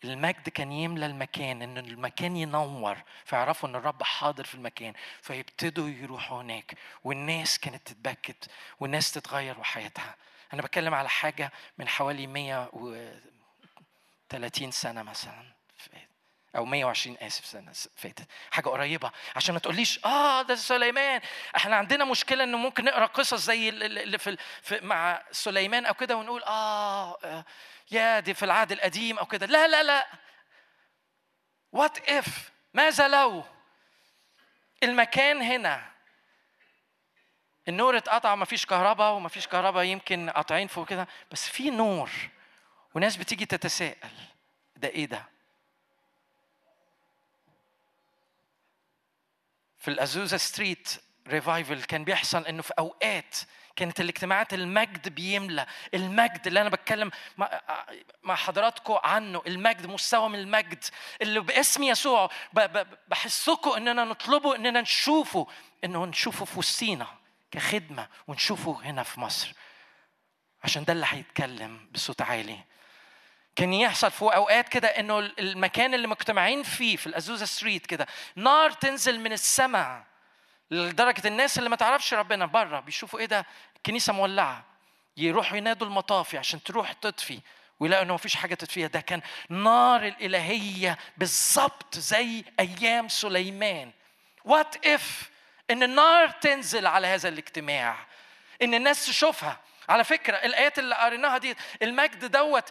المجد 0.03 0.49
كان 0.49 0.71
يملى 0.71 1.05
المكان 1.05 1.61
إن 1.61 1.77
المكان 1.77 2.37
ينور 2.37 2.97
فيعرفوا 3.25 3.69
إن 3.69 3.75
الرب 3.75 4.03
حاضر 4.03 4.43
في 4.43 4.55
المكان 4.55 4.93
فيبتدوا 5.21 5.89
يروحوا 5.89 6.41
هناك 6.41 6.77
والناس 7.03 7.59
كانت 7.59 7.87
تتبكت 7.87 8.49
والناس 8.79 9.11
تتغير 9.11 9.59
وحياتها. 9.59 10.15
أنا 10.53 10.61
بتكلم 10.61 10.93
على 10.93 11.09
حاجة 11.09 11.51
من 11.77 11.87
حوالي 11.87 12.27
130 12.27 14.71
سنة 14.71 15.03
مثلا 15.03 15.57
أو 16.55 16.65
120 16.65 17.17
آسف 17.21 17.45
سنة 17.45 17.71
فاتت. 17.95 18.27
حاجة 18.51 18.69
قريبة. 18.69 19.11
عشان 19.35 19.53
ما 19.53 19.59
تقوليش 19.59 20.05
آه 20.05 20.41
ده 20.41 20.55
سليمان. 20.55 21.21
إحنا 21.55 21.75
عندنا 21.75 22.05
مشكلة 22.05 22.43
إنه 22.43 22.57
ممكن 22.57 22.85
نقرأ 22.85 23.05
قصص 23.05 23.45
زي 23.45 23.69
اللي 23.69 24.17
في, 24.17 24.37
في 24.61 24.79
مع 24.81 25.23
سليمان 25.31 25.85
أو 25.85 25.93
كده 25.93 26.15
ونقول 26.15 26.43
آه, 26.43 27.17
آه 27.23 27.45
يا 27.91 28.19
دي 28.19 28.33
في 28.33 28.45
العهد 28.45 28.71
القديم 28.71 29.19
أو 29.19 29.25
كده. 29.25 29.45
لا 29.45 29.67
لا 29.67 29.83
لا. 29.83 30.07
what 31.71 32.09
if 32.09 32.51
ماذا 32.73 33.07
لو؟ 33.07 33.43
المكان 34.83 35.41
هنا. 35.41 35.96
النور 37.67 37.97
اتقطع 37.97 38.33
ومفيش 38.33 38.65
كهرباء 38.65 39.13
ومفيش 39.13 39.47
كهرباء 39.47 39.83
يمكن 39.83 40.29
قاطعين 40.29 40.67
فوق 40.67 40.87
كده 40.87 41.07
بس 41.31 41.49
في 41.49 41.69
نور 41.69 42.09
وناس 42.95 43.17
بتيجي 43.17 43.45
تتساءل 43.45 44.09
ده 44.75 44.87
إيه 44.87 45.05
ده؟ 45.05 45.25
في 49.79 49.87
ال 49.87 49.95
Azusa 49.95 50.37
Street 50.37 50.89
Revival 51.27 51.83
كان 51.83 52.03
بيحصل 52.03 52.45
إنه 52.45 52.61
في 52.61 52.73
أوقات 52.79 53.35
كانت 53.75 54.01
الاجتماعات 54.01 54.53
المجد 54.53 55.09
بيملى 55.09 55.65
المجد 55.93 56.47
اللي 56.47 56.61
أنا 56.61 56.69
بتكلم 56.69 57.11
مع 58.23 58.35
حضراتكم 58.35 58.99
عنه 59.03 59.41
المجد 59.47 59.85
مستوى 59.85 60.29
من 60.29 60.39
المجد 60.39 60.83
اللي 61.21 61.39
باسم 61.39 61.83
يسوع 61.83 62.29
بحسكم 63.07 63.71
إننا 63.71 64.03
نطلبه 64.03 64.55
إننا 64.55 64.81
نشوفه 64.81 65.47
إنه 65.83 66.05
نشوفه 66.05 66.45
في 66.45 66.59
وسطينا. 66.59 67.07
كخدمة 67.51 68.07
ونشوفه 68.27 68.79
هنا 68.83 69.03
في 69.03 69.19
مصر. 69.19 69.53
عشان 70.63 70.83
ده 70.83 70.93
اللي 70.93 71.05
هيتكلم 71.09 71.89
بصوت 71.91 72.21
عالي. 72.21 72.59
كان 73.55 73.73
يحصل 73.73 74.11
في 74.11 74.21
أوقات 74.21 74.69
كده 74.69 74.87
إنه 74.87 75.19
المكان 75.19 75.93
اللي 75.93 76.07
مجتمعين 76.07 76.63
فيه 76.63 76.97
في 76.97 77.07
الازوزا 77.07 77.45
ستريت 77.45 77.85
كده 77.85 78.07
نار 78.35 78.71
تنزل 78.71 79.19
من 79.19 79.33
السماء 79.33 80.03
لدرجة 80.71 81.27
الناس 81.27 81.57
اللي 81.57 81.69
ما 81.69 81.75
تعرفش 81.75 82.13
ربنا 82.13 82.45
بره 82.45 82.79
بيشوفوا 82.79 83.19
إيه 83.19 83.25
ده؟ 83.25 83.45
الكنيسه 83.75 84.13
مولعة. 84.13 84.65
يروحوا 85.17 85.57
ينادوا 85.57 85.87
المطافي 85.87 86.37
عشان 86.37 86.63
تروح 86.63 86.93
تطفي 86.93 87.39
ويلاقوا 87.79 88.03
إنه 88.05 88.13
مفيش 88.13 88.35
حاجة 88.35 88.55
تطفيها. 88.55 88.87
ده 88.87 89.01
كان 89.01 89.21
نار 89.49 90.07
الإلهية 90.07 90.97
بالظبط 91.17 91.97
زي 91.97 92.43
أيام 92.59 93.07
سليمان. 93.07 93.91
وات 94.45 94.85
اف 94.85 95.29
إن 95.71 95.83
النار 95.83 96.29
تنزل 96.29 96.87
على 96.87 97.07
هذا 97.07 97.29
الاجتماع 97.29 97.95
إن 98.61 98.73
الناس 98.73 99.05
تشوفها. 99.05 99.59
على 99.89 100.03
فكرة 100.03 100.35
الآيات 100.35 100.79
اللي 100.79 100.95
قريناها 100.95 101.37
دي 101.37 101.55
المجد 101.81 102.25
دوت 102.25 102.69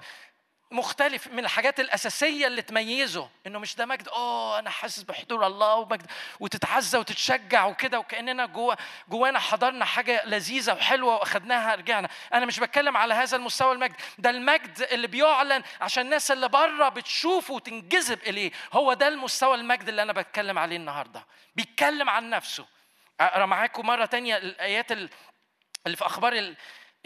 مختلف 0.70 1.26
من 1.26 1.38
الحاجات 1.38 1.80
الأساسية 1.80 2.46
اللي 2.46 2.62
تميزه. 2.62 3.30
إنه 3.46 3.58
مش 3.58 3.76
ده 3.76 3.86
مجد 3.86 4.08
آه 4.08 4.58
أنا 4.58 4.70
حاسس 4.70 5.02
بحضور 5.02 5.46
الله 5.46 5.74
ومجد 5.74 6.06
وتتعزى 6.40 6.98
وتتشجع 6.98 7.64
وكده 7.66 7.98
وكأننا 7.98 8.46
جوه 8.46 8.76
جوانا 9.08 9.38
حضرنا 9.38 9.84
حاجة 9.84 10.24
لذيذة 10.24 10.72
وحلوة 10.72 11.14
وأخدناها 11.14 11.74
رجعنا. 11.74 12.08
أنا 12.32 12.46
مش 12.46 12.60
بتكلم 12.60 12.96
على 12.96 13.14
هذا 13.14 13.36
المستوى 13.36 13.72
المجد. 13.72 13.96
ده 14.18 14.30
المجد 14.30 14.86
اللي 14.90 15.06
بيعلن 15.06 15.62
عشان 15.80 16.04
الناس 16.04 16.30
اللي 16.30 16.48
بره 16.48 16.88
بتشوفه 16.88 17.54
وتنجذب 17.54 18.18
إليه. 18.22 18.52
هو 18.72 18.92
ده 18.92 19.08
المستوى 19.08 19.54
المجد 19.54 19.88
اللي 19.88 20.02
أنا 20.02 20.12
بتكلم 20.12 20.58
عليه 20.58 20.76
النهاردة. 20.76 21.26
بيتكلم 21.56 22.10
عن 22.10 22.30
نفسه. 22.30 22.75
أقرأ 23.20 23.46
معاكم 23.46 23.86
مرة 23.86 24.04
تانية 24.04 24.36
الآيات 24.36 24.92
اللي 24.92 25.96
في 25.96 26.06
أخبار 26.06 26.54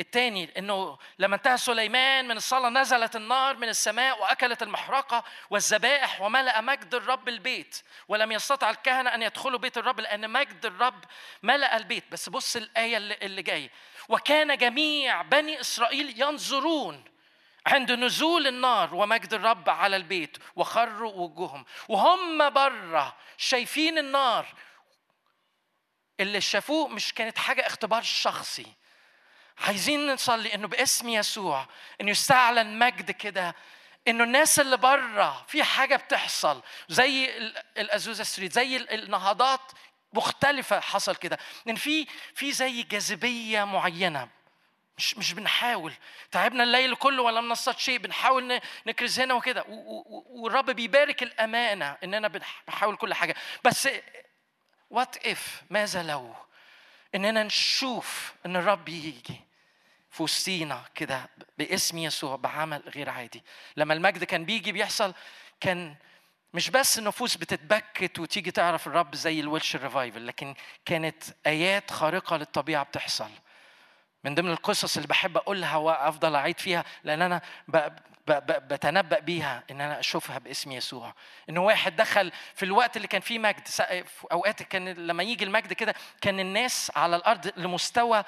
الثاني 0.01 0.59
إنه 0.59 0.99
لما 1.19 1.37
انتهى 1.37 1.57
سليمان 1.57 2.29
من 2.29 2.37
الصلاة 2.37 2.69
نزلت 2.69 3.17
النار 3.17 3.57
من 3.57 3.69
السماء 3.69 4.21
وأكلت 4.21 4.63
المحرقة 4.63 5.25
والذبائح 5.51 6.21
وملأ 6.21 6.61
مجد 6.61 6.95
الرب 6.95 7.29
البيت 7.29 7.83
ولم 8.09 8.33
يستطع 8.33 8.71
الكهنة 8.71 9.15
أن 9.15 9.23
يدخلوا 9.23 9.59
بيت 9.59 9.79
الرب 9.79 10.01
لأن 10.01 10.31
مجد 10.31 10.67
الرب 10.67 11.05
ملأ 11.43 11.77
البيت. 11.77 12.05
بس 12.13 12.29
بص 12.29 12.57
الآية 12.57 12.97
اللي 12.97 13.43
جاية. 13.43 13.71
وكان 14.09 14.57
جميع 14.57 15.23
بني 15.23 15.61
إسرائيل 15.61 16.23
ينظرون 16.23 17.05
عند 17.67 17.93
نزول 17.93 18.47
النار 18.47 18.95
ومجد 18.95 19.35
الرب 19.35 19.71
على 19.71 19.97
البيت 19.97 20.39
وخروا 20.57 21.13
وجوههم. 21.13 21.65
وهم 21.89 22.51
بره 22.51 23.17
شايفين 23.37 23.99
النار 23.99 24.47
اللي 26.21 26.41
شافوه 26.41 26.89
مش 26.89 27.15
كانت 27.15 27.39
حاجة 27.39 27.67
اختبار 27.67 28.03
شخصي. 28.03 28.67
عايزين 29.59 30.13
نصلي 30.13 30.55
إنه 30.55 30.69
باسم 30.69 31.09
يسوع 31.09 31.67
إنه 32.01 32.11
يستعلن 32.11 32.79
مجد 32.79 33.11
كده 33.11 33.55
إنه 34.09 34.25
الناس 34.25 34.61
اللي 34.61 34.77
بره 34.77 35.45
في 35.49 35.63
حاجة 35.65 35.97
بتحصل. 35.97 36.63
زي 36.89 37.31
ال 37.77 37.85
Azusa 37.85 38.25
Street 38.25 38.53
زي 38.53 38.77
النهضات 38.77 39.61
مختلفة 40.13 40.81
حصل 40.81 41.17
كده. 41.17 41.39
إن 41.69 41.75
في 41.75 42.07
في 42.35 42.53
زي 42.53 42.83
جاذبية 42.83 43.65
معينة. 43.65 44.29
مش 44.99 45.19
مش 45.19 45.33
بنحاول. 45.33 45.93
تعبنا 46.31 46.63
الليل 46.65 46.95
كله 46.95 47.23
ولم 47.23 47.49
نصطاد 47.49 47.79
شيء 47.79 47.99
بنحاول 47.99 48.61
نكرز 48.87 49.21
هنا 49.21 49.35
وكده. 49.35 49.65
والرب 49.69 50.71
بيبارك 50.71 51.23
الأمانة 51.23 51.97
اننا 52.05 52.29
بنحاول 52.29 52.97
كل 52.97 53.15
حاجة. 53.15 53.35
بس 53.65 53.89
what 54.91 55.27
if 55.27 55.63
ماذا 55.71 56.03
لو؟ 56.03 56.35
إننا 57.15 57.43
نشوف 57.43 58.35
إن 58.47 58.57
الرب 58.57 58.89
يجي 58.89 59.41
في 60.11 60.23
وسطينا 60.23 60.85
كده 60.95 61.29
باسم 61.59 61.99
يسوع 61.99 62.37
بعمل 62.37 62.83
غير 62.95 63.11
عادي. 63.11 63.43
لما 63.77 63.95
المجد 63.95 64.25
كان 64.25 64.45
بيجي 64.45 64.73
بيحصل 64.73 65.15
كان 65.61 65.95
مش 66.55 66.71
بس 66.71 66.99
النفوس 66.99 67.37
بتتبكت 67.37 68.19
وتيجي 68.19 68.51
تعرف 68.51 68.87
الرب 68.87 69.15
زي 69.15 69.41
الويلش 69.41 69.77
ريفايفل 69.77 70.27
لكن 70.27 70.55
كانت 70.85 71.23
آيات 71.47 71.91
خارقة 71.91 72.37
للطبيعة 72.37 72.85
بتحصل. 72.85 73.31
من 74.25 74.35
ضمن 74.35 74.51
القصص 74.51 74.97
اللي 74.97 75.09
بحب 75.09 75.37
أقولها 75.37 75.77
وأفضل 75.77 76.35
أعيد 76.35 76.59
فيها 76.61 76.85
لأن 77.05 77.23
أنا 77.23 77.41
بتنبأ 78.39 79.19
بيها 79.19 79.63
إن 79.71 79.81
أنا 79.81 80.01
أشوفها 80.01 80.39
باسم 80.39 80.73
يسوع. 80.73 81.15
إن 81.51 81.59
واحد 81.59 81.97
دخل 81.97 82.33
في 82.55 82.65
الوقت 82.65 82.97
اللي 82.97 83.09
كان 83.09 83.21
فيه 83.21 83.39
مجد 83.39 83.69
في 83.69 84.25
أوقات 84.33 84.63
كان 84.63 84.89
لما 84.89 85.23
يجي 85.23 85.45
المجد 85.45 85.73
كده 85.73 85.95
كان 86.21 86.41
الناس 86.41 86.93
على 86.97 87.17
الأرض 87.17 87.53
لمستوى 87.57 88.25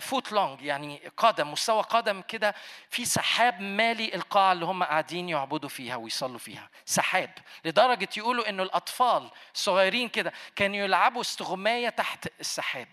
فوت 0.00 0.32
آه، 0.32 0.34
لونج 0.34 0.62
يعني 0.62 1.02
قدم 1.16 1.52
مستوى 1.52 1.82
قدم 1.82 2.20
كده 2.20 2.54
في 2.90 3.04
سحاب 3.04 3.60
مالي 3.60 4.14
القاعة 4.14 4.52
اللي 4.52 4.64
هم 4.64 4.84
قاعدين 4.84 5.28
يعبدوا 5.28 5.68
فيها 5.68 5.96
ويصلوا 5.96 6.38
فيها. 6.38 6.70
سحاب 6.84 7.30
لدرجة 7.64 8.08
يقولوا 8.16 8.48
إنه 8.48 8.62
الأطفال 8.62 9.30
صغيرين 9.54 10.08
كده 10.08 10.32
كانوا 10.56 10.76
يلعبوا 10.76 11.20
استغماية 11.20 11.88
تحت 11.88 12.28
السحاب. 12.40 12.88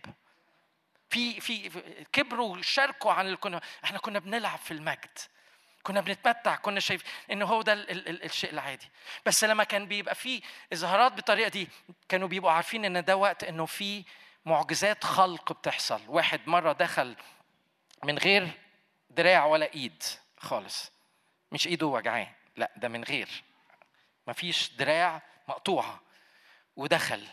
في 1.09 1.41
في 1.41 1.69
كبروا 2.13 2.57
وشاركوا 2.57 3.11
عن 3.11 3.25
اللي 3.25 3.37
كنا 3.37 3.61
إحنا 3.83 3.97
كنا 3.97 4.19
بنلعب 4.19 4.59
في 4.59 4.71
المجد. 4.71 5.19
كنا 5.83 6.01
بنتمتع 6.01 6.55
كنا 6.55 6.79
شايف 6.79 7.03
انه 7.31 7.45
هو 7.45 7.61
ده 7.61 7.73
ال 7.73 7.89
ال 7.91 8.09
ال 8.09 8.23
الشيء 8.23 8.49
العادي. 8.51 8.89
بس 9.25 9.43
لما 9.43 9.63
كان 9.63 9.85
بيبقى 9.85 10.15
فيه 10.15 10.41
إظهارات 10.73 11.11
بالطريقة 11.11 11.49
دي 11.49 11.67
كانوا 12.09 12.27
بيبقوا 12.27 12.51
عارفين 12.51 12.85
إن 12.85 13.03
ده 13.05 13.17
وقت 13.17 13.43
إنه 13.43 13.65
في 13.65 14.03
معجزات 14.45 15.03
خلق 15.03 15.51
بتحصل. 15.53 16.01
واحد 16.07 16.41
مرة 16.47 16.71
دخل 16.71 17.15
من 18.03 18.17
غير 18.17 18.49
دراع 19.09 19.45
ولا 19.45 19.73
إيد 19.73 20.03
خالص. 20.37 20.91
مش 21.51 21.67
إيده 21.67 21.85
وجعاه 21.87 22.27
لا 22.57 22.71
ده 22.75 22.87
من 22.87 23.03
غير. 23.03 23.43
مفيش 24.27 24.71
دراع 24.73 25.21
مقطوعة. 25.47 26.01
ودخل 26.75 27.27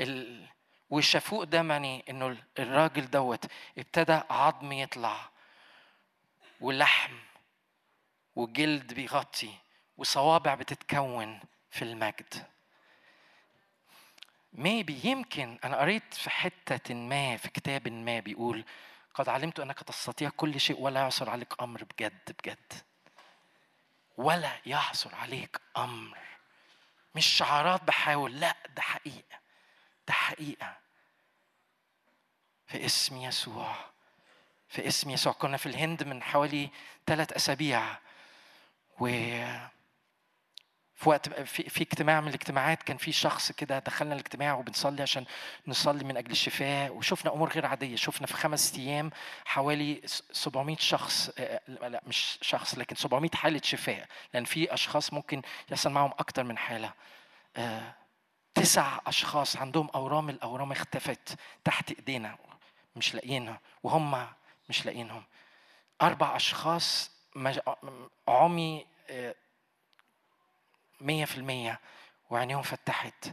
ال... 0.00 0.46
والشفوق 0.90 1.42
ده 1.44 1.62
معني 1.62 2.04
انه 2.10 2.36
الراجل 2.58 3.10
دوت 3.10 3.44
ابتدى 3.78 4.20
عظم 4.30 4.72
يطلع 4.72 5.28
ولحم 6.60 7.12
وجلد 8.38 8.94
بيغطي 8.94 9.54
وصوابع 9.96 10.54
بتتكون 10.54 11.40
في 11.70 11.82
المجد. 11.82 12.46
ميبي 14.52 15.00
يمكن 15.04 15.58
أنا 15.64 15.76
قريت 15.76 16.14
في 16.14 16.30
حتة 16.30 16.94
ما 16.94 17.36
في 17.36 17.48
كتاب 17.48 17.88
ما 17.88 18.20
بيقول 18.20 18.64
قد 19.14 19.28
علمت 19.28 19.60
أنك 19.60 19.78
تستطيع 19.82 20.28
كل 20.28 20.60
شيء 20.60 20.80
ولا 20.80 21.00
يعصر 21.00 21.30
عليك 21.30 21.62
أمر 21.62 21.84
بجد 21.84 22.36
بجد. 22.42 22.72
ولا 24.16 24.60
يعصر 24.66 25.14
عليك 25.14 25.60
أمر. 25.76 26.18
مش 27.14 27.26
شعارات 27.26 27.84
بحاول 27.84 28.40
لا 28.40 28.56
ده 28.76 28.82
حقيقة 28.82 29.38
ده 30.08 30.14
حقيقة. 30.14 30.76
في 32.66 32.84
اسم 32.84 33.16
يسوع 33.16 33.76
في 34.68 34.88
اسم 34.88 35.10
يسوع. 35.10 35.32
كنا 35.32 35.56
في 35.56 35.66
الهند 35.66 36.02
من 36.02 36.22
حوالي 36.22 36.70
ثلاث 37.06 37.32
أسابيع 37.32 37.98
و 39.00 39.08
في 40.98 41.08
وقت 41.08 41.28
في, 41.28 41.82
اجتماع 41.82 42.20
من 42.20 42.28
الاجتماعات 42.28 42.82
كان 42.82 42.96
في 42.96 43.12
شخص 43.12 43.52
كده 43.52 43.78
دخلنا 43.78 44.14
الاجتماع 44.14 44.54
وبنصلي 44.54 45.02
عشان 45.02 45.24
نصلي 45.66 46.04
من 46.04 46.16
أجل 46.16 46.30
الشفاء 46.30 46.92
وشفنا 46.92 47.32
أمور 47.32 47.48
غير 47.48 47.66
عادية 47.66 47.96
شفنا 47.96 48.26
في 48.26 48.34
خمس 48.34 48.74
أيام 48.74 49.10
حوالي 49.44 50.00
700 50.32 50.76
شخص 50.76 51.30
آه، 51.38 51.60
لا 51.68 52.02
مش 52.06 52.38
شخص 52.42 52.78
لكن 52.78 52.96
700 52.96 53.30
حالة 53.34 53.60
شفاء 53.64 54.06
لأن 54.34 54.44
في 54.44 54.74
أشخاص 54.74 55.12
ممكن 55.12 55.42
يحصل 55.70 55.90
معهم 55.90 56.12
أكتر 56.18 56.44
من 56.44 56.58
حالة. 56.58 56.92
آه، 57.56 57.94
تسع 58.54 58.98
أشخاص 59.06 59.56
عندهم 59.56 59.88
أورام 59.94 60.30
الأورام 60.30 60.72
اختفت 60.72 61.38
تحت 61.64 61.90
إيدينا 61.90 62.38
مش 62.96 63.14
لاقيينها 63.14 63.60
وهم 63.82 64.26
مش 64.68 64.86
لاقيينهم. 64.86 65.24
أربع 66.02 66.36
أشخاص 66.36 67.17
عمي 68.28 68.86
آه، 69.10 69.34
مية 71.00 71.24
في 71.24 71.36
المية 71.36 71.80
وعينيهم 72.30 72.62
فتحت. 72.62 73.30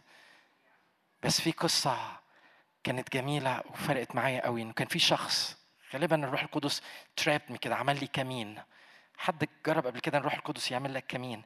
بس 1.24 1.42
في 1.42 1.52
قصة 1.52 1.98
كانت 2.84 3.14
جميلة 3.14 3.64
وفرقت 3.70 4.16
معايا 4.16 4.46
قوي 4.46 4.62
إنه 4.62 4.74
كان 4.74 4.88
في 4.88 5.00
شخص 5.00 5.58
غالبا 5.94 6.16
الروح 6.26 6.42
القدس 6.44 6.82
ترابني 7.16 7.58
كده 7.58 7.76
عمل 7.76 8.00
لي 8.00 8.08
كمين. 8.08 8.62
حد 9.18 9.48
جرب 9.66 9.88
قبل 9.88 10.00
كده 10.00 10.18
الروح 10.18 10.34
القدس 10.34 10.72
يعمل 10.72 10.94
لك 10.94 11.06
كمين؟ 11.08 11.44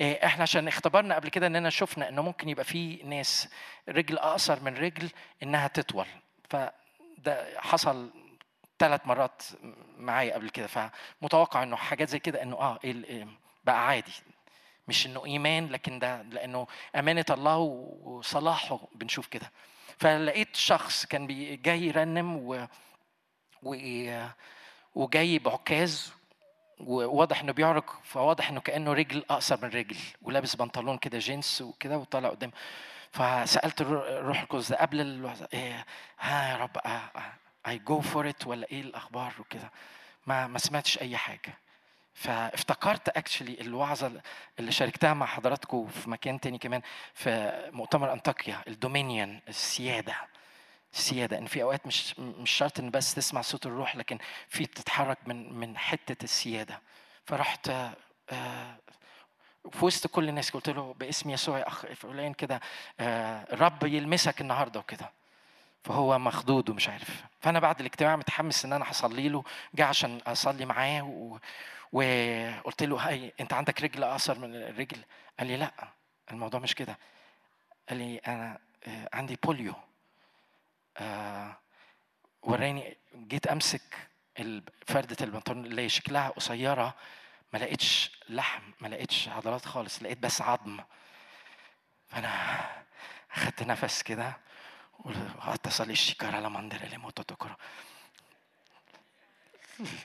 إيه، 0.00 0.26
إحنا 0.26 0.42
عشان 0.42 0.68
اختبرنا 0.68 1.14
قبل 1.14 1.28
كده 1.28 1.46
إننا 1.46 1.70
شفنا 1.70 2.08
إنه 2.08 2.22
ممكن 2.22 2.48
يبقى 2.48 2.64
في 2.64 2.96
ناس 2.96 3.48
رجل 3.88 4.18
أقصر 4.18 4.60
من 4.60 4.76
رجل 4.76 5.10
إنها 5.42 5.68
تطول. 5.68 6.06
فده 6.50 7.60
حصل 7.60 8.10
ثلاث 8.78 9.06
مرات 9.06 9.42
معايا 9.98 10.34
قبل 10.34 10.50
كده 10.50 10.66
فمتوقع 10.66 11.62
إنه 11.62 11.76
حاجات 11.76 12.08
زي 12.08 12.18
كده 12.18 12.42
إنه 12.42 12.56
آه 12.56 12.78
إيه 12.84 13.26
بقى 13.64 13.86
عادي. 13.86 14.12
مش 14.88 15.06
إنه 15.06 15.24
إيمان 15.24 15.68
لكن 15.68 15.98
ده 15.98 16.22
لأنه 16.22 16.66
أمانة 16.96 17.24
الله 17.30 17.56
وصلاحه 18.02 18.80
بنشوف 18.94 19.26
كده. 19.26 19.50
فلقيت 19.98 20.56
شخص 20.56 21.06
كان 21.06 21.26
جاي 21.62 21.82
يرنم 21.82 22.36
و, 22.36 22.66
و... 23.62 23.76
وجاي 24.94 25.38
بعكاز 25.38 26.12
وواضح 26.80 27.40
إنه 27.40 27.52
بيعرج 27.52 27.84
فواضح 28.04 28.48
إنه 28.50 28.60
كأنه 28.60 28.92
رجل 28.92 29.24
اقصر 29.30 29.58
من 29.62 29.68
رجل 29.68 29.96
ولابس 30.22 30.56
بنطلون 30.56 30.98
كده 30.98 31.18
جينز 31.18 31.62
وكده 31.62 31.98
وطالع 31.98 32.28
قدام. 32.28 32.52
فسألت 33.12 33.80
الروح 33.80 34.40
القدس 34.40 34.72
قبل. 34.72 35.30
إيه 35.54 35.86
ها 36.18 36.52
يا 36.52 36.56
رب 36.56 36.78
I 37.66 37.78
go 37.78 38.00
for 38.00 38.28
it 38.28 38.46
ولا 38.46 38.66
إيه 38.72 38.80
الأخبار 38.80 39.32
وكده. 39.40 39.70
ما 40.26 40.46
ما 40.46 40.58
سمعتش 40.58 40.98
أي 40.98 41.16
حاجة. 41.16 41.58
فافتكرت 42.14 43.08
actually 43.08 43.60
الوعظة 43.60 44.20
اللي 44.58 44.72
شاركتها 44.72 45.14
مع 45.14 45.26
حضراتكم 45.26 45.86
في 45.86 46.10
مكان 46.10 46.40
تاني 46.40 46.58
كمان 46.58 46.82
في 47.14 47.62
مؤتمر 47.72 48.12
أنطاكيا 48.12 48.62
ال 48.68 48.76
dominion 48.76 49.40
السيادة. 49.48 50.14
السيادة. 50.94 51.38
إن 51.38 51.46
في 51.46 51.62
أوقات 51.62 51.86
مش 51.86 52.18
مش 52.18 52.50
شرط 52.50 52.78
إن 52.80 52.90
بس 52.90 53.14
تسمع 53.14 53.40
صوت 53.40 53.66
الروح 53.66 53.96
لكن 53.96 54.18
في 54.48 54.66
تتحرك 54.66 55.18
من 55.26 55.52
من 55.52 55.78
حتة 55.78 56.24
السيادة. 56.24 56.80
فرحت 57.24 57.68
آه، 58.30 58.76
في 59.72 59.84
وسط 59.84 60.06
كل 60.06 60.28
الناس 60.28 60.50
قلت 60.50 60.70
له 60.70 60.94
باسم 60.98 61.30
يسوع 61.30 61.58
يا 61.58 61.68
أخ 61.68 61.86
فلان 61.86 62.32
كده 62.32 62.60
آه، 63.00 63.46
الرب 63.52 63.82
يلمسك 63.84 64.40
النهارده 64.40 64.80
وكده. 64.80 65.10
فهو 65.84 66.18
مخضوض 66.18 66.68
ومش 66.68 66.88
عارف. 66.88 67.24
فأنا 67.40 67.60
بعد 67.60 67.80
الاجتماع 67.80 68.16
متحمس 68.16 68.64
إن 68.64 68.72
أنا 68.72 68.90
هصلي 68.90 69.28
له 69.28 69.44
جه 69.74 69.84
عشان 69.84 70.20
أصلي 70.26 70.64
معاه 70.64 71.02
و... 71.02 71.38
وقلت 71.92 72.82
له 72.82 73.08
هاي 73.08 73.32
أنت 73.40 73.52
عندك 73.52 73.82
رجل 73.82 74.04
أقصر 74.04 74.38
من 74.38 74.54
الرجل؟ 74.54 75.04
قال 75.38 75.48
لي 75.48 75.56
لا 75.56 75.72
الموضوع 76.30 76.60
مش 76.60 76.74
كده. 76.74 76.98
قال 77.88 77.98
لي 77.98 78.18
أنا 78.18 78.58
آه، 78.86 79.08
عندي 79.12 79.38
بوليو 79.44 79.74
آه 80.98 81.56
وراني 82.42 82.96
جيت 83.16 83.46
أمسك 83.46 84.08
فردة 84.86 85.16
البنطلون 85.20 85.64
اللي 85.66 85.88
شكلها 85.88 86.28
قصيرة 86.28 86.94
ما 87.52 87.58
لقيتش 87.58 88.10
لحم 88.28 88.62
ما 88.80 88.88
لقيتش 88.88 89.28
عضلات 89.28 89.64
خالص 89.66 90.02
لقيت 90.02 90.18
بس 90.18 90.42
عظم. 90.42 90.80
فأنا 92.08 92.30
أخدت 93.32 93.62
نفس 93.62 94.02
كده. 94.02 94.36
وقعدت 95.04 95.66
اصلي 95.66 95.92
الشيكارة 95.92 96.40
لما 96.40 96.58
اللي 96.84 96.96
موتو 96.98 97.22
تكرة. 97.22 97.56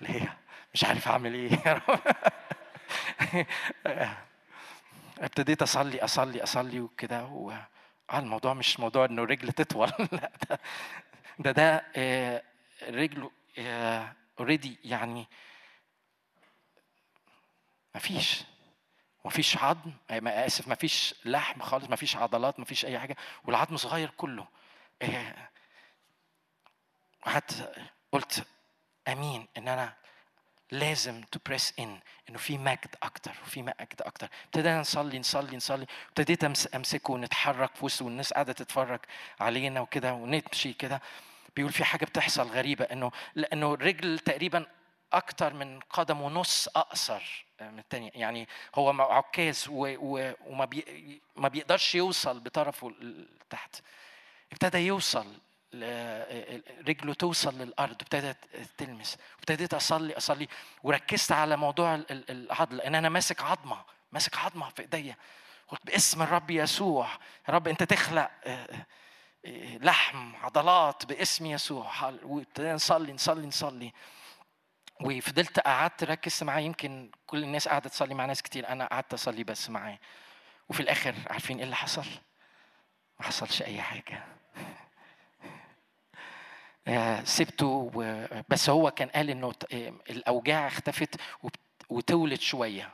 ليه؟ 0.01 0.37
مش 0.73 0.83
عارف 0.83 1.07
أعمل 1.07 1.33
إيه. 1.33 1.51
يا 1.65 1.73
رب 1.89 1.99
ابتديت 5.17 5.61
أصلي 5.61 6.03
أصلي 6.03 6.43
أصلي 6.43 6.79
وكده 6.79 7.23
آه 8.09 8.19
الموضوع 8.19 8.53
مش 8.53 8.79
موضوع 8.79 9.05
إنه 9.05 9.23
رجل 9.23 9.51
تطول. 9.51 9.91
لا 10.11 10.31
ده 10.49 10.59
ده, 11.39 11.51
ده 11.51 11.85
آه 11.95 12.43
رجله 12.89 13.31
already 14.39 14.77
آه 14.85 14.87
يعني 14.87 15.27
مفيش. 17.95 18.43
مفيش 19.25 19.57
عظم 19.57 19.91
آه، 20.11 20.45
آسف 20.45 20.67
مفيش 20.67 21.15
لحم 21.25 21.61
خالص 21.61 21.89
مفيش 21.89 22.15
عضلات 22.15 22.59
مفيش 22.59 22.85
أي 22.85 22.99
حاجة. 22.99 23.15
والعظم 23.43 23.77
صغير 23.77 24.09
كله. 24.09 24.47
قعدت 27.25 27.71
قلت 28.11 28.43
أمين 29.07 29.47
إن 29.57 29.67
أنا 29.67 29.93
لازم 30.71 31.21
to 31.21 31.39
press 31.45 31.73
ان 31.79 31.99
إنه 32.29 32.37
في 32.37 32.57
مجد 32.57 32.95
أكتر 33.03 33.31
وفي 33.43 33.61
مجد 33.61 34.01
أكتر. 34.01 34.29
ابتدينا 34.45 34.79
نصلي 34.79 35.19
نصلي 35.19 35.57
نصلي. 35.57 35.85
ابتديت 36.09 36.43
أمسكه 36.75 37.13
ونتحرك 37.13 37.75
في 37.75 37.85
وسط 37.85 38.01
والناس 38.01 38.33
قاعدة 38.33 38.53
تتفرج 38.53 38.99
علينا 39.39 39.81
وكده 39.81 40.13
ونمشي 40.13 40.73
كده. 40.73 41.01
بيقول 41.55 41.71
في 41.71 41.83
حاجة 41.83 42.05
بتحصل 42.05 42.47
غريبة 42.47 42.85
إنه 42.85 43.11
لأنه 43.35 43.73
الرجل 43.73 44.19
تقريبا 44.19 44.65
أكتر 45.13 45.53
من 45.53 45.79
قدم 45.79 46.21
ونص 46.21 46.67
أقصر 46.67 47.45
من 47.61 47.79
الثانية 47.79 48.11
يعني 48.15 48.47
هو 48.75 49.01
عكاز 49.01 49.65
وما 49.69 50.65
بي 50.65 51.21
ما 51.35 51.47
بيقدرش 51.47 51.95
يوصل 51.95 52.39
بطرفه 52.39 52.89
لتحت. 52.89 53.81
ابتدى 54.51 54.77
يوصل 54.77 55.25
رجله 56.87 57.13
توصل 57.13 57.57
للأرض 57.57 58.01
ابتدت 58.01 58.37
تلمس 58.77 59.17
ابتديت 59.39 59.73
أصلي 59.73 60.17
أصلي 60.17 60.47
وركزت 60.83 61.31
على 61.31 61.57
موضوع 61.57 62.01
العضل 62.11 62.77
لأن 62.77 62.95
أنا 62.95 63.09
ماسك 63.09 63.41
عظمة 63.41 63.83
ماسك 64.11 64.37
عظمة 64.37 64.69
في 64.69 64.81
إيديا. 64.81 65.15
قلت 65.67 65.85
باسم 65.85 66.21
الرب 66.21 66.51
يسوع 66.51 67.07
يا 67.49 67.53
رب 67.53 67.67
أنت 67.67 67.83
تخلق 67.83 68.31
آه، 68.43 68.85
آه، 69.45 69.77
لحم 69.77 70.35
عضلات 70.35 71.05
باسم 71.05 71.45
يسوع. 71.45 72.09
وابتدينا 72.23 72.73
نصلي 72.73 73.13
نصلي 73.13 73.47
نصلي. 73.47 73.93
وفضلت 75.01 75.59
قعدت 75.59 76.03
ركزت 76.03 76.43
معاه. 76.43 76.59
يمكن 76.59 77.11
كل 77.27 77.43
الناس 77.43 77.67
قاعدة 77.67 77.89
تصلي 77.89 78.13
مع 78.13 78.25
ناس 78.25 78.41
كتير. 78.41 78.69
أنا 78.69 78.85
قعدت 78.85 79.13
أصلي 79.13 79.43
بس 79.43 79.69
معاه. 79.69 79.99
وفي 80.69 80.79
الآخر 80.79 81.15
عارفين 81.29 81.57
إيه 81.57 81.63
اللي 81.63 81.75
حصل؟ 81.75 82.05
ما 83.19 83.25
حصلش 83.25 83.61
أي 83.61 83.81
حاجة. 83.81 84.38
سبته 87.23 87.91
بس 88.49 88.69
هو 88.69 88.91
كان 88.91 89.09
قال 89.09 89.29
إنه 89.29 89.53
آه، 89.73 89.93
الأوجاع 90.09 90.67
اختفت 90.67 91.21
وتولت 91.89 92.41
شوية. 92.41 92.89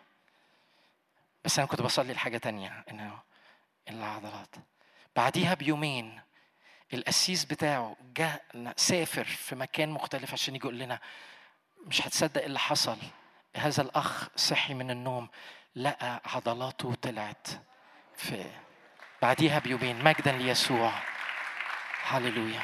بس 1.46 1.60
أنا 1.60 1.68
كنت 1.68 1.82
بصلي 1.82 2.14
لحاجة 2.14 2.38
تانية 2.38 2.84
إنه 2.92 3.20
العضلات. 3.90 4.56
بعديها 5.16 5.54
بيومين 5.54 6.22
القسيس 6.94 7.46
بتاعه 7.46 7.96
جاء 8.16 8.44
سافر 8.78 9.24
في 9.24 9.56
مكان 9.56 9.90
مختلف 9.90 10.34
عشان 10.34 10.56
يجي 10.56 10.64
يقول 10.66 10.80
لنا 10.80 11.00
مش 11.86 12.08
هتصدق 12.08 12.44
اللي 12.44 12.60
حصل. 12.60 12.98
هذا 13.56 13.82
الأخ 13.82 14.30
صحي 14.36 14.74
من 14.74 14.92
النوم. 14.92 15.30
لقى 15.76 16.22
عضلاته 16.26 16.96
طلعت 17.02 17.48
في 18.18 18.46
بعديها 19.22 19.60
بيومين 19.60 20.04
مجدا 20.04 20.32
ليسوع. 20.32 21.15
هللويا. 22.08 22.62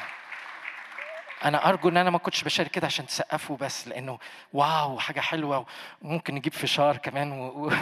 أنا 1.44 1.68
أرجو 1.68 1.88
إن 1.88 1.96
أنا 1.96 2.10
ما 2.10 2.18
كنتش 2.18 2.44
بشارك 2.44 2.70
كده 2.70 2.86
عشان 2.86 3.06
تسقفوا 3.06 3.56
بس 3.56 3.88
لأنه 3.88 4.18
واو 4.52 4.98
حاجة 4.98 5.20
حلوة 5.20 5.66
وممكن 6.02 6.34
نجيب 6.34 6.52
فشار 6.52 6.96
كمان 6.96 7.32
و... 7.32 7.72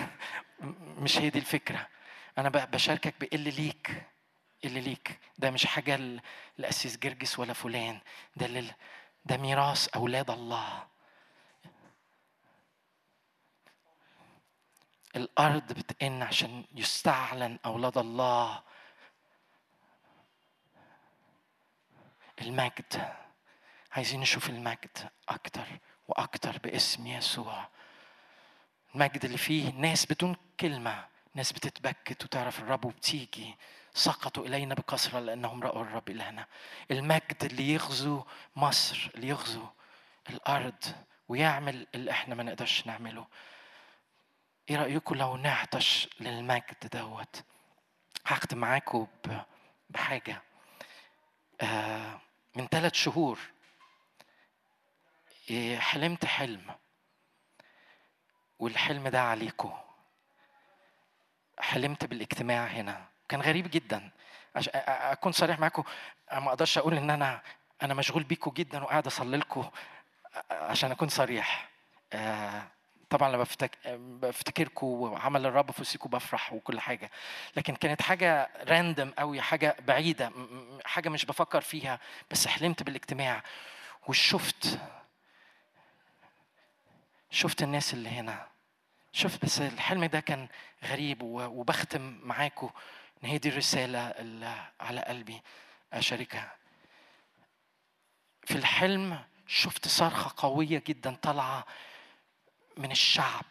مش 0.99 1.19
هي 1.19 1.31
دي 1.31 1.39
الفكرة. 1.39 1.87
أنا 2.39 2.49
بشاركك 2.49 3.15
باللي 3.21 3.51
ليك 3.51 4.03
اللي 4.65 4.81
ليك. 4.81 5.19
ده 5.39 5.51
مش 5.51 5.67
حاجة 5.67 6.01
لأسيس 6.59 6.97
جرجس 6.97 7.39
ولا 7.39 7.53
فلان. 7.53 8.01
ده 8.37 8.47
لل... 8.47 8.73
ده 9.25 9.37
ميراث 9.37 9.89
أولاد 9.89 10.31
الله. 10.31 10.87
الأرض 15.17 15.73
بتئن 15.73 16.23
عشان 16.23 16.65
يستعلن 16.75 17.59
أولاد 17.67 17.99
الله. 17.99 18.63
المجد. 22.41 23.15
عايزين 23.93 24.21
نشوف 24.21 24.51
المجد 24.51 25.11
أكتر 25.29 25.67
وأكتر 26.09 26.59
باسم 26.59 27.07
يسوع. 27.07 27.69
المجد 28.95 29.25
اللي 29.25 29.39
فيه 29.39 29.71
ناس 29.73 30.07
بدون 30.13 30.37
كلمة 30.61 31.07
ناس 31.35 31.53
بتتبكت 31.53 32.25
وتعرف 32.25 32.59
الرب 32.59 32.85
وبتيجي. 32.85 33.57
سقطوا 33.95 34.47
إلينا 34.47 34.75
بكثرة 34.75 35.21
لأنهم 35.21 35.63
رأوا 35.63 35.83
الرب 35.83 36.09
إلهنا. 36.11 36.47
المجد 36.91 37.45
اللي 37.45 37.73
يغزو 37.75 38.25
مصر 38.57 39.11
اللي 39.15 39.29
يغزو 39.29 39.67
الأرض 40.31 40.85
ويعمل 41.29 41.87
اللي 41.95 42.11
إحنا 42.11 42.35
ما 42.35 42.43
نقدرش 42.43 42.87
نعمله. 42.87 43.27
إيه 44.71 44.77
رأيكم 44.77 45.15
لو 45.15 45.37
نعطش 45.37 46.09
للمجد 46.21 46.89
دوت؟ 46.93 47.45
هختم 48.27 48.59
معاكم 48.59 49.07
بحاجة. 49.91 50.43
آه 51.61 52.21
من 52.55 52.67
ثلاث 52.67 52.95
شهور. 52.95 53.39
إيه، 55.51 55.79
حلمت 55.79 56.25
حلم. 56.25 56.75
والحلم 58.59 59.09
ده 59.09 59.23
عليكم 59.23 59.73
حلمت 61.59 62.05
بالاجتماع 62.05 62.67
هنا. 62.67 63.05
كان 63.29 63.41
غريب 63.41 63.71
جدا. 63.71 64.11
عشان 64.57 64.73
أكون 64.87 65.33
صريح 65.33 65.59
معاكم 65.59 65.85
ما 66.33 66.49
أقدرش 66.49 66.79
أقول 66.79 66.95
إن 66.97 67.11
أنا 67.11 67.43
أنا 67.83 67.95
مشغول 67.95 68.23
بيكم 68.23 68.51
جدا 68.51 68.83
وقاعد 68.85 69.07
أصلي 69.07 69.37
لكم 69.37 69.71
عشان 70.51 70.91
أكون 70.91 71.09
صريح. 71.09 71.69
آه، 72.13 72.63
طبعا 73.11 73.29
لما 73.33 73.47
بفتكركم 73.97 74.87
وعمل 74.87 75.47
الرب 75.47 75.71
في 75.71 75.81
وسطكم 75.81 76.11
بفرح 76.11 76.53
وكل 76.53 76.81
حاجة 76.81 77.11
لكن 77.57 77.75
كانت 77.77 78.03
حاجة 78.03 78.51
راندم 78.69 79.11
قوي 79.11 79.41
حاجة 79.41 79.77
بعيدة 79.87 80.33
حاجة 80.85 81.09
مش 81.09 81.25
بفكر 81.25 81.61
فيها 81.61 82.01
بس 82.31 82.47
حلمت 82.47 82.83
بالاجتماع 82.83 83.43
وشفت 84.09 84.79
شفت 87.31 87.63
الناس 87.63 87.95
اللي 87.95 88.09
هنا 88.09 88.47
شفت 89.13 89.45
بس 89.45 89.61
الحلم 89.61 90.05
ده 90.05 90.21
كان 90.21 90.49
غريب 90.85 91.23
وبختم 91.23 92.21
معاكم 92.23 92.71
ان 93.25 93.29
هي 93.29 93.39
دي 93.39 93.49
الرسالة 93.49 93.99
اللي 94.09 94.55
على 94.81 95.01
قلبي 95.01 95.43
أشاركها. 95.93 96.57
في 98.45 98.55
الحلم 98.55 99.25
شفت 99.47 99.89
صرخة 99.89 100.35
قوية 100.37 100.83
جدا 100.87 101.17
طالعة 101.23 101.67
من 102.77 102.91
الشعب. 102.91 103.45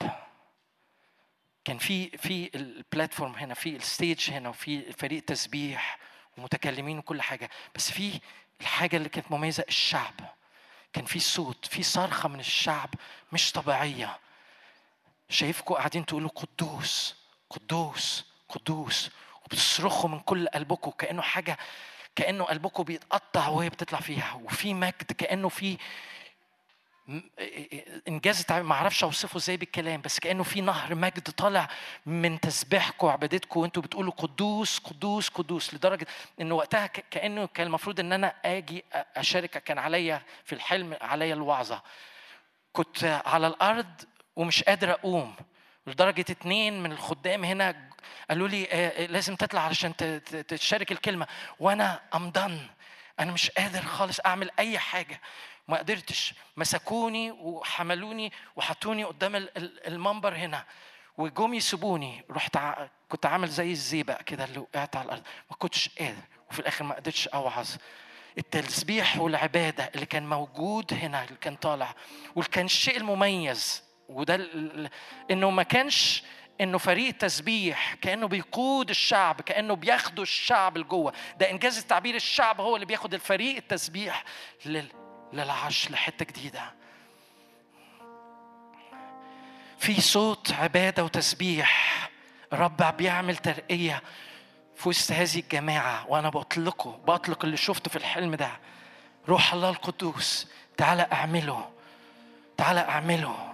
كان 1.65 1.77
في 1.77 2.17
في 2.17 2.49
البلاتفورم 2.55 3.35
هنا 3.35 3.53
في 3.53 3.75
الستيج 3.75 4.31
هنا 4.31 4.49
وفي 4.49 4.93
فريق 4.93 5.23
تسبيح 5.23 5.97
ومتكلمين 6.37 6.97
وكل 6.97 7.21
حاجة. 7.21 7.49
بس 7.75 7.91
في 7.91 8.19
الحاجة 8.61 8.97
اللي 8.97 9.09
كانت 9.09 9.31
مميزة 9.31 9.65
الشعب. 9.67 10.13
كان 10.93 11.05
في 11.05 11.19
صوت 11.19 11.65
في 11.65 11.83
صرخة 11.83 12.29
من 12.29 12.39
الشعب 12.39 12.89
مش 13.31 13.51
طبيعية. 13.51 14.19
شايفكم 15.29 15.75
قاعدين 15.75 16.05
تقولوا 16.05 16.29
قدوس 16.29 17.15
قدوس 17.49 18.25
قدوس. 18.49 19.09
وبتصرخوا 19.45 20.09
من 20.09 20.19
كل 20.19 20.47
قلبكم 20.47 20.91
كأنه 20.91 21.21
حاجة 21.21 21.57
كأنه 22.15 22.43
قلبكم 22.43 22.83
بيتقطع 22.83 23.47
وهي 23.47 23.69
بتطلع 23.69 23.99
فيها. 23.99 24.33
وفي 24.33 24.73
مجد 24.73 25.11
كأنه 25.17 25.49
في 25.49 25.77
إنجاز 28.07 28.45
ما 28.51 28.73
أعرفش 28.73 29.03
أوصفه 29.03 29.37
إزاي 29.37 29.57
بالكلام 29.57 30.01
بس 30.01 30.19
كأنه 30.19 30.43
في 30.43 30.61
نهر 30.61 30.95
مجد 30.95 31.29
طالع 31.29 31.69
من 32.05 32.39
تسبيحكم 32.39 33.07
وعبادتكم 33.07 33.59
وأنتوا 33.59 33.83
بتقولوا 33.83 34.13
قدوس 34.13 34.79
قدوس 34.79 35.29
قدوس 35.29 35.73
لدرجة 35.73 36.07
انه 36.41 36.55
وقتها 36.55 36.87
كأنه 36.87 37.47
كان 37.47 37.67
المفروض 37.67 37.99
إن 37.99 38.13
أنا 38.13 38.33
آجي 38.45 38.83
أشارك 38.93 39.49
كان 39.49 39.77
عليا 39.77 40.21
في 40.45 40.55
الحلم 40.55 40.97
عليا 41.01 41.33
الوعظة. 41.33 41.81
كنت 42.73 43.21
على 43.25 43.47
الأرض 43.47 44.01
ومش 44.35 44.63
قادر 44.63 44.91
أقوم 44.91 45.35
لدرجة 45.87 46.25
اتنين 46.29 46.83
من 46.83 46.91
الخدام 46.91 47.43
هنا 47.43 47.89
قالوا 48.29 48.47
لي 48.47 48.67
آه، 48.71 49.03
آه، 49.03 49.05
لازم 49.05 49.35
تطلع 49.35 49.61
علشان 49.61 49.93
تشارك 50.47 50.91
الكلمة. 50.91 51.27
وأنا 51.59 51.99
ام 52.15 52.29
دن 52.29 52.59
أنا 53.19 53.31
مش 53.31 53.49
قادر 53.49 53.81
خالص 53.81 54.19
أعمل 54.25 54.49
أي 54.59 54.79
حاجة. 54.79 55.21
ما 55.69 55.77
قدرتش 55.77 56.33
مسكوني 56.57 57.31
وحملوني 57.31 58.31
وحطوني 58.55 59.03
قدام 59.03 59.35
المنبر 59.87 60.35
هنا. 60.35 60.65
وجم 61.17 61.53
يسيبوني. 61.53 62.25
رحت 62.31 62.57
ع... 62.57 62.87
كنت 63.09 63.25
عامل 63.25 63.47
زي 63.47 63.71
الزيبق 63.71 64.21
كده 64.21 64.43
اللي 64.45 64.59
وقعت 64.59 64.95
على 64.95 65.05
الأرض. 65.05 65.23
ما 65.49 65.55
كنتش 65.55 65.89
قادر. 65.99 66.21
وفي 66.49 66.59
الآخر 66.59 66.83
ما 66.83 66.95
قدرتش 66.95 67.27
أوعظ. 67.27 67.69
التسبيح 68.37 69.17
والعبادة 69.17 69.91
اللي 69.95 70.05
كان 70.05 70.29
موجود 70.29 70.93
هنا 70.93 71.23
اللي 71.23 71.37
كان 71.41 71.55
طالع 71.55 71.95
وكان 72.35 72.65
الشيء 72.65 72.97
المميز. 72.97 73.83
وده 74.09 74.35
ال... 74.35 74.89
إنه 75.31 75.49
ما 75.49 75.63
كانش 75.63 76.23
إنه 76.61 76.77
فريق 76.77 77.17
تسبيح 77.17 77.93
كأنه 77.93 78.27
بيقود 78.27 78.89
الشعب 78.89 79.41
كأنه 79.41 79.75
بياخدوا 79.75 80.23
الشعب 80.23 80.77
لجوه. 80.77 81.13
ده 81.39 81.51
إنجاز 81.51 81.77
التعبير 81.77 82.15
الشعب 82.15 82.61
هو 82.61 82.75
اللي 82.75 82.85
بياخد 82.85 83.13
الفريق 83.13 83.55
التسبيح 83.55 84.23
لل... 84.65 84.87
للعش 85.33 85.91
لحتة 85.91 86.25
جديدة. 86.25 86.61
في 89.77 90.01
صوت 90.01 90.51
عبادة 90.51 91.03
وتسبيح. 91.03 92.09
رب 92.53 92.97
بيعمل 92.97 93.37
ترقية 93.37 94.01
في 94.75 94.89
وسط 94.89 95.11
هذه 95.11 95.39
الجماعة 95.39 96.07
وأنا 96.07 96.29
بطلقه 96.29 96.99
بطلق 97.07 97.45
اللي 97.45 97.57
شفته 97.57 97.89
في 97.89 97.95
الحلم 97.95 98.35
ده. 98.35 98.51
روح 99.29 99.53
الله 99.53 99.69
القدوس 99.69 100.47
تعالى 100.77 101.07
أعمله 101.13 101.69
تعالى 102.57 102.79
أعمله. 102.79 103.48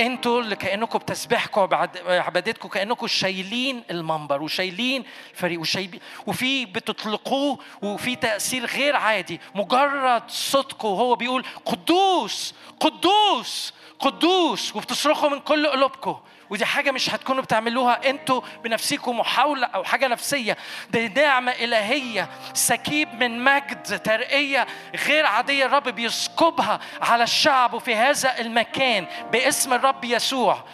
أنتوا 0.00 0.40
اللي 0.40 0.56
كأنكم 0.56 0.98
بتسبحكم 0.98 1.68
وعبادتكم 2.06 2.68
كأنكم 2.68 3.06
شايلين 3.06 3.82
المنبر 3.90 4.42
وشايلين 4.42 5.04
الفريق 5.32 5.60
وشايلين 5.60 6.00
وفي 6.26 6.66
بتطلقوه 6.66 7.58
وفي 7.82 8.16
تأثير 8.16 8.66
غير 8.66 8.96
عادي. 8.96 9.40
مجرد 9.54 10.22
صوتكم 10.28 10.88
وهو 10.88 11.14
بيقول 11.14 11.44
قدوس 11.64 12.54
قدوس 12.80 13.72
قدوس 13.98 14.76
وبتصرخوا 14.76 15.28
من 15.28 15.40
كل 15.40 15.66
قلوبكم. 15.66 16.16
ودي 16.50 16.66
حاجة 16.66 16.90
مش 16.90 17.10
هتكونوا 17.14 17.42
بتعملوها 17.42 18.10
أنتوا 18.10 18.40
بنفسكم 18.64 19.18
محاولة 19.18 19.66
أو 19.66 19.84
حاجة 19.84 20.06
نفسية. 20.06 20.56
دي 20.90 21.08
نعمة 21.08 21.52
إلهية 21.52 22.28
سكيب 22.54 23.22
من 23.22 23.44
مجد 23.44 24.02
ترقية 24.02 24.66
غير 25.06 25.26
عادية. 25.26 25.66
الرب 25.66 25.88
بيسكبها 25.88 26.80
على 27.02 27.24
الشعب 27.24 27.78
في 27.78 27.94
هذا 27.94 28.38
المكان 28.40 29.06
باسم 29.32 29.72
الرب 29.72 30.04
يسوع. 30.04 30.64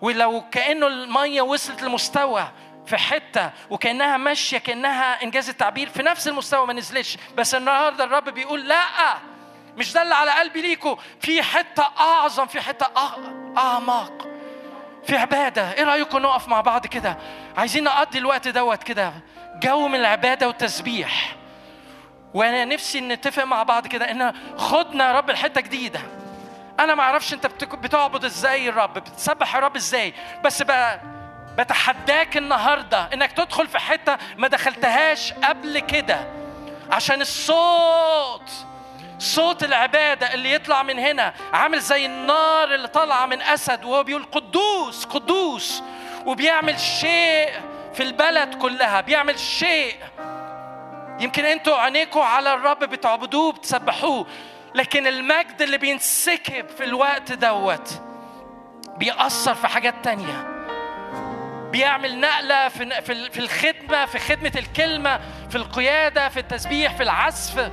ولو 0.00 0.44
كأنه 0.50 0.86
المية 0.86 1.42
وصلت 1.42 1.82
لمستوى 1.82 2.48
في 2.86 2.96
حتة 2.96 3.50
وكأنها 3.70 4.16
ماشية 4.16 4.58
كأنها 4.58 5.22
إنجاز 5.22 5.48
التعبير 5.48 5.88
في 5.88 6.02
نفس 6.02 6.28
المستوى 6.28 6.66
ما 6.66 6.72
نزلتش 6.72 7.16
بس 7.36 7.54
النهارده 7.54 8.04
الرب 8.04 8.28
بيقول 8.28 8.68
لا 8.68 8.84
مش 9.76 9.92
ده 9.92 10.02
اللي 10.02 10.14
على 10.14 10.30
قلبي 10.30 10.62
ليكوا. 10.62 10.96
في 11.20 11.42
حتة 11.42 11.82
أعظم 12.00 12.46
في 12.46 12.60
حتة 12.60 12.86
أعمق. 13.58 14.33
في 15.06 15.16
عبادة. 15.16 15.72
إيه 15.72 15.84
رأيكم 15.84 16.18
نقف 16.18 16.48
مع 16.48 16.60
بعض 16.60 16.86
كده؟ 16.86 17.16
عايزين 17.56 17.84
نقضي 17.84 18.18
الوقت 18.18 18.48
دوت 18.48 18.82
كده. 18.82 19.12
جو 19.62 19.88
من 19.88 19.94
العبادة 20.00 20.46
والتسبيح. 20.46 21.36
وأنا 22.34 22.64
نفسي 22.64 23.00
نتفق 23.00 23.44
مع 23.44 23.62
بعض 23.62 23.86
كده 23.86 24.10
إن 24.10 24.32
خدنا 24.56 25.08
يا 25.08 25.12
رب 25.12 25.30
الحتة 25.30 25.60
جديدة. 25.60 26.00
أنا 26.80 26.94
ما 26.94 27.02
أعرفش 27.02 27.32
أنت 27.32 27.46
بتعبد 27.74 28.24
إزاي 28.24 28.68
الرب 28.68 28.94
بتسبح 28.94 29.56
الرب 29.56 29.76
إزاي؟ 29.76 30.14
بس 30.44 30.62
بقى 30.62 31.00
بتحداك 31.58 32.36
النهاردة 32.36 33.08
إنك 33.14 33.32
تدخل 33.32 33.66
في 33.66 33.78
حتة 33.78 34.18
ما 34.36 34.48
دخلتهاش 34.48 35.32
قبل 35.32 35.78
كده. 35.78 36.26
عشان 36.90 37.20
الصوت 37.20 38.50
صوت 39.24 39.64
العبادة 39.64 40.34
اللي 40.34 40.52
يطلع 40.52 40.82
من 40.82 40.98
هنا 40.98 41.34
عامل 41.52 41.80
زي 41.80 42.06
النار 42.06 42.74
اللي 42.74 42.88
طالعة 42.88 43.26
من 43.26 43.42
أسد 43.42 43.84
وهو 43.84 44.02
بيقول 44.02 44.24
قدوس 44.32 45.04
قدوس. 45.04 45.82
وبيعمل 46.26 46.80
شيء 46.80 47.48
في 47.94 48.02
البلد 48.02 48.54
كلها 48.54 49.00
بيعمل 49.00 49.38
شيء. 49.38 49.96
يمكن 51.20 51.44
أنتوا 51.44 51.76
عينيكوا 51.76 52.24
على 52.24 52.54
الرب 52.54 52.78
بتعبدوه 52.78 53.52
بتسبحوه 53.52 54.26
لكن 54.74 55.06
المجد 55.06 55.62
اللي 55.62 55.78
بينسكب 55.78 56.68
في 56.68 56.84
الوقت 56.84 57.32
دوت 57.32 58.02
بيأثر 58.96 59.54
في 59.54 59.68
حاجات 59.68 59.94
تانية. 60.02 60.48
بيعمل 61.72 62.20
نقلة 62.20 62.68
في 62.68 63.02
في 63.30 63.38
الخدمة 63.38 64.06
في 64.06 64.18
خدمة 64.18 64.52
الكلمة 64.56 65.20
في 65.50 65.56
القيادة 65.56 66.28
في 66.28 66.40
التسبيح 66.40 66.96
في 66.96 67.02
العزف. 67.02 67.70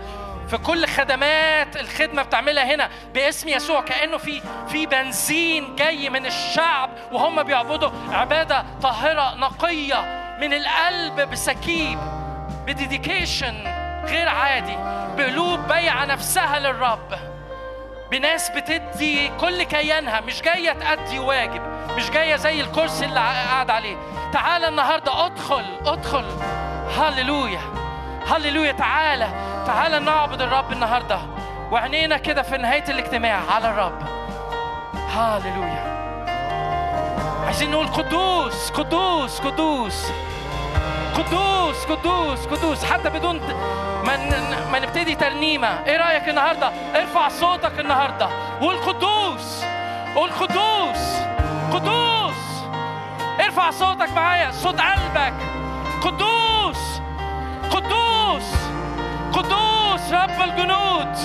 في 0.52 0.58
كل 0.58 0.88
خدمات 0.88 1.76
الخدمة 1.76 2.22
بتعملها 2.22 2.76
هنا 2.76 2.89
باسم 3.14 3.49
يسوع 3.49 3.82
كأنه 3.82 4.18
في 4.18 4.41
في 4.68 4.86
بنزين 4.86 5.76
جاي 5.76 6.10
من 6.10 6.26
الشعب 6.26 6.89
وهم 7.12 7.43
بيعبدوا 7.43 7.89
عبادة 8.10 8.66
طاهرة 8.82 9.36
نقية 9.36 10.02
من 10.41 10.54
القلب 10.54 11.30
بسكيب 11.32 11.99
بديديكيشن 12.66 13.64
غير 14.06 14.30
عادي 14.30 14.76
بقلوب 15.18 15.60
بيع 15.68 16.06
نفسها 16.06 16.60
للرب 16.60 17.14
بناس 18.12 18.49
بتدي 18.49 19.28
كل 19.28 19.64
كيانها 19.64 20.22
مش 20.22 20.41
جاية 20.41 20.72
تأدي 20.72 21.20
واجب 21.20 21.62
مش 21.97 22.10
جاية 22.10 22.36
زي 22.36 22.62
الكرسي 22.62 23.06
اللي 23.06 23.20
قاعد 23.20 23.70
عليه. 23.70 23.97
تعال 24.34 24.66
النهاردة 24.66 25.26
أدخل 25.26 25.66
أدخل. 25.86 26.26
هللويا. 26.97 27.62
هللويا 28.28 28.72
تعالى 28.72 29.28
تعالى 29.67 29.99
نعبد 29.99 30.41
الرب 30.41 30.72
النهارده. 30.72 31.19
وعينينا 31.72 32.17
كده 32.17 32.41
في 32.41 32.57
نهاية 32.57 32.84
الاجتماع 32.89 33.41
على 33.51 33.69
الرب. 33.69 34.01
هللويا. 35.15 35.91
عايزين 37.45 37.72
نقول 37.72 37.88
قدوس 37.88 38.72
قدوس 38.72 39.39
قدوس. 39.39 40.11
قدوس 41.17 41.86
قدوس 41.86 42.45
قدوس. 42.47 42.86
حتى 42.86 43.09
بدون 43.09 43.41
ما 44.05 44.17
ما 44.72 44.80
نبتدي 44.80 45.15
ترنيمة. 45.15 45.67
إيه 45.67 45.97
رأيك 45.97 46.30
النهارده؟ 46.30 46.72
ارفع 46.95 47.30
صوتك 47.30 47.80
النهارده. 47.80 48.30
قول 48.61 48.78
قدوس 48.78 49.63
قول 50.15 50.32
قدوس 50.32 51.17
قدوس. 51.74 52.41
ارفع 53.39 53.72
صوتك 53.72 54.09
معايا 54.15 54.51
صوت 54.51 54.82
قلبك. 54.82 55.34
قدوس 56.01 57.01
قدوس. 57.72 58.01
قدوس 59.34 60.13
رب 60.13 60.41
الجنود. 60.41 61.17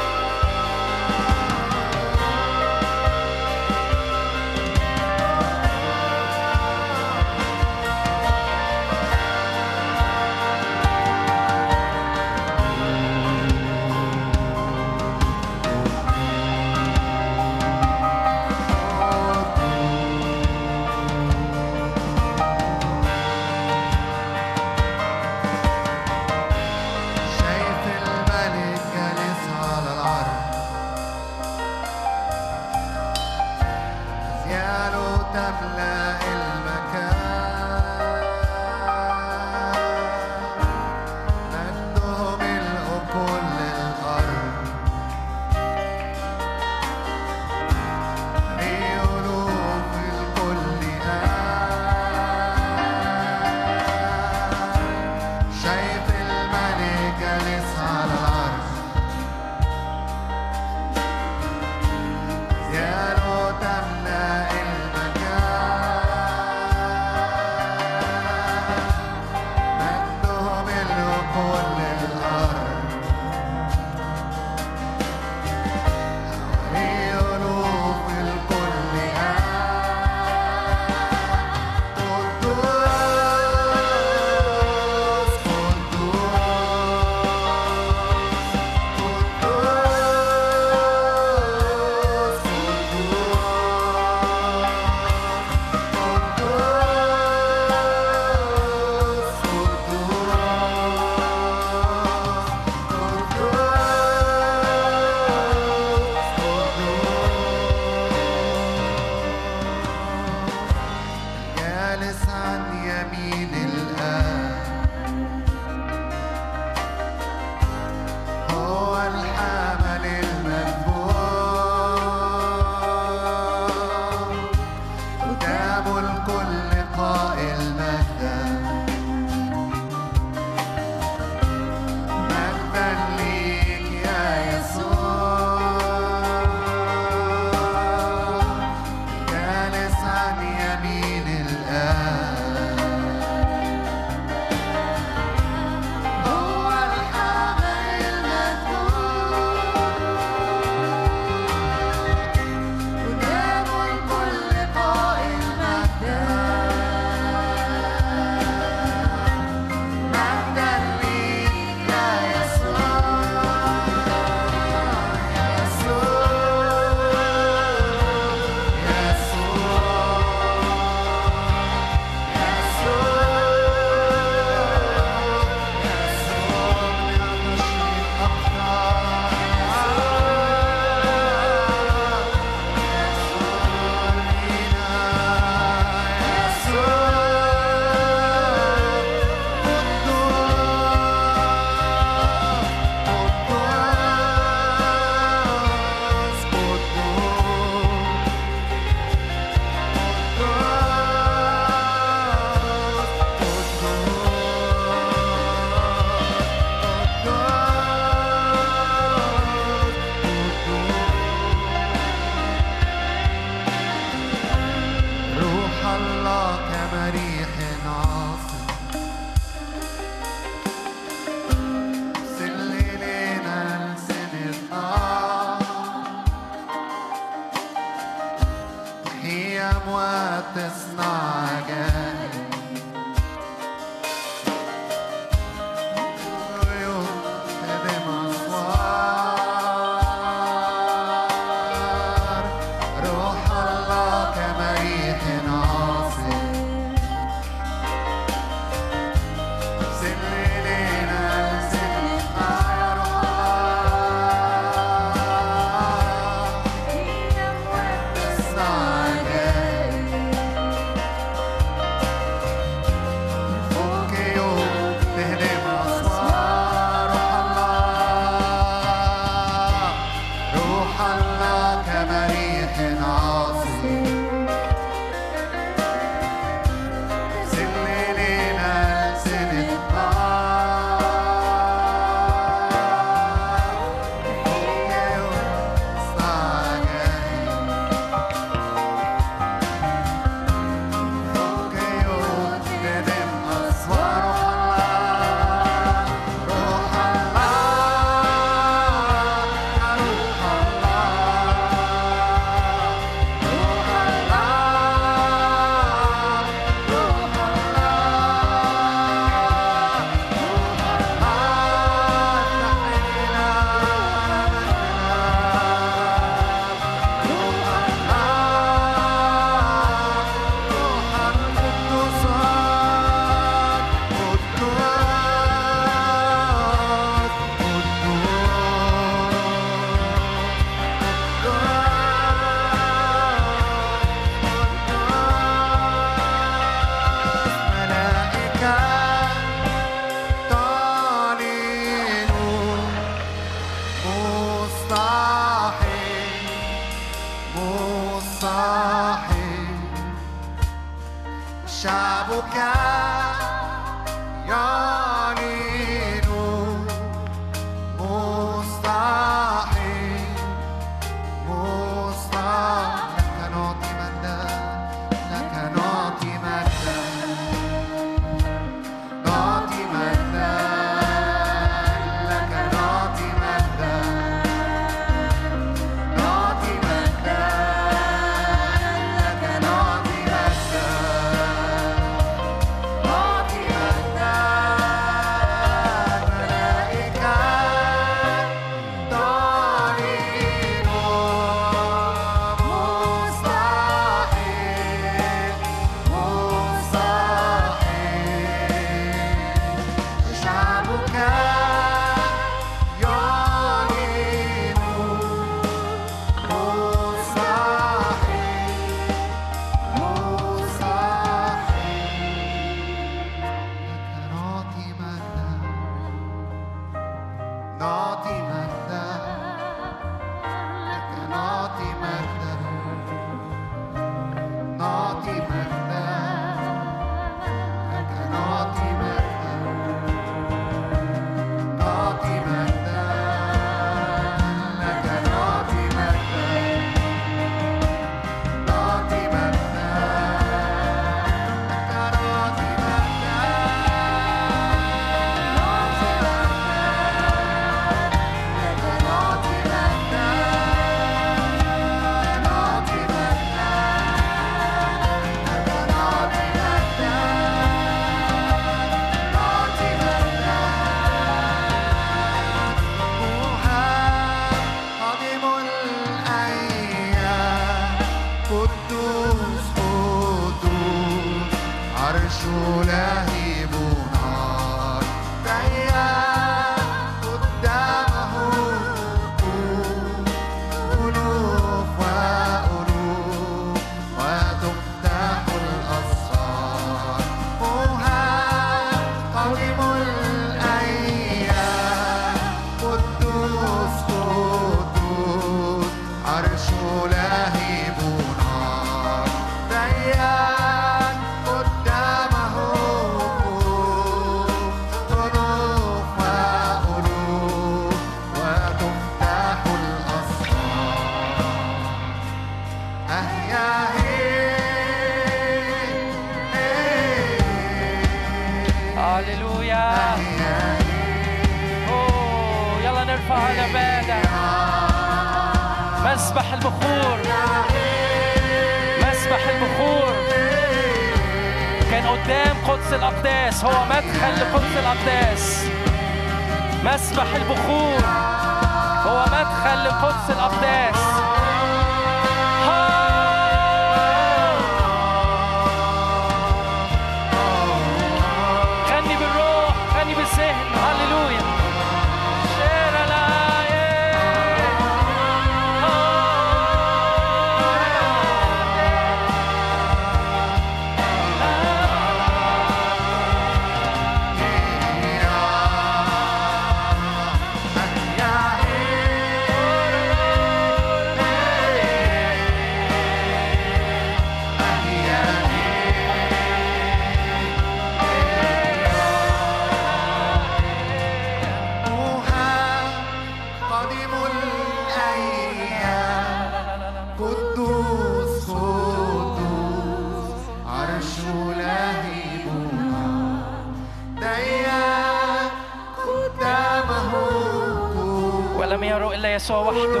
يسوع 599.42 599.58
وحده 599.58 600.00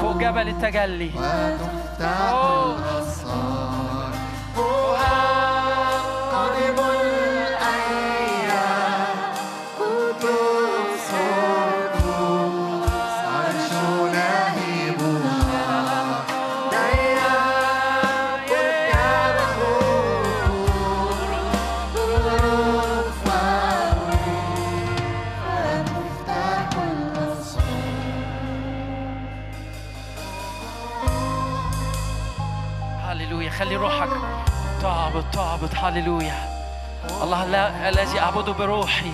فوق 0.00 0.16
جبل 0.16 0.48
التجلي. 0.48 1.10
هللويا 33.34 33.50
خلي 33.50 33.76
روحك 33.76 34.08
تعبد 34.82 35.24
تعبد 35.32 35.70
هللويا 35.76 36.34
الله 37.22 37.88
الذي 37.88 38.20
أعبده 38.20 38.52
بروحي 38.52 39.12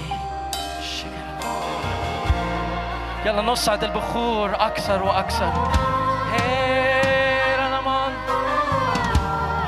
يلا 3.27 3.43
نصعد 3.43 3.85
البخور 3.85 4.55
أكثر 4.55 5.03
وأكثر 5.03 5.53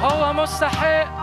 هو 0.03 0.33
مستحق 0.33 1.22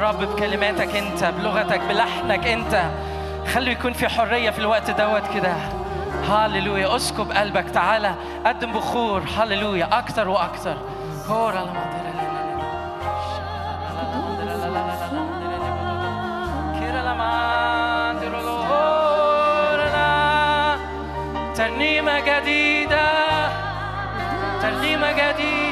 الرب 0.00 0.18
بكلماتك 0.18 0.96
انت 0.96 1.24
بلغتك 1.24 1.80
بلحنك 1.80 2.46
انت. 2.46 2.90
خلوا 3.54 3.68
يكون 3.68 3.92
في 3.92 4.08
حرية 4.08 4.50
في 4.50 4.58
الوقت 4.58 4.90
دوت 4.90 5.22
كده. 5.34 5.54
هللويا 6.28 6.96
اسكب 6.96 7.32
قلبك. 7.32 7.64
تعالى 7.70 8.14
قدم 8.46 8.72
بخور. 8.72 9.22
هللويا 9.38 9.88
أكتر 9.92 10.28
وأكتر. 10.28 10.76
كورا 11.28 11.66
ترنيمة 21.54 22.20
جديدة. 22.20 23.08
ترنيمة 24.62 25.12
جديدة. 25.12 25.69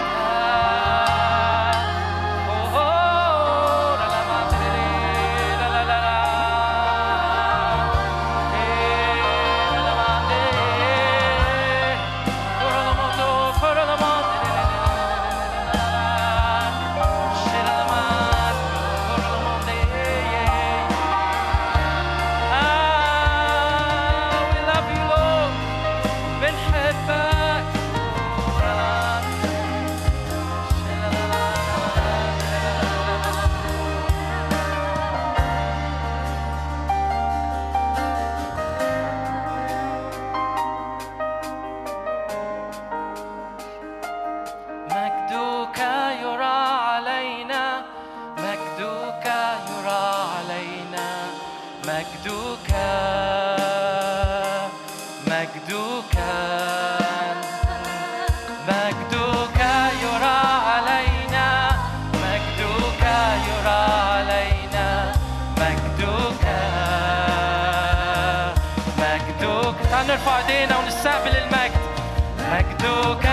toca. 72.79 73.28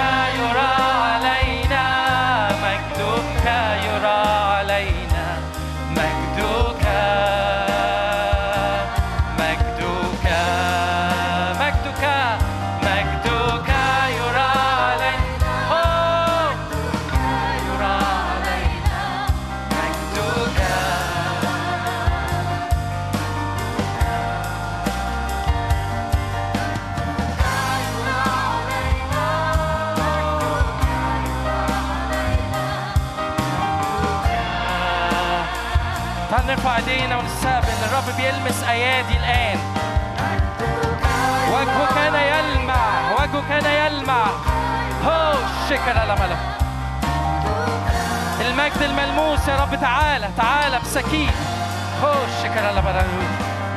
الرب 37.96 38.16
بيلمس 38.18 38.64
أيادي 38.64 39.18
الآن. 39.18 39.60
وجهه 41.54 41.96
كان 41.96 42.16
يلمع 42.16 43.12
وجهه 43.20 43.44
كان 43.50 43.66
يلمع. 43.66 44.26
هو 45.06 45.34
شكل 45.70 45.98
على 46.00 46.16
ملك. 46.16 46.38
المجد 48.42 48.82
الملموس 48.82 49.48
يا 49.48 49.56
رب 49.62 49.76
تعالى 49.82 50.30
تعالى 50.38 50.80
بسكين. 50.80 51.32
هو 52.04 52.14
شكل 52.44 52.66
على 52.66 52.82
ملك. 52.82 53.06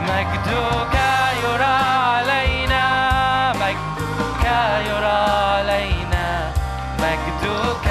مجدك 0.03 0.99
يرى 1.45 1.65
علينا 1.65 3.53
مجدك 3.53 4.45
يرى 4.87 5.19
علينا. 5.57 6.53
مجدك 6.99 7.89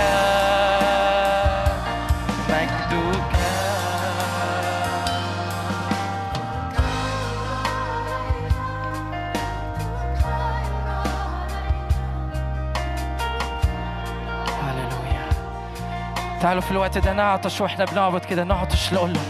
تعالوا 16.47 16.61
في 16.61 16.71
الوقت 16.71 16.97
ده 16.97 17.13
نعطش 17.13 17.61
وإحنا 17.61 17.85
بنعبد 17.85 18.25
كده 18.25 18.43
نعطش 18.43 18.93
نقول 18.93 19.13
له 19.13 19.21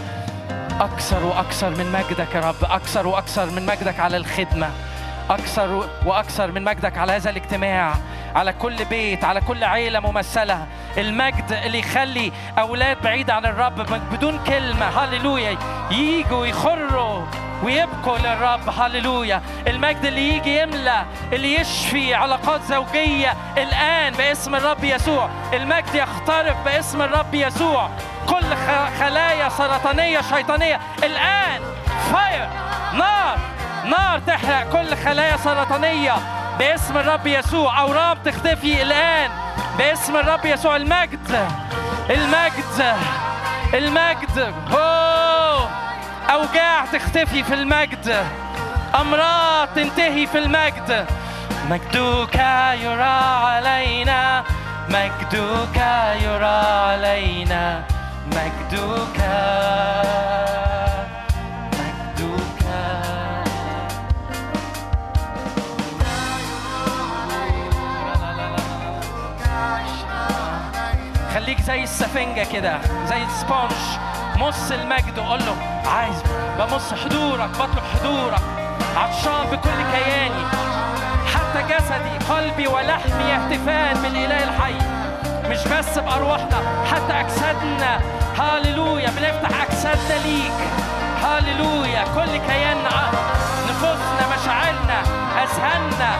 أكثر 0.80 1.26
وأكثر 1.26 1.69
من 1.69 1.91
مجدك 1.91 2.35
يا 2.35 2.39
رب 2.39 2.64
أكثر 2.64 3.07
وأكثر 3.07 3.45
من 3.45 3.65
مجدك 3.65 3.99
على 3.99 4.18
الخدمة 4.18 4.69
أكثر 5.30 5.89
وأكثر 6.06 6.52
من 6.52 6.64
مجدك 6.64 6.98
على 6.98 7.11
هذا 7.11 7.30
الاجتماع 7.30 7.94
على 8.35 8.53
كل 8.53 8.85
بيت 8.85 9.23
على 9.23 9.41
كل 9.41 9.64
عيلة 9.64 9.99
ممثلة. 9.99 10.65
المجد 10.98 11.60
اللي 11.65 11.80
يخلي 11.80 12.31
أولاد 12.60 13.02
بعيد 13.02 13.30
عن 13.30 13.45
الرب 13.45 13.76
بدون 14.11 14.39
كلمة. 14.48 14.85
هللويا. 14.85 15.57
ييجوا 15.91 16.45
يخروا. 16.45 17.26
ويبكوا 17.63 18.17
للرب. 18.17 18.69
هللويا. 18.79 19.41
المجد 19.67 20.05
اللي 20.05 20.38
يجي 20.38 20.61
يملى 20.61 21.05
اللي 21.34 21.55
يشفي 21.55 22.13
علاقات 22.13 22.61
زوجية 22.61 23.34
الآن 23.57 24.13
باسم 24.13 24.55
الرب 24.55 24.84
يسوع. 24.84 25.29
المجد 25.53 25.95
يخترق 25.95 26.63
باسم 26.65 27.01
الرب 27.01 27.34
يسوع. 27.34 27.89
كل 28.29 28.55
خلايا 28.99 29.49
سرطانية 29.49 30.21
شيطانية. 30.21 30.79
الآن 31.03 31.61
فاير 32.13 32.47
نار 32.93 33.38
نار 33.85 34.19
تحرق. 34.27 34.69
كل 34.71 34.95
خلايا 34.95 35.38
سرطانية 35.38 36.15
باسم 36.59 36.97
الرب 36.97 37.27
يسوع. 37.27 37.79
أورام 37.81 38.17
تختفي 38.25 38.81
الآن 38.81 39.31
باسم 39.77 40.15
الرب 40.15 40.45
يسوع. 40.45 40.75
المجد 40.75 41.47
المجد 42.09 42.97
المجد. 43.73 44.53
هو 44.71 45.26
أوجاع 46.29 46.85
تختفي 46.85 47.43
في 47.43 47.53
المجد. 47.53 48.25
أمراض 48.95 49.67
تنتهي 49.75 50.27
في 50.27 50.37
المجد. 50.37 51.05
مجدك 51.69 52.35
يرى 52.81 53.17
علينا. 53.43 54.43
مجدك 54.89 55.77
يرى 56.21 56.45
علينا. 56.45 57.83
مجدك. 58.27 59.17
خليك 71.33 71.61
زي 71.61 71.83
السفنجة 71.83 72.43
كده 72.53 72.79
زي 73.09 73.23
السبونج. 73.23 74.06
مص 74.38 74.72
المجد 74.72 75.19
وقول 75.19 75.39
له 75.39 75.55
عايز 75.91 76.23
بمص 76.59 76.93
حضورك 76.93 77.49
بطلب 77.49 77.84
حضورك 77.99 78.41
عطشان 78.97 79.45
بكل 79.51 79.84
كياني 79.93 80.43
حتى 81.35 81.73
جسدي 81.73 82.34
قلبي 82.34 82.68
ولحمي 82.68 83.23
يهتفان 83.23 84.01
بالإله 84.01 84.43
الحي 84.43 84.76
مش 85.49 85.68
بس 85.68 85.99
بأرواحنا 85.99 86.57
حتى 86.91 87.14
أجسادنا 87.19 87.99
هاليلويا 88.39 89.09
بنفتح 89.09 89.61
أجسادنا 89.61 90.14
ليك 90.26 90.53
هاليلويا 91.23 92.03
كل 92.15 92.38
كياننا 92.47 93.11
نفوسنا 93.69 94.27
مشاعرنا 94.41 95.01
أذهاننا 95.43 96.15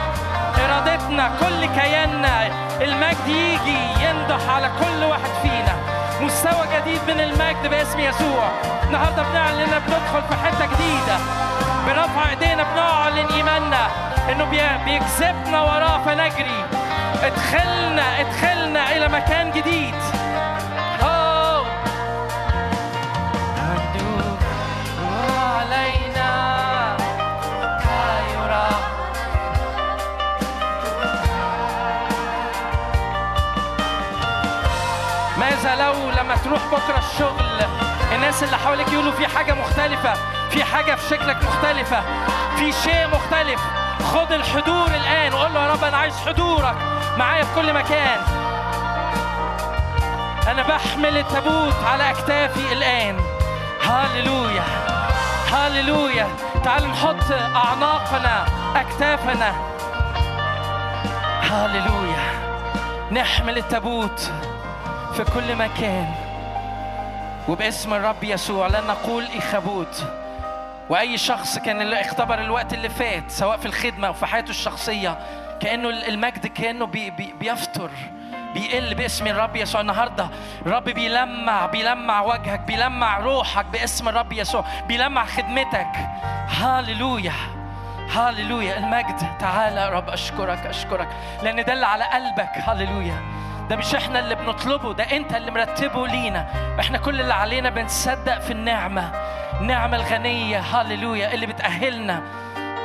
إرادتنا 0.66 1.32
كل 1.40 1.66
كياننا 1.82 2.48
المجد 2.82 3.28
يجي 3.28 3.78
ينضح 4.04 4.50
على 4.50 4.72
كل 4.80 5.04
واحد 5.04 5.30
فينا. 5.42 5.97
مستوى 6.22 6.68
جديد 6.76 7.02
من 7.08 7.20
المجد 7.20 7.70
باسم 7.70 8.00
يسوع. 8.00 8.50
النهارده 8.84 9.24
بنعلن 9.24 9.60
إننا 9.60 9.80
بندخل 9.80 10.22
في 10.30 10.36
حتة 10.46 10.66
جديدة. 10.66 11.18
برفع 11.88 12.30
إيدينا 12.30 12.64
بنعلن 12.64 13.28
إيماننا 13.36 13.88
إنه 14.32 14.46
بي- 14.46 14.78
بيجذبنا 14.86 15.62
وراه 15.62 15.98
فنجري. 16.06 16.66
ادخلنا 17.24 18.20
ادخلنا 18.20 18.92
إلى 18.96 19.08
مكان 19.08 19.52
جديد. 19.52 19.94
لما 36.28 36.36
تروح 36.36 36.62
بكرة 36.66 36.98
الشغل. 36.98 37.66
الناس 38.16 38.44
اللي 38.44 38.58
حواليك 38.58 38.88
يقولوا 38.94 39.12
في 39.12 39.28
حاجة 39.28 39.54
مختلفة 39.54 40.14
في 40.50 40.64
حاجة 40.64 40.96
في 40.96 41.10
شكلك 41.10 41.38
مختلفة 41.44 42.02
في 42.56 42.72
شيء 42.72 43.08
مختلف. 43.08 43.62
خد 44.14 44.32
الحضور 44.32 44.88
الآن 44.88 45.34
وقول 45.34 45.54
له 45.54 45.64
يا 45.64 45.74
رب 45.74 45.84
أنا 45.84 45.98
عايز 45.98 46.18
حضورك 46.18 46.76
معايا 47.18 47.44
في 47.44 47.56
كل 47.56 47.74
مكان. 47.74 48.20
أنا 50.48 50.64
بحمل 50.64 51.18
التابوت 51.18 51.76
على 51.92 52.10
أكتافي 52.10 52.74
الآن. 52.74 53.20
هاليلويا 53.84 54.64
هاليلويا 55.52 56.28
تعال 56.64 56.88
نحط 56.88 57.32
أعناقنا 57.56 58.46
أكتافنا. 58.76 59.56
هاليلويا 61.52 62.20
نحمل 63.12 63.58
التابوت. 63.58 64.32
في 65.18 65.24
كل 65.24 65.56
مكان. 65.56 66.08
وباسم 67.48 67.94
الرب 67.94 68.24
يسوع 68.24 68.68
لن 68.68 68.88
نقول 68.88 69.26
إخابوت. 69.38 70.04
وأي 70.90 71.18
شخص 71.18 71.60
كان 71.60 71.82
اللي 71.82 72.02
اختبر 72.02 72.42
الوقت 72.42 72.74
اللي 72.74 72.90
فات 72.90 73.32
سواء 73.32 73.58
في 73.58 73.66
الخدمة 73.66 74.08
أو 74.08 74.14
في 74.14 74.26
حياته 74.26 74.50
الشخصية 74.50 75.18
كأنه 75.60 75.90
المجد 75.90 76.48
كأنه 76.48 76.86
بي 76.86 77.10
بي 77.10 77.34
بيفتر 77.40 77.90
بيقل 78.54 78.96
باسم 78.96 79.28
الرب 79.28 79.56
يسوع. 79.56 79.82
النهارده 79.82 80.30
الرب 80.66 80.84
بيلمع 80.84 81.66
بيلمع 81.66 82.22
وجهك 82.22 82.60
بيلمع 82.60 83.20
روحك 83.20 83.66
باسم 83.66 84.10
الرب 84.10 84.34
يسوع 84.34 84.66
بيلمع 84.88 85.26
خدمتك. 85.26 85.92
هاليلويا 86.50 87.34
هاليلويا 88.12 88.78
المجد 88.78 89.38
تعالى 89.40 89.82
يا 89.82 89.90
رب 89.90 90.10
أشكرك 90.10 90.66
أشكرك. 90.66 91.08
لأن 91.44 91.66
ده 91.66 91.74
اللي 91.74 91.86
على 91.86 92.04
قلبك. 92.04 92.52
هاليلويا 92.58 93.22
ده 93.70 93.76
مش 93.76 93.96
إحنا 93.96 94.20
اللي 94.20 94.36
بنطلبه 94.36 94.94
ده 94.94 95.04
انت 95.04 95.36
اللي 95.36 95.52
مرتبه 95.52 96.08
لينا. 96.08 96.48
إحنا 96.80 96.98
كل 96.98 97.22
اللي 97.22 97.34
علينا 97.34 97.70
بنصدق 97.70 98.40
في 98.40 98.52
النعمة 98.52 99.12
النعمة 99.62 99.96
الغنية 99.98 100.60
هاليلويا 100.60 101.34
اللي 101.34 101.46
بتأهلنا. 101.46 102.22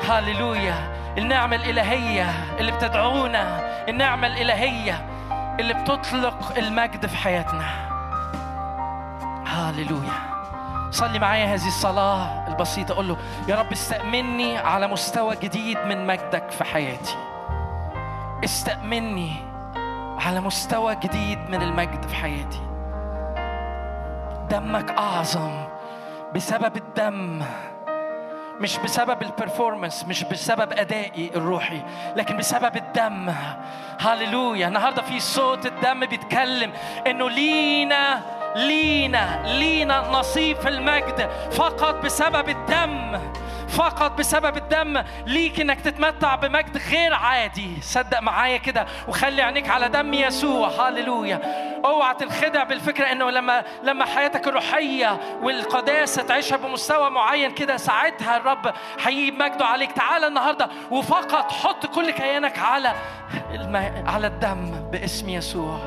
هاليلويا 0.09 0.75
النعمة 1.19 1.57
الإلهية 1.57 2.31
اللي 2.61 2.73
بتدعونا 2.73 3.61
النعمة 3.89 4.27
الإلهية 4.27 5.07
اللي 5.61 5.75
بتطلق 5.75 6.59
المجد 6.59 7.07
في 7.07 7.17
حياتنا. 7.17 7.65
هاليلويا 9.47 10.33
صلي 10.91 11.19
معايا 11.19 11.47
هذه 11.47 11.67
الصلاة 11.67 12.49
البسيطة 12.49 12.95
قول 12.95 13.09
له 13.09 13.17
يا 13.49 13.57
رب 13.57 13.73
استأمني 13.73 14.59
على 14.59 14.87
مستوى 14.89 15.37
جديد 15.37 15.79
من 15.79 16.07
مجدك 16.07 16.51
في 16.51 16.65
حياتي. 16.65 17.15
استأمني 18.45 19.52
على 20.27 20.41
مستوى 20.41 20.95
جديد 20.95 21.39
من 21.51 21.63
المجد 21.63 22.09
في 22.09 22.15
حياتي. 22.15 22.61
دمك 24.51 24.91
أعظم 24.91 25.65
بسبب 26.35 26.77
الدم 26.77 27.43
مش 28.61 28.79
بسبب 28.79 29.23
البرفورمانس 29.23 30.05
مش 30.05 30.25
بسبب 30.25 30.73
أدائي 30.73 31.31
الروحي 31.35 31.83
لكن 32.17 32.37
بسبب 32.37 32.77
الدم. 32.77 33.33
هللويا. 34.01 34.69
النهارده 34.69 35.03
في 35.03 35.21
صوت 35.21 35.67
الدم 35.67 36.07
بيتكلم 36.07 36.73
إنه 37.07 37.31
لينا 37.31 38.21
لينا 38.57 39.43
لينا 39.59 40.11
نصيب 40.11 40.57
في 40.57 40.69
المجد 40.69 41.31
فقط 41.51 42.05
بسبب 42.05 42.49
الدم. 42.49 43.21
فقط 43.73 44.19
بسبب 44.19 44.57
الدم 44.57 45.03
ليك 45.27 45.61
إنك 45.61 45.81
تتمتع 45.81 46.35
بمجد 46.35 46.77
غير 46.91 47.15
عادي. 47.15 47.81
صدق 47.81 48.21
معايا 48.21 48.57
كده 48.57 48.87
وخلي 49.09 49.43
عينيك 49.43 49.69
على 49.69 49.89
دم 49.89 50.15
يسوع. 50.15 50.69
هللويا. 50.69 51.41
أوعى 51.85 52.15
تنخدع 52.15 52.65
بالفكرة 52.65 53.13
إنه 53.13 53.31
لما 53.31 53.65
لما 53.83 54.05
حياتك 54.05 54.49
الروحية 54.49 55.21
والقداسة 55.43 56.23
تعيشها 56.23 56.57
بمستوى 56.57 57.11
معين 57.11 57.51
كده 57.51 57.77
ساعتها 57.77 58.37
الرب 58.37 58.73
هيجيب 59.05 59.43
مجده 59.43 59.65
عليك. 59.65 59.93
تعالى 59.93 60.27
النهارده 60.27 60.69
وفقط 60.91 61.53
حط 61.53 61.87
كل 61.87 62.11
كيانك 62.11 62.59
على 62.59 62.93
الم... 63.55 64.05
على 64.07 64.27
الدم 64.27 64.71
باسم 64.93 65.29
يسوع. 65.29 65.79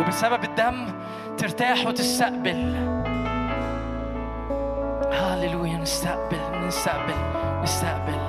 وبسبب 0.00 0.44
الدم 0.44 1.02
ترتاح 1.38 1.86
وتستقبل. 1.86 2.99
هاليلويا 5.11 5.77
نستقبل 5.77 6.67
نستقبل 6.67 7.15
نستقبل 7.63 8.28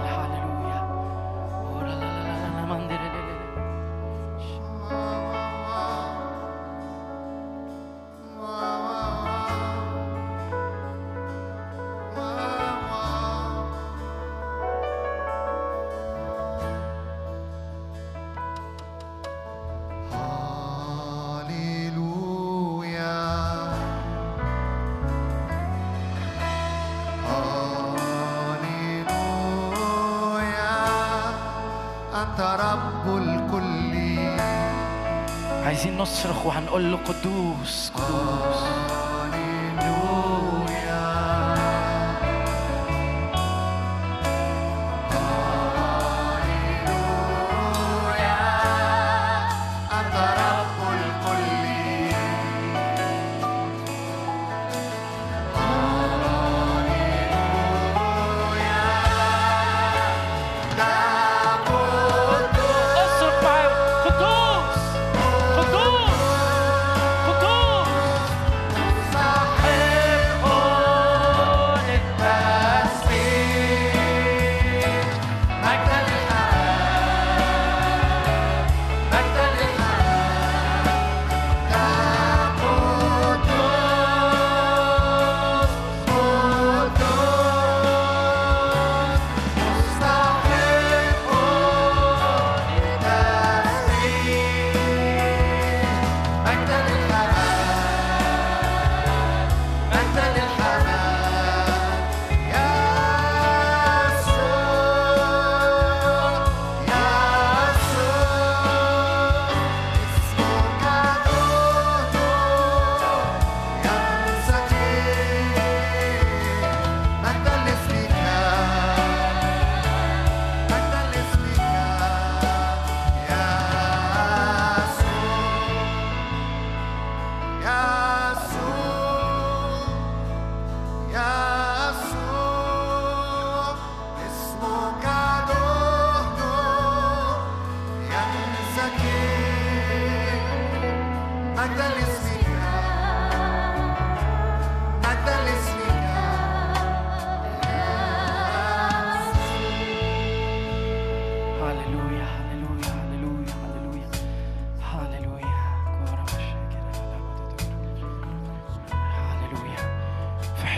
وهنقول 36.45 36.91
له 36.91 36.97
قدوس 36.97 37.91
قدوس. 37.95 38.90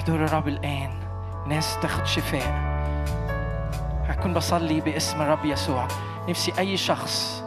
حضور 0.04 0.26
الرب 0.26 0.48
الآن. 0.48 0.90
ناس 1.48 1.78
تاخد 1.82 2.06
شفاء. 2.06 2.54
هكون 4.08 4.34
بصلي 4.34 4.82
باسم 4.82 5.22
الرب 5.22 5.46
يسوع. 5.46 5.88
نفسي 6.30 6.54
أي 6.60 6.78
شخص 6.78 7.44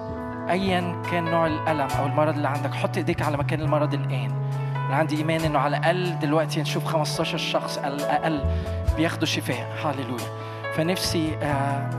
أيا 0.50 1.02
كان 1.10 1.24
نوع 1.24 1.46
الألم 1.46 1.88
أو 1.98 2.06
المرض 2.06 2.34
اللي 2.34 2.48
عندك 2.48 2.74
حط 2.74 2.96
إيديك 2.96 3.22
على 3.22 3.36
مكان 3.36 3.60
المرض 3.60 3.94
الآن. 3.94 4.30
أنا 4.76 4.96
عندي 4.96 5.16
إيمان 5.16 5.40
إنه 5.40 5.58
على 5.58 5.76
الأقل 5.76 6.18
دلوقتي 6.18 6.60
نشوف 6.60 6.84
15 6.84 7.38
شخص 7.38 7.78
على 7.78 7.94
الأقل 7.94 8.44
بياخدوا 8.96 9.26
شفاء. 9.26 9.76
هاليلويا. 9.84 10.26
فنفسي 10.74 11.36
آه، 11.42 11.90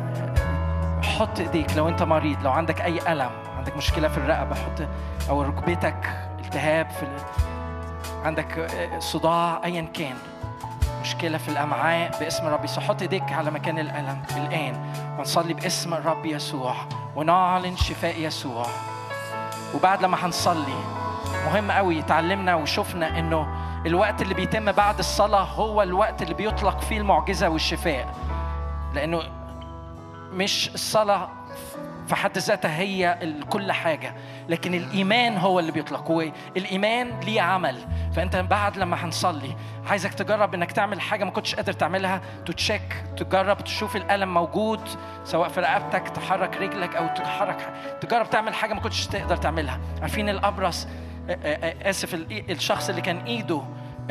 حط 1.02 1.40
إيديك 1.40 1.78
لو 1.78 1.90
أنت 1.90 2.04
مريض 2.04 2.44
لو 2.44 2.52
عندك 2.52 2.82
أي 2.82 3.14
ألم 3.14 3.32
عندك 3.58 3.78
مشكلة 3.78 4.08
في 4.08 4.18
الرقبة 4.18 4.56
حط 4.56 4.88
أو 5.30 5.42
ركبتك 5.42 6.10
التهاب 6.40 6.90
في. 6.90 7.08
عندك 8.24 8.60
آه، 8.60 9.00
صداع 9.00 9.62
أيا 9.66 9.82
كان. 9.82 10.16
مشكلة 11.08 11.38
في 11.38 11.50
الأمعاء 11.50 12.20
باسم 12.20 12.48
الرب 12.48 12.64
يسوع. 12.66 12.84
حط 12.84 13.02
ايديك 13.02 13.32
على 13.32 13.52
مكان 13.52 13.80
الألم 13.80 14.22
الآن 14.38 14.92
ونصلي 15.18 15.54
باسم 15.54 15.94
الرب 15.94 16.26
يسوع. 16.26 16.76
ونعلن 17.16 17.76
شفاء 17.76 18.20
يسوع. 18.20 18.66
وبعد 19.76 20.02
لما 20.04 20.26
هنصلي 20.26 20.76
مهم 21.46 21.72
قوي 21.72 22.02
تعلمنا 22.02 22.56
وشفنا 22.56 23.20
إنه 23.20 23.48
الوقت 23.86 24.22
اللي 24.22 24.34
بيتم 24.34 24.72
بعد 24.72 25.00
الصلاة 25.00 25.44
هو 25.44 25.82
الوقت 25.82 26.22
اللي 26.22 26.34
بيطلق 26.34 26.80
فيه 26.80 26.98
المعجزة 26.98 27.50
والشفاء. 27.50 28.16
لأنه 28.94 29.22
مش 30.32 30.70
الصلاة 30.74 31.30
في 32.08 32.16
حد 32.16 32.38
ذاتها 32.38 32.80
هي 32.80 33.18
كل 33.50 33.72
حاجة. 33.72 34.14
لكن 34.50 34.74
الإيمان 34.74 35.38
هو 35.38 35.60
اللي 35.60 35.72
بيطلق 35.72 36.12
والإيمان 36.12 37.20
ليه 37.20 37.42
عمل. 37.42 37.78
فأنت 38.14 38.36
بعد 38.36 38.78
لما 38.78 39.06
هنصلي 39.06 39.56
عايزك 39.90 40.14
تجرب 40.14 40.54
إنك 40.54 40.72
تعمل 40.72 41.02
حاجة 41.02 41.24
ما 41.24 41.32
كنتش 41.32 41.56
قادر 41.56 41.74
تعملها 41.74 42.22
تتشيك 42.46 43.04
تجرب 43.18 43.64
تشوف 43.64 43.96
الألم 43.96 44.34
موجود 44.34 44.82
سواء 45.24 45.50
في 45.50 45.60
رقبتك 45.60 46.10
تحرك 46.10 46.58
رجلك 46.58 46.96
أو 46.96 47.08
تحرك 47.08 47.74
تجرب 48.02 48.30
تعمل 48.30 48.54
حاجة 48.54 48.74
ما 48.74 48.80
كنتش 48.80 49.08
تقدر 49.08 49.38
تعملها. 49.38 49.80
عارفين 50.02 50.30
الأبرص 50.30 50.88
آسف 51.82 52.14
الشخص 52.32 52.90
اللي 52.90 53.02
كان 53.02 53.18
إيده 53.18 53.62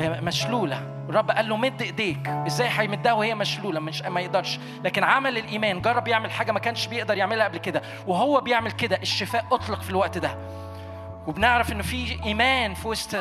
آه، 0.01 0.20
مشلولة. 0.20 0.82
الرب 1.09 1.31
قال 1.31 1.48
له 1.48 1.56
مد 1.56 1.82
إيديك. 1.82 2.28
إزاي 2.28 2.68
هيمدها 2.70 3.12
وهي 3.12 3.35
مشلولة؟ 3.35 3.81
مش 3.81 4.02
ما 4.02 4.20
يقدرش. 4.20 4.59
لكن 4.85 5.05
عمل 5.05 5.39
الإيمان. 5.39 5.81
جرب 5.81 6.09
يعمل 6.09 6.31
حاجة 6.31 6.52
ما 6.52 6.59
كانش 6.59 6.86
بيقدر 6.86 7.16
يعملها 7.16 7.44
قبل 7.44 7.59
كده. 7.59 7.82
وهو 8.06 8.40
بيعمل 8.40 8.73
كده 8.73 8.97
الشفاء 9.02 9.44
أطلق 9.52 9.82
في 9.82 9.90
الوقت 9.90 10.18
ده. 10.18 10.36
وبنعرف 11.27 11.73
إنه 11.73 11.82
في 11.82 12.18
إيمان 12.24 12.74
في 12.74 12.89
وسط 12.89 13.16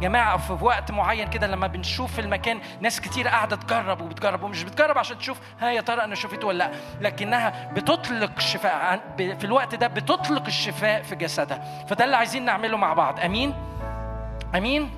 جماعة 0.00 0.36
في 0.36 0.64
وقت 0.64 0.90
معين 0.90 1.30
كده 1.30 1.46
لما 1.46 1.66
بنشوف 1.66 2.12
في 2.12 2.20
المكان 2.20 2.60
ناس 2.80 3.00
كتير 3.00 3.28
قاعدة 3.28 3.56
تجرب 3.56 4.00
وبتجرب 4.00 4.42
ومش 4.42 4.62
بتجرب 4.64 4.98
عشان 4.98 5.18
تشوف 5.18 5.40
ها 5.60 5.70
يا 5.70 5.80
ترى 5.80 6.04
أنا 6.04 6.14
شفيته 6.14 6.46
ولا 6.46 6.58
لأ؟ 6.58 6.70
لكنها 7.00 7.70
بتطلق 7.72 8.40
شفاء. 8.40 9.00
في 9.16 9.44
الوقت 9.44 9.74
ده 9.74 9.86
بتطلق 9.86 10.46
الشفاء 10.46 11.02
في 11.02 11.14
جسدها. 11.14 11.84
فده 11.88 12.04
اللي 12.04 12.16
عايزين 12.16 12.44
نعمله 12.44 12.76
مع 12.76 12.92
بعض. 12.92 13.20
آمين؟ 13.20 13.54
آمين؟ 14.54 14.90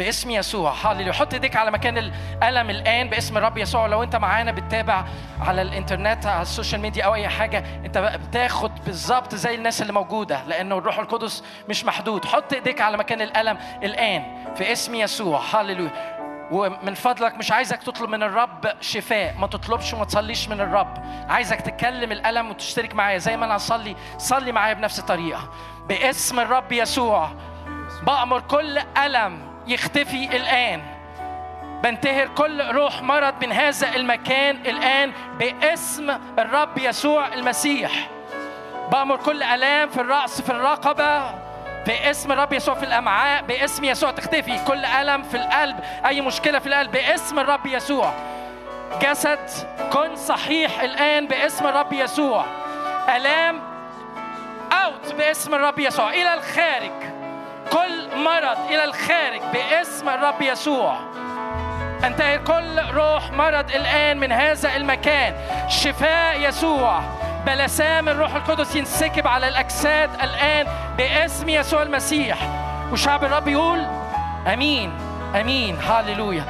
في 0.00 0.08
اسم 0.08 0.30
يسوع. 0.30 0.72
هاليلويا 0.72 1.12
حط 1.12 1.32
ايديك 1.32 1.56
على 1.56 1.70
مكان 1.70 1.98
الالم 1.98 2.70
الآن 2.70 3.08
باسم 3.08 3.36
الرب 3.38 3.58
يسوع. 3.58 3.86
لو 3.86 4.02
انت 4.02 4.16
معانا 4.16 4.52
بتتابع 4.52 5.04
على 5.40 5.62
الإنترنت 5.62 6.26
على 6.26 6.42
السوشيال 6.42 6.80
ميديا 6.80 7.04
أو 7.04 7.14
أي 7.14 7.28
حاجة 7.28 7.64
انت 7.84 7.98
بتاخد 7.98 8.84
بالظبط 8.84 9.34
زي 9.34 9.54
الناس 9.54 9.82
اللي 9.82 9.92
موجودة 9.92 10.44
لأنه 10.44 10.78
الروح 10.78 10.98
القدس 10.98 11.44
مش 11.68 11.84
محدود. 11.84 12.24
حط 12.24 12.52
ايديك 12.52 12.80
على 12.80 12.96
مكان 12.96 13.20
الالم 13.20 13.58
الآن 13.82 14.22
في 14.56 14.72
اسم 14.72 14.94
يسوع. 14.94 15.40
هاليلويا 15.52 15.90
ومن 16.50 16.94
فضلك 16.94 17.34
مش 17.34 17.52
عايزك 17.52 17.82
تطلب 17.82 18.10
من 18.10 18.22
الرب 18.22 18.72
شفاء. 18.80 19.34
ما 19.38 19.46
تطلبش 19.46 19.94
وما 19.94 20.04
تصليش 20.04 20.48
من 20.48 20.60
الرب. 20.60 20.94
عايزك 21.28 21.60
تكلم 21.60 22.12
الألم 22.12 22.50
وتشترك 22.50 22.94
معايا. 22.94 23.18
زي 23.18 23.36
ما 23.36 23.46
أنا 23.46 23.56
أصلي 23.56 23.96
صلي 24.18 24.52
معايا 24.52 24.74
بنفس 24.74 24.98
الطريقة. 24.98 25.50
باسم 25.88 26.40
الرب 26.40 26.72
يسوع. 26.72 27.30
بأمر 28.02 28.40
كل 28.40 28.78
ألم 28.78 29.49
يختفي 29.70 30.36
الآن. 30.36 30.82
بنتهر 31.82 32.28
كل 32.28 32.70
روح 32.70 33.02
مرض 33.02 33.34
من 33.44 33.52
هذا 33.52 33.94
المكان 33.94 34.56
الآن 34.56 35.12
باسم 35.38 36.10
الرب 36.38 36.78
يسوع 36.78 37.28
المسيح. 37.28 38.08
بأمر 38.92 39.16
كل 39.16 39.42
آلام 39.42 39.88
في 39.88 40.00
الرأس 40.00 40.40
في 40.40 40.50
الرقبة 40.50 41.34
باسم 41.86 42.32
الرب 42.32 42.52
يسوع 42.52 42.74
في 42.74 42.82
الأمعاء 42.82 43.42
باسم 43.42 43.84
يسوع 43.84 44.10
تختفي. 44.10 44.64
كل 44.64 44.84
ألم 44.84 45.22
في 45.22 45.36
القلب 45.36 45.76
أي 46.06 46.20
مشكلة 46.20 46.58
في 46.58 46.66
القلب 46.66 46.90
باسم 46.92 47.38
الرب 47.38 47.66
يسوع. 47.66 48.12
جسد 49.02 49.38
كن 49.92 50.16
صحيح 50.16 50.80
الآن 50.80 51.26
باسم 51.26 51.66
الرب 51.66 51.92
يسوع. 51.92 52.44
آلام 53.16 53.62
أوت 54.72 55.14
باسم 55.14 55.54
الرب 55.54 55.78
يسوع. 55.78 56.10
إلى 56.10 56.34
الخارج. 56.34 57.19
كل 57.70 58.16
مرض 58.24 58.58
إلى 58.68 58.84
الخارج 58.84 59.40
باسم 59.52 60.08
الرب 60.08 60.42
يسوع. 60.42 60.96
انتهي 62.04 62.38
كل 62.38 62.78
روح 62.94 63.30
مرض 63.30 63.70
الآن 63.70 64.18
من 64.18 64.32
هذا 64.32 64.76
المكان. 64.76 65.34
شفاء 65.68 66.40
يسوع. 66.48 67.00
بلسام 67.46 68.08
الروح 68.08 68.34
القدس 68.34 68.76
ينسكب 68.76 69.26
على 69.26 69.48
الأجساد 69.48 70.10
الآن 70.22 70.66
باسم 70.96 71.48
يسوع 71.48 71.82
المسيح. 71.82 72.38
وشعب 72.92 73.24
الرب 73.24 73.48
يقول 73.48 73.86
أمين 74.52 74.92
أمين 75.40 75.76
هاليلويا 75.76 76.44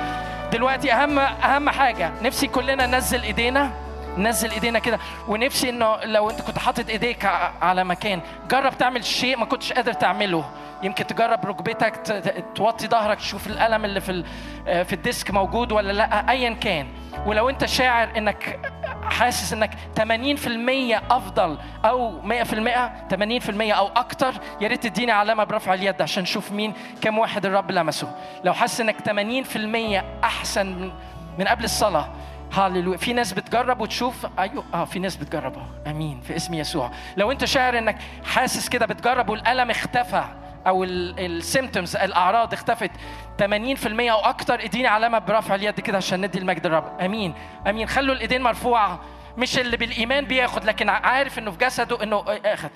دلوقتي 0.52 0.92
أهم 0.92 1.18
أهم 1.18 1.70
حاجة. 1.70 2.12
نفسي 2.22 2.46
كلنا 2.46 2.86
ننزل 2.86 3.22
إيدينا. 3.22 3.70
نزل 4.18 4.50
ايدينا 4.50 4.78
كده. 4.78 4.98
ونفسي 5.28 5.68
انه 5.68 5.96
لو 6.04 6.30
انت 6.30 6.40
كنت 6.40 6.58
حاطط 6.58 6.88
ايديك 6.88 7.24
على 7.62 7.84
مكان 7.84 8.20
جرب 8.50 8.78
تعمل 8.78 9.04
شيء 9.04 9.36
ما 9.36 9.44
كنتش 9.44 9.72
قادر 9.72 9.92
تعمله. 9.92 10.44
يمكن 10.82 11.06
تجرب 11.06 11.46
ركبتك 11.46 12.22
توطي 12.54 12.86
ظهرك 12.86 13.18
تشوف 13.18 13.46
الألم 13.46 13.84
اللي 13.84 14.00
في 14.00 14.24
في 14.64 14.92
الديسك 14.92 15.30
موجود 15.30 15.72
ولا 15.72 15.92
لأ 15.92 16.30
ايا 16.30 16.50
كان. 16.50 16.86
ولو 17.26 17.48
انت 17.48 17.64
شاعر 17.64 18.08
انك 18.16 18.60
حاسس 19.02 19.52
انك 19.52 19.70
80% 19.96 21.02
أفضل 21.10 21.58
أو 21.84 22.22
100% 22.22 22.92
80% 23.10 23.72
أو 23.72 23.88
أكتر 23.88 24.34
يا 24.60 24.68
ريت 24.68 24.82
تديني 24.82 25.12
علامة 25.12 25.44
برفع 25.44 25.74
اليد 25.74 26.02
عشان 26.02 26.22
نشوف 26.22 26.52
مين 26.52 26.74
كم 27.00 27.18
واحد 27.18 27.46
الرب 27.46 27.70
لمسه. 27.70 28.12
لو 28.44 28.52
حاسس 28.52 28.80
انك 28.80 28.96
80% 29.00 30.04
أحسن 30.24 30.92
من 31.38 31.48
قبل 31.48 31.64
الصلاة 31.64 32.08
هاليلويا. 32.52 32.96
في 32.96 33.12
ناس 33.12 33.32
بتجرب 33.32 33.80
وتشوف. 33.80 34.26
أيوه 34.38 34.64
آه 34.74 34.84
في 34.84 34.98
ناس 34.98 35.16
بتجرب 35.16 35.58
آه 35.58 35.90
آمين 35.90 36.20
في 36.20 36.36
اسم 36.36 36.54
يسوع. 36.54 36.90
لو 37.16 37.32
أنت 37.32 37.44
شاعر 37.44 37.78
إنك 37.78 37.98
حاسس 38.24 38.68
كده 38.68 38.86
بتجرب 38.86 39.28
والألم 39.28 39.70
اختفى 39.70 40.24
أو 40.66 40.84
السيمتومز 40.84 41.96
الأعراض 41.96 42.52
اختفت 42.52 42.90
80% 43.38 44.10
أو 44.10 44.18
أكتر 44.20 44.64
إديني 44.64 44.86
علامة 44.88 45.18
برفع 45.18 45.54
اليد 45.54 45.80
كده 45.80 45.96
عشان 45.96 46.20
ندي 46.24 46.38
المجد 46.38 46.66
للرب 46.66 47.00
آمين 47.00 47.34
آمين. 47.66 47.88
خلوا 47.88 48.14
الإيدين 48.14 48.42
مرفوعة. 48.42 49.00
مش 49.38 49.58
اللي 49.58 49.76
بالإيمان 49.76 50.24
بياخد 50.24 50.64
لكن 50.64 50.88
عارف 50.88 51.38
إنه 51.38 51.50
في 51.50 51.58
جسده 51.58 52.02
إنه 52.02 52.24
اخذ 52.44 52.68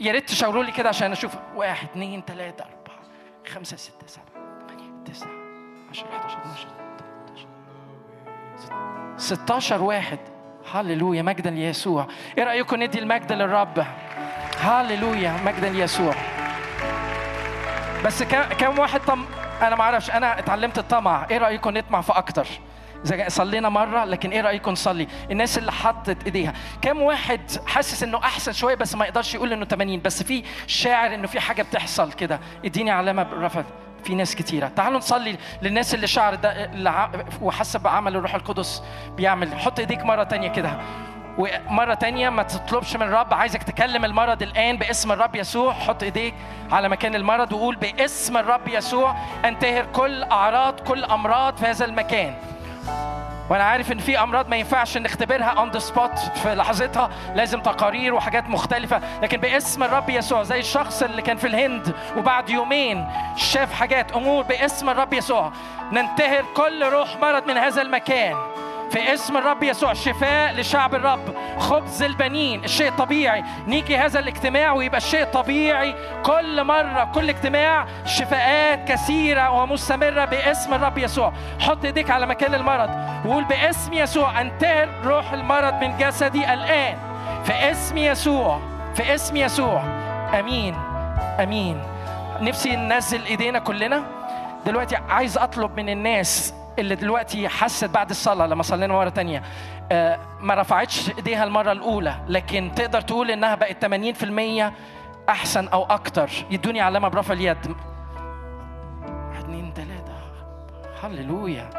يا 0.00 0.12
ريت 0.12 0.28
تشاوروا 0.28 0.64
لي 0.64 0.72
كده 0.72 0.88
عشان 0.88 1.12
أشوف. 1.12 1.34
واحد 1.56 1.88
اثنين 1.88 2.22
ثلاثة 2.26 2.64
أربعة 2.64 2.98
خمسة 3.54 3.76
ستة 3.76 4.06
سبعة 4.06 4.26
ثمانيه 4.68 5.04
تسعة 5.04 5.28
10 5.90 6.06
11 6.16 6.38
12 6.38 6.68
16 9.16 9.82
واحد. 9.82 10.18
هللويا 10.72 11.22
مجدا 11.22 11.50
ليسوع 11.50 12.06
إيه 12.38 12.44
رأيكم 12.44 12.82
ندي 12.82 12.98
المجد 12.98 13.32
للرب؟ 13.32 13.84
هللويا 14.60 15.36
مجدا 15.46 15.68
ليسوع 15.70 16.14
بس 18.04 18.22
كم 18.58 18.78
واحد 18.78 19.00
طم 19.00 19.24
أنا 19.62 19.76
ما 19.76 19.82
أعرفش 19.82 20.10
أنا 20.10 20.38
اتعلمت 20.38 20.78
الطمع. 20.78 21.26
إيه 21.30 21.38
رأيكم 21.38 21.70
نطمع 21.78 22.00
في 22.00 22.12
أكتر؟ 22.12 22.46
إذا 23.06 23.28
صلينا 23.28 23.68
مرة 23.68 24.04
لكن 24.04 24.30
إيه 24.30 24.40
رأيكم 24.40 24.70
نصلي؟ 24.70 25.08
الناس 25.30 25.58
اللي 25.58 25.72
حطت 25.72 26.24
إيديها. 26.24 26.52
كم 26.82 27.02
واحد 27.02 27.40
حاسس 27.66 28.02
إنه 28.02 28.18
أحسن 28.18 28.52
شوية 28.52 28.74
بس 28.74 28.94
ما 28.94 29.04
يقدرش 29.04 29.34
يقول 29.34 29.52
إنه 29.52 29.64
80 29.64 30.00
بس 30.02 30.22
في 30.22 30.42
شاعر 30.66 31.14
إنه 31.14 31.26
في 31.26 31.40
حاجة 31.40 31.62
بتحصل 31.62 32.12
كده. 32.12 32.40
اديني 32.64 32.90
علامة 32.90 33.22
بالرفع 33.22 33.62
في 34.04 34.14
ناس 34.14 34.34
كتيرة. 34.36 34.68
تعالوا 34.68 34.98
نصلي 34.98 35.36
للناس 35.62 35.94
اللي 35.94 36.06
شعر 36.06 36.34
ده 36.34 36.64
اللي 36.64 36.90
ع- 36.90 37.10
وحسب 37.42 37.86
عمل 37.86 38.16
الروح 38.16 38.34
القدس 38.34 38.82
بيعمل. 39.16 39.58
حط 39.58 39.78
ايديك 39.78 40.02
مرة 40.04 40.22
تانية 40.22 40.48
كده. 40.48 40.78
ومرة 41.38 41.94
تانية 41.94 42.28
ما 42.30 42.42
تطلبش 42.42 42.96
من 42.96 43.02
الرب 43.02 43.34
عايزك 43.34 43.62
تكلم 43.62 44.04
المرض 44.04 44.42
الآن 44.42 44.76
باسم 44.76 45.12
الرب 45.12 45.36
يسوع. 45.36 45.72
حط 45.72 46.02
ايديك 46.02 46.34
على 46.72 46.88
مكان 46.88 47.14
المرض 47.14 47.52
وقول 47.52 47.76
باسم 47.76 48.36
الرب 48.36 48.68
يسوع. 48.68 49.16
انتهر 49.44 49.86
كل 49.86 50.22
أعراض 50.22 50.80
كل 50.80 51.04
أمراض 51.04 51.56
في 51.56 51.66
هذا 51.66 51.84
المكان. 51.84 52.34
وأنا 53.50 53.64
عارف 53.64 53.92
ان 53.92 53.98
في 53.98 54.18
امراض 54.22 54.48
ما 54.48 54.56
ينفعش 54.56 54.96
نختبرها 54.96 55.44
on 55.44 55.70
the 55.70 55.78
spot 55.78 56.18
في 56.18 56.54
لحظتها. 56.54 57.10
لازم 57.34 57.60
تقارير 57.60 58.14
وحاجات 58.14 58.48
مختلفة. 58.48 59.00
لكن 59.22 59.36
باسم 59.36 59.82
الرب 59.82 60.10
يسوع 60.10 60.42
زي 60.42 60.58
الشخص 60.58 61.02
اللي 61.02 61.22
كان 61.22 61.36
في 61.36 61.46
الهند 61.46 61.94
وبعد 62.16 62.50
يومين 62.50 63.06
شاف 63.36 63.72
حاجات 63.72 64.12
أمور 64.12 64.44
باسم 64.44 64.88
الرب 64.88 65.12
يسوع. 65.12 65.52
ننتهر 65.92 66.44
كل 66.56 66.84
روح 66.84 67.16
مرض 67.22 67.46
من 67.46 67.56
هذا 67.56 67.82
المكان. 67.82 68.36
في 68.94 69.14
اسم 69.14 69.36
الرب 69.36 69.62
يسوع 69.62 69.92
شفاء 69.92 70.52
لشعب 70.52 70.94
الرب. 70.94 71.34
خبز 71.58 72.02
البنين 72.02 72.64
الشيء 72.64 72.90
طبيعي 72.90 73.44
نيجي 73.66 73.96
هذا 73.96 74.18
الاجتماع 74.18 74.72
ويبقى 74.72 74.96
الشيء 74.98 75.24
طبيعي 75.24 75.94
كل 76.22 76.64
مرة. 76.64 77.10
كل 77.14 77.28
اجتماع 77.28 77.86
شفاءات 78.04 78.88
كثيرة 78.88 79.50
ومستمرة 79.50 80.24
باسم 80.24 80.74
الرب 80.74 80.98
يسوع. 80.98 81.32
حط 81.60 81.84
ايديك 81.84 82.10
على 82.10 82.26
مكان 82.26 82.54
المرض 82.54 82.90
وقول 83.24 83.44
باسم 83.44 83.92
يسوع 83.92 84.40
انتهر 84.40 84.88
روح 85.04 85.32
المرض 85.32 85.74
من 85.74 85.96
جسدي 85.98 86.52
الآن. 86.54 86.98
في 87.44 87.70
اسم 87.70 87.98
يسوع 87.98 88.60
في 88.94 89.14
اسم 89.14 89.36
يسوع. 89.36 89.82
آمين 90.40 90.74
آمين. 91.40 91.82
نفسي 92.40 92.76
ننزل 92.76 93.24
ايدينا 93.24 93.58
كلنا. 93.58 94.02
دلوقتي 94.66 94.96
عايز 94.96 95.38
اطلب 95.38 95.76
من 95.76 95.88
الناس 95.88 96.54
اللي 96.78 96.94
دلوقتي 96.94 97.48
حست 97.48 97.84
بعد 97.84 98.10
الصلاة 98.10 98.46
لما 98.46 98.62
صلينا 98.62 98.92
مرة 98.94 99.08
تانية 99.08 99.42
آه، 99.92 100.18
ما 100.40 100.54
رفعتش 100.54 101.10
إيديها 101.16 101.44
المرة 101.44 101.72
الأولى 101.72 102.14
لكن 102.28 102.70
تقدر 102.76 103.00
تقول 103.00 103.30
إنها 103.30 103.54
بقت 103.54 103.84
80% 103.84 104.72
أحسن 105.28 105.68
أو 105.68 105.84
أكتر. 105.84 106.30
يدوني 106.50 106.80
علامة 106.80 107.08
برفع 107.08 107.34
اليد 107.34 107.56
واحد 107.66 109.40
اتنين 109.44 109.74
تلاتة. 109.74 110.14
هللويا. 111.02 111.70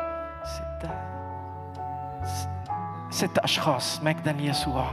ستة. 0.45 0.89
ست 3.09 3.37
أشخاص. 3.37 4.01
مجدا 4.03 4.31
ليسوع 4.31 4.85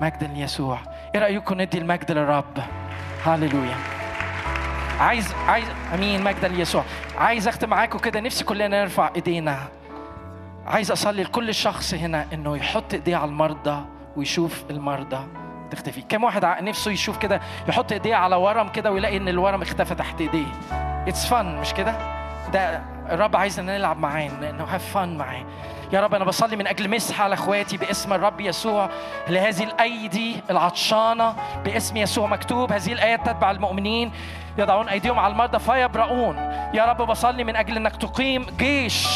مجدا 0.00 0.26
ليسوع 0.26 0.78
إيه 1.14 1.20
رأيكم 1.20 1.60
ندي 1.60 1.78
المجد 1.78 2.12
للرب؟ 2.12 2.58
هللويا. 3.26 3.76
عايز 5.00 5.32
عايز 5.48 5.66
أمين. 5.94 6.24
مجدا 6.24 6.48
ليسوع 6.48 6.84
عايز 7.22 7.48
أختم 7.48 7.68
معاكم 7.68 7.98
كده. 7.98 8.20
نفسي 8.20 8.44
كلنا 8.44 8.68
نرفع 8.82 9.10
إيدينا. 9.16 9.58
عايز 10.66 10.90
أصلي 10.90 11.22
لكل 11.22 11.54
شخص 11.54 11.94
هنا 11.94 12.26
إنه 12.32 12.56
يحط 12.56 12.94
إيديه 12.94 13.16
على 13.16 13.28
المرضى 13.30 13.84
ويشوف 14.16 14.64
المرضى 14.70 15.26
تختفي. 15.70 16.02
كم 16.02 16.24
واحد 16.24 16.44
نفسه 16.44 16.90
يشوف 16.90 17.18
كده 17.18 17.40
يحط 17.68 17.92
إيديه 17.92 18.14
على 18.14 18.36
ورم 18.36 18.68
كده 18.68 18.92
ويلاقي 18.92 19.16
إن 19.16 19.28
الورم 19.28 19.62
اختفى 19.62 19.94
تحت 19.94 20.20
إيديه. 20.20 20.46
It's 21.08 21.26
fun 21.26 21.60
مش 21.60 21.74
كده؟ 21.74 21.94
ده 22.52 22.82
الرب 23.10 23.36
عايزنا 23.36 23.78
نلعب 23.78 23.98
معاه 23.98 24.28
إنه 24.50 24.64
have 24.64 24.92
fun 24.92 25.16
معاه. 25.16 25.44
يا 25.92 26.00
رب 26.00 26.14
أنا 26.14 26.24
بصلي 26.24 26.56
من 26.56 26.66
أجل 26.66 26.90
مسحه 26.90 27.24
على 27.24 27.34
أخواتي 27.34 27.76
باسم 27.76 28.12
الرب 28.12 28.40
يسوع 28.40 28.90
لهذه 29.28 29.62
الأيدي 29.62 30.36
العطشانة 30.50 31.34
باسم 31.64 31.96
يسوع 31.96 32.26
مكتوب. 32.26 32.72
هذه 32.72 32.92
الايات 32.92 33.26
تتبع 33.26 33.50
المؤمنين 33.50 34.12
يضعون 34.58 34.88
أيديهم 34.88 35.18
على 35.18 35.32
المرضى 35.32 35.58
فيبرؤون. 35.58 36.36
يا 36.74 36.84
رب 36.84 37.02
بصلي 37.02 37.44
من 37.44 37.56
أجل 37.56 37.76
إنك 37.76 37.96
تقيم 37.96 38.46
جيش 38.58 39.08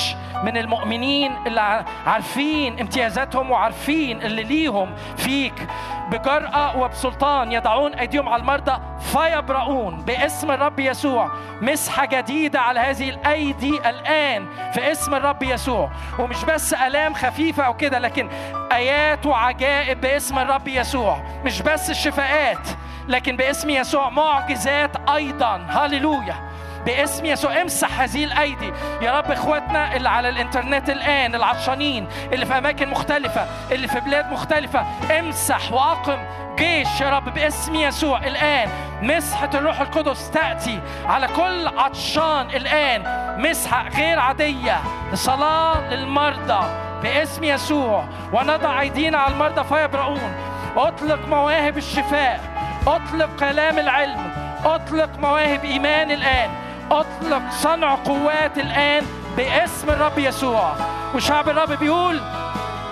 من 0.44 0.56
المؤمنين 0.56 1.36
اللي 1.46 1.84
عارفين 2.06 2.80
امتيازاتهم 2.80 3.50
وعارفين 3.50 4.22
اللي 4.22 4.42
ليهم 4.42 4.94
فيك. 5.16 5.66
بجرأة 6.10 6.76
وبسلطان 6.76 7.52
يضعون 7.52 7.94
أيديهم 7.94 8.28
على 8.28 8.40
المرضى 8.40 8.80
فيبرؤون 9.00 9.96
باسم 10.02 10.50
الرب 10.50 10.80
يسوع. 10.80 11.30
مسحة 11.60 12.04
جديدة 12.04 12.60
على 12.60 12.80
هذه 12.80 13.10
الأيدي 13.10 13.78
الآن 13.88 14.46
في 14.72 14.92
اسم 14.92 15.14
الرب 15.14 15.42
يسوع. 15.42 15.90
ومش 16.18 16.44
بس 16.44 16.74
آلام 16.74 17.14
خفيفة 17.14 17.62
أو 17.62 17.74
كده 17.74 17.98
لكن 17.98 18.28
آيات 18.72 19.26
وعجائب 19.26 20.00
باسم 20.00 20.38
الرب 20.38 20.68
يسوع. 20.68 21.22
مش 21.44 21.62
بس 21.62 21.90
الشفاءات 21.90 22.68
لكن 23.08 23.36
باسم 23.36 23.70
يسوع 23.70 24.08
معجزات 24.08 24.90
أيضا. 25.10 25.66
هللويا. 25.68 26.55
باسم 26.86 27.26
يسوع. 27.26 27.62
امسح 27.62 28.00
هذه 28.00 28.24
الأيدي. 28.24 28.72
يا 29.02 29.18
رب 29.18 29.30
إخواتنا 29.30 29.96
اللي 29.96 30.08
على 30.08 30.28
الإنترنت 30.28 30.90
الآن 30.90 31.34
العطشانين 31.34 32.08
اللي 32.32 32.46
في 32.46 32.58
أماكن 32.58 32.88
مختلفة 32.88 33.46
اللي 33.72 33.88
في 33.88 34.00
بلاد 34.00 34.32
مختلفة 34.32 34.86
امسح 35.18 35.72
وأقم 35.72 36.18
جيش 36.58 37.00
يا 37.00 37.10
رب 37.10 37.34
باسم 37.34 37.74
يسوع 37.74 38.18
الآن. 38.18 38.68
مسحة 39.02 39.50
الروح 39.54 39.80
القدس 39.80 40.30
تأتي 40.30 40.80
على 41.06 41.28
كل 41.28 41.68
عطشان 41.78 42.50
الآن. 42.50 43.02
مسحة 43.38 43.88
غير 43.88 44.18
عادية. 44.18 44.80
صلاة 45.14 45.94
للمرضى 45.94 46.66
باسم 47.02 47.44
يسوع. 47.44 48.04
ونضع 48.32 48.80
أيدينا 48.80 49.18
على 49.18 49.32
المرضى 49.34 49.64
فيبرؤون. 49.64 50.34
أطلق 50.76 51.28
مواهب 51.28 51.76
الشفاء. 51.76 52.40
أطلق 52.86 53.28
كلام 53.40 53.78
العلم. 53.78 54.30
أطلق 54.64 55.10
مواهب 55.18 55.64
إيمان 55.64 56.10
الآن. 56.10 56.65
أطلق 56.90 57.42
صنع 57.50 57.94
قوات 57.94 58.58
الآن 58.58 59.02
باسم 59.36 59.90
الرب 59.90 60.18
يسوع. 60.18 60.72
وشعب 61.14 61.48
الرب 61.48 61.72
بيقول 61.72 62.20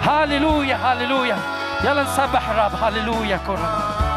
هاليلويا 0.02 0.76
هاليلويا 0.76 1.36
يلا 1.84 2.02
نسبح 2.02 2.50
الرب. 2.50 2.74
هاليلويا 2.74 3.36
كرة. 3.46 4.13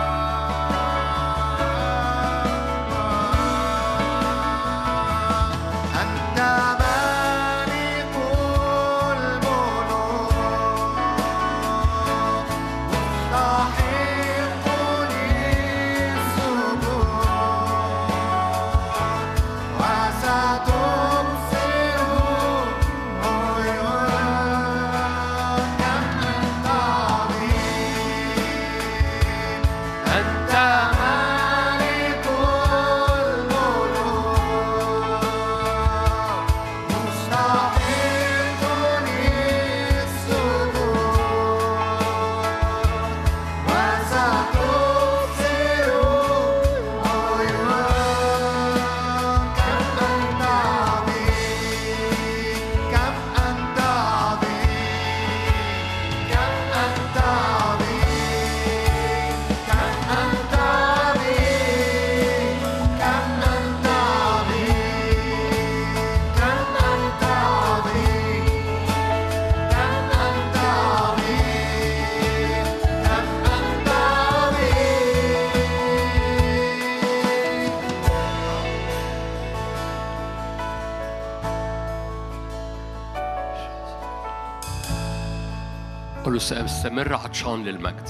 له 86.38 86.44
سأستمر 86.44 87.14
عطشان 87.14 87.64
للمجد. 87.64 88.10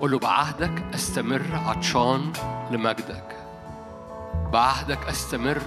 قل 0.00 0.10
له 0.10 0.18
بعهدك 0.18 0.82
أستمر 0.94 1.42
عطشان 1.52 2.32
لمجدك. 2.70 3.36
بعهدك 4.52 5.08
أستمر 5.08 5.62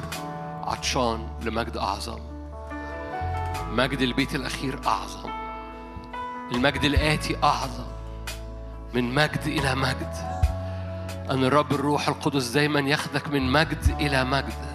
عطشان 0.64 1.28
لمجد 1.42 1.78
أعظم. 1.78 2.20
مجد 3.72 4.02
البيت 4.02 4.36
الأخير 4.36 4.80
أعظم. 4.88 5.30
المجد 6.52 6.84
الآتي 6.84 7.38
أعظم. 7.44 7.88
من 8.94 9.14
مجد 9.16 9.42
إلى 9.46 9.76
مجد. 9.76 10.14
أن 11.30 11.44
الرب 11.44 11.72
الروح 11.72 12.08
القدس 12.08 12.48
دايما 12.48 12.80
ياخدك 12.80 13.28
من 13.28 13.52
مجد 13.52 13.96
إلى 14.00 14.24
مجد. 14.24 14.70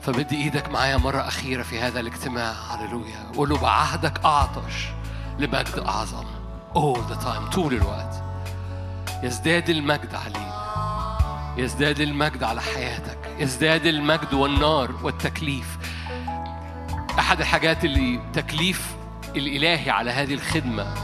فمد 0.00 0.32
إيدك 0.32 0.68
معايا 0.68 0.96
مرة 0.96 1.28
أخيرة 1.28 1.62
في 1.62 1.80
هذا 1.80 2.00
الاجتماع. 2.00 2.52
هللويا. 2.52 3.32
قول 3.36 3.48
له 3.48 3.58
بعهدك 3.58 4.24
أعطش. 4.24 4.97
لمجد 5.38 5.84
أعظم 5.86 6.24
all 6.74 7.12
the 7.12 7.24
time. 7.24 7.54
طول 7.54 7.74
الوقت. 7.74 8.22
يزداد 9.22 9.70
المجد 9.70 10.14
علينا. 10.14 10.58
يزداد 11.56 12.00
المجد 12.00 12.42
على 12.42 12.60
حياتك. 12.60 13.18
يزداد 13.38 13.86
المجد 13.86 14.34
والنار 14.34 14.90
والتكليف. 15.02 15.78
أحد 17.18 17.40
الحاجات 17.40 17.84
اللي 17.84 18.20
تكليف 18.32 18.96
الإلهي 19.36 19.90
على 19.90 20.10
هذه 20.10 20.34
الخدمة 20.34 20.94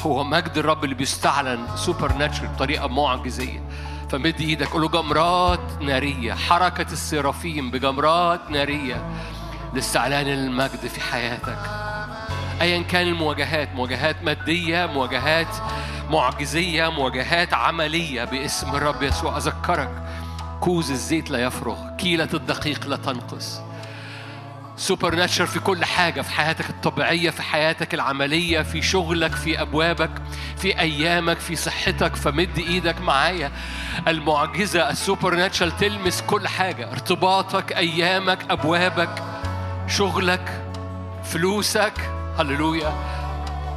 هو 0.00 0.24
مجد 0.24 0.58
الرب 0.58 0.84
اللي 0.84 0.94
بيستعلن 0.94 1.66
سوبر 1.76 2.12
ناتشرال 2.12 2.48
بطريقة 2.48 2.86
معجزية. 2.86 3.68
فمد 4.10 4.40
إيدك 4.40 4.68
قول 4.68 4.82
له 4.82 4.88
جمرات 4.88 5.82
نارية. 5.82 6.34
حركة 6.34 6.92
السرافيم 6.92 7.70
بجمرات 7.70 8.50
نارية. 8.50 9.10
لاستعلان 9.74 10.28
المجد 10.28 10.86
في 10.86 11.00
حياتك. 11.00 11.85
ايا 12.62 12.82
كان 12.82 13.06
المواجهات 13.06 13.74
مواجهات 13.74 14.22
مادية 14.22 14.86
مواجهات 14.86 15.56
معجزية 16.10 16.88
مواجهات 16.88 17.54
عملية 17.54 18.24
باسم 18.24 18.76
الرب 18.76 19.02
يسوع. 19.02 19.36
أذكرك 19.36 19.90
كوز 20.60 20.90
الزيت 20.90 21.30
لا 21.30 21.38
يفرغ 21.38 21.96
كيلة 21.98 22.28
الدقيق 22.34 22.86
لا 22.86 22.96
تنقص. 22.96 23.60
supernature 24.76 25.46
في 25.46 25.58
كل 25.58 25.84
حاجة 25.84 26.20
في 26.22 26.30
حياتك 26.30 26.70
الطبيعية 26.70 27.30
في 27.30 27.42
حياتك 27.42 27.94
العملية 27.94 28.62
في 28.62 28.82
شغلك 28.82 29.34
في 29.34 29.60
أبوابك 29.60 30.10
في 30.56 30.80
أيامك 30.80 31.38
في 31.38 31.56
صحتك 31.56 32.16
فمد 32.16 32.58
إيدك 32.58 33.00
معايا. 33.00 33.52
المعجزة 34.08 34.90
ال 34.90 35.34
supernature 35.34 35.70
تلمس 35.70 36.22
كل 36.22 36.48
حاجة. 36.48 36.92
ارتباطك 36.92 37.72
أيامك 37.72 38.38
أبوابك 38.50 39.22
شغلك 39.88 40.62
فلوسك 41.24 42.15
هللويا. 42.38 42.92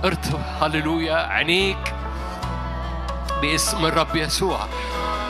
ارتب 0.05 0.41
هللويا. 0.61 1.15
عينيك 1.15 1.93
باسم 3.41 3.85
الرب 3.85 4.15
يسوع. 4.15 4.59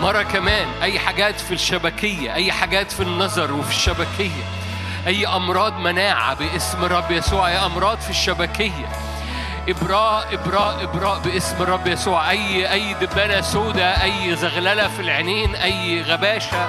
مرة 0.02 0.22
كمان 0.22 0.68
أي 0.82 1.00
حاجات 1.00 1.40
في 1.40 1.54
الشبكية 1.54 2.34
أي 2.34 2.52
حاجات 2.52 2.92
في 2.92 3.04
النظر 3.04 3.54
وفي 3.54 3.70
الشبكية. 3.70 4.44
أي 5.08 5.28
أمراض 5.28 5.74
مناعة 5.74 6.36
باسم 6.36 6.84
الرب 6.84 7.12
يسوع. 7.12 7.48
أي 7.48 7.66
أمراض 7.66 8.00
في 8.00 8.10
الشبكية. 8.10 8.90
إبراء 9.70 10.34
إبراء 10.34 10.84
إبراء 10.84 11.20
باسم 11.20 11.62
الرب 11.62 11.88
يسوع. 11.88 12.30
أي 12.30 12.72
أي 12.72 12.94
دبانة 12.94 13.42
سوداء 13.42 14.04
أي 14.04 14.36
زغللة 14.36 14.88
في 14.88 15.00
العينين 15.00 15.56
أي 15.56 16.02
غباشة 16.02 16.68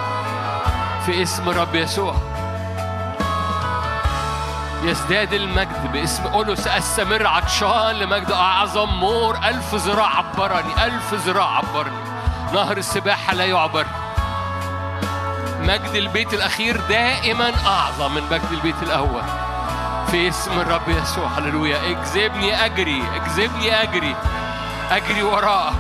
في 1.07 1.23
اسم 1.23 1.51
الرب 1.51 1.75
يسوع. 1.75 2.30
يزداد 4.83 5.33
المجد 5.33 5.93
باسم 5.93 6.23
قوله 6.23 6.55
سأستمر 6.55 7.27
عطشان 7.27 7.91
لمجد 7.91 8.31
أعظم 8.31 8.89
مور. 8.89 9.39
ألف 9.45 9.75
ذراع 9.75 10.17
عبرني 10.17 10.85
ألف 10.85 11.15
ذراع 11.15 11.57
عبرني. 11.57 12.05
نهر 12.53 12.77
السباحة 12.77 13.35
لا 13.35 13.45
يعبر. 13.45 13.87
مجد 15.61 15.95
البيت 15.95 16.35
الأخير 16.35 16.81
دائما 16.89 17.53
أعظم 17.67 18.15
من 18.15 18.23
مجد 18.31 18.53
البيت 18.53 18.83
الأول. 18.83 19.23
في 20.11 20.29
اسم 20.29 20.61
الرب 20.61 20.89
يسوع 20.89 21.27
هللويا. 21.27 21.79
اجذبني 21.91 22.65
أجري 22.65 23.03
اجذبني 23.15 23.83
أجري 23.83 24.17
أجري 24.91 25.23
وراءك 25.23 25.75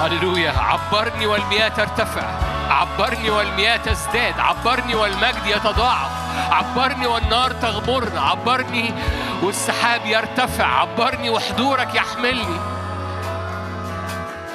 هللويا. 0.00 0.52
عبرني 0.58 1.26
والمياه 1.26 1.68
ترتفع. 1.68 2.45
عبرني 2.70 3.30
والمياه 3.30 3.76
تزداد 3.76 4.40
عبرني 4.40 4.94
والمجد 4.94 5.46
يتضاعف 5.46 6.10
عبرني 6.50 7.06
والنار 7.06 7.50
تغمرنا 7.50 8.20
عبرني 8.20 8.94
والسحاب 9.42 10.06
يرتفع 10.06 10.64
عبرني 10.64 11.30
وحضورك 11.30 11.94
يحملني. 11.94 12.60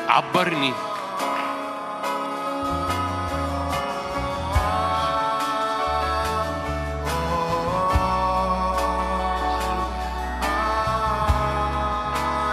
عبرني. 0.10 0.74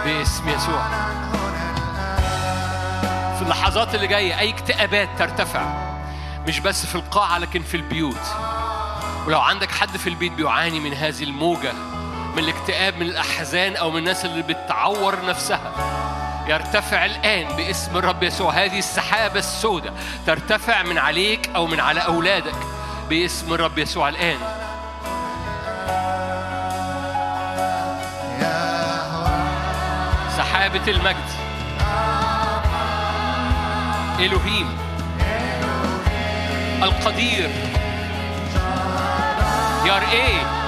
باسم 0.05 0.49
يسوع. 0.49 0.98
اللحظات 3.49 3.95
اللي 3.95 4.07
جاية 4.07 4.39
أي 4.39 4.49
اكتئابات 4.49 5.09
ترتفع 5.19 5.61
مش 6.47 6.59
بس 6.59 6.85
في 6.85 6.95
القاعة 6.95 7.37
لكن 7.37 7.61
في 7.61 7.77
البيوت. 7.77 8.27
ولو 9.27 9.39
عندك 9.39 9.71
حد 9.71 9.97
في 9.97 10.09
البيت 10.09 10.31
بيعاني 10.31 10.79
من 10.79 10.93
هذه 10.93 11.23
الموجة 11.23 11.73
من 12.33 12.39
الاكتئاب 12.39 12.95
من 12.95 13.01
الأحزان 13.01 13.75
أو 13.75 13.91
من 13.91 13.97
الناس 13.97 14.25
اللي 14.25 14.41
بتعور 14.41 15.25
نفسها 15.25 15.71
يرتفع 16.47 17.05
الآن 17.05 17.55
باسم 17.55 17.97
الرب 17.97 18.23
يسوع. 18.23 18.51
هذه 18.51 18.79
السحابة 18.79 19.39
السوداء 19.39 19.93
ترتفع 20.27 20.83
من 20.83 20.97
عليك 20.97 21.49
أو 21.55 21.67
من 21.67 21.79
على 21.79 21.99
أولادك 21.99 22.57
باسم 23.09 23.53
الرب 23.53 23.77
يسوع 23.77 24.09
الآن. 24.09 24.39
سحابة 30.37 30.91
المجد. 30.91 31.38
إلهيم 34.19 34.67
القدير. 36.83 37.49
يار 39.85 40.01
إيه؟ 40.11 40.58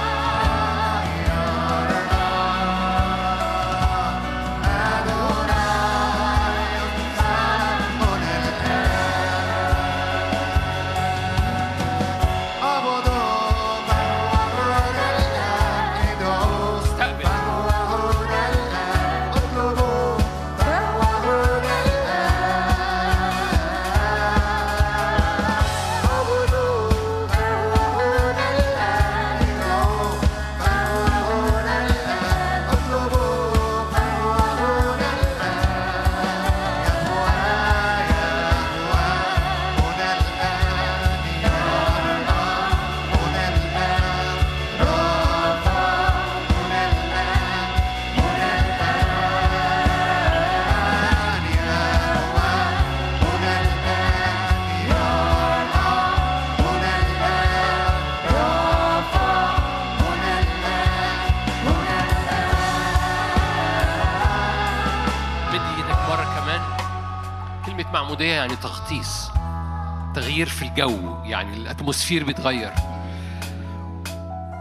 الجو 70.72 71.24
يعني 71.24 71.56
الاتموسفير 71.56 72.24
بيتغير. 72.24 72.72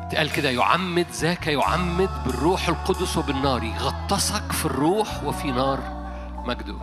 اتقال 0.03 0.31
كده 0.31 0.49
يعمد 0.49 1.05
ذاك 1.11 1.47
يعمد 1.47 2.09
بالروح 2.25 2.67
القدس 2.67 3.17
وبالنار 3.17 3.63
يغطسك 3.63 4.51
في 4.51 4.65
الروح 4.65 5.23
وفي 5.23 5.51
نار 5.51 5.79
مجده. 6.45 6.75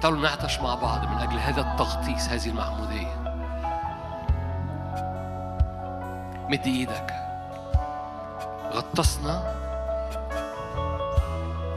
تعالوا 0.00 0.20
نعطش 0.20 0.58
مع 0.58 0.74
بعض 0.74 1.04
من 1.04 1.18
أجل 1.18 1.38
هذا 1.38 1.60
التغطيس 1.60 2.28
هذه 2.28 2.46
المعمودية 2.48 3.22
مد 6.48 6.66
إيدك. 6.66 7.14
غطسنا 8.72 9.54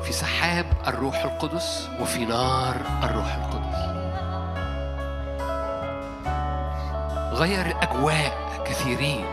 في 0.04 0.14
سحاب 0.14 0.66
الروح 0.88 1.24
القدس 1.24 1.90
وفي 2.02 2.26
نار 2.26 2.76
الروح 3.04 3.36
القدس. 3.36 3.65
غير 7.36 7.78
أجواء 7.82 8.64
كثيرين. 8.66 9.26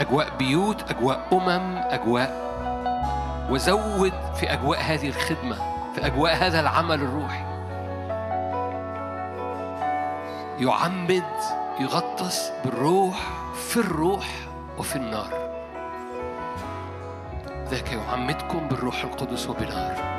أجواء 0.00 0.36
بيوت 0.38 0.90
أجواء 0.90 1.26
أمم 1.32 1.76
أجواء 1.76 2.50
وزود 3.50 4.12
في 4.34 4.52
أجواء 4.52 4.80
هذه 4.80 5.08
الخدمة 5.08 5.56
في 5.94 6.06
أجواء 6.06 6.34
هذا 6.34 6.60
العمل 6.60 7.02
الروحي. 7.02 7.44
يعمد 10.58 11.24
يغطس 11.80 12.52
بالروح 12.64 13.16
في 13.54 13.76
الروح 13.76 14.26
وفي 14.78 14.96
النار. 14.96 15.50
ذاك 17.68 17.92
يعمدكم 17.92 18.68
بالروح 18.68 19.04
القدس 19.04 19.48
وبنار 19.48 20.10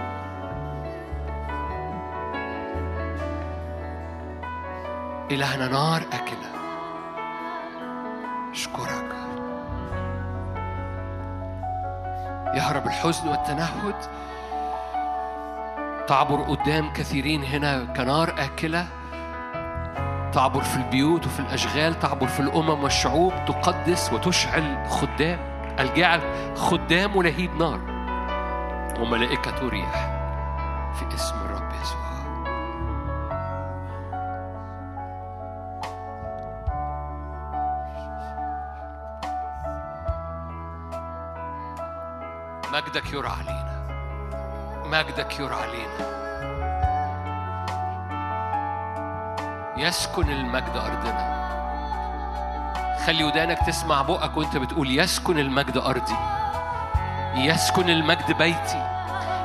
إلهنا 5.31 5.67
نار 5.67 6.01
أكلة. 6.13 6.60
يهرب 12.53 12.87
الحزن 12.87 13.27
والتنهد. 13.27 13.95
تعبر 16.07 16.41
قدام 16.41 16.93
كثيرين 16.93 17.43
هنا 17.43 17.85
كنار 17.85 18.29
آكلة. 18.29 18.87
تعبر 20.33 20.61
في 20.61 20.75
البيوت 20.75 21.25
وفي 21.25 21.39
الأشغال 21.39 21.99
تعبر 21.99 22.27
في 22.27 22.39
الأمم 22.39 22.83
والشعوب 22.83 23.33
تقدس 23.45 24.13
وتشعل 24.13 24.87
خدام. 24.89 25.39
الجعل 25.79 26.21
خدام 26.55 27.15
ولهيب 27.15 27.55
نار. 27.55 27.79
وملائكة 28.99 29.69
ريح 29.69 29.91
في 30.99 31.15
اسم 31.15 31.35
الرب 31.35 31.71
يسوع. 31.81 32.10
مجدك 42.91 43.13
يرى 43.13 43.27
علينا. 43.27 43.87
مجدك 44.85 45.39
يرى 45.39 45.55
علينا. 45.55 46.11
يسكن 49.77 50.29
المجد 50.29 50.75
أرضنا. 50.75 51.41
خلي 53.05 53.23
ودانك 53.23 53.57
تسمع 53.67 54.01
بقك 54.01 54.37
وانت 54.37 54.57
بتقول 54.57 54.99
يسكن 54.99 55.39
المجد 55.39 55.77
أرضي. 55.77 56.15
يسكن 57.35 57.89
المجد 57.89 58.37
بيتي. 58.37 58.87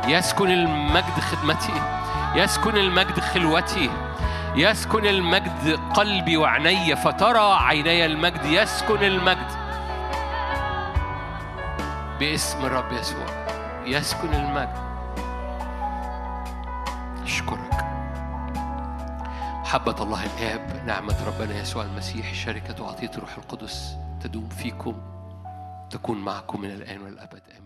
يسكن 0.07 0.51
المجد 0.51 1.21
خدمتي. 1.21 1.83
يسكن 2.35 2.77
المجد 2.77 3.21
خلوتي. 3.21 3.91
يسكن 4.57 5.07
المجد 5.07 5.81
قلبي 5.95 6.37
وعيني 6.37 6.97
فترى 6.97 7.57
عيني 7.61 8.07
المجد. 8.07 8.45
يسكن 8.45 9.05
المجد 9.05 9.46
باسم 12.21 12.65
الرب 12.65 12.93
يسوع. 12.93 13.27
يسكن 13.87 14.35
المجد. 14.35 14.87
أشكرك. 17.23 17.73
محبة 19.61 20.03
الله 20.03 20.25
الآب 20.25 20.87
نعمة 20.87 21.17
ربنا 21.27 21.61
يسوع 21.61 21.85
المسيح 21.85 22.35
شركة 22.35 22.83
وعطية 22.83 23.11
الروح 23.11 23.37
القدس 23.37 23.97
تدوم 24.21 24.49
فيكم 24.49 24.95
تكون 25.91 26.19
معكم 26.19 26.61
من 26.61 26.71
الآن 26.71 27.03
والأبد. 27.03 27.43
آمين. 27.59 27.66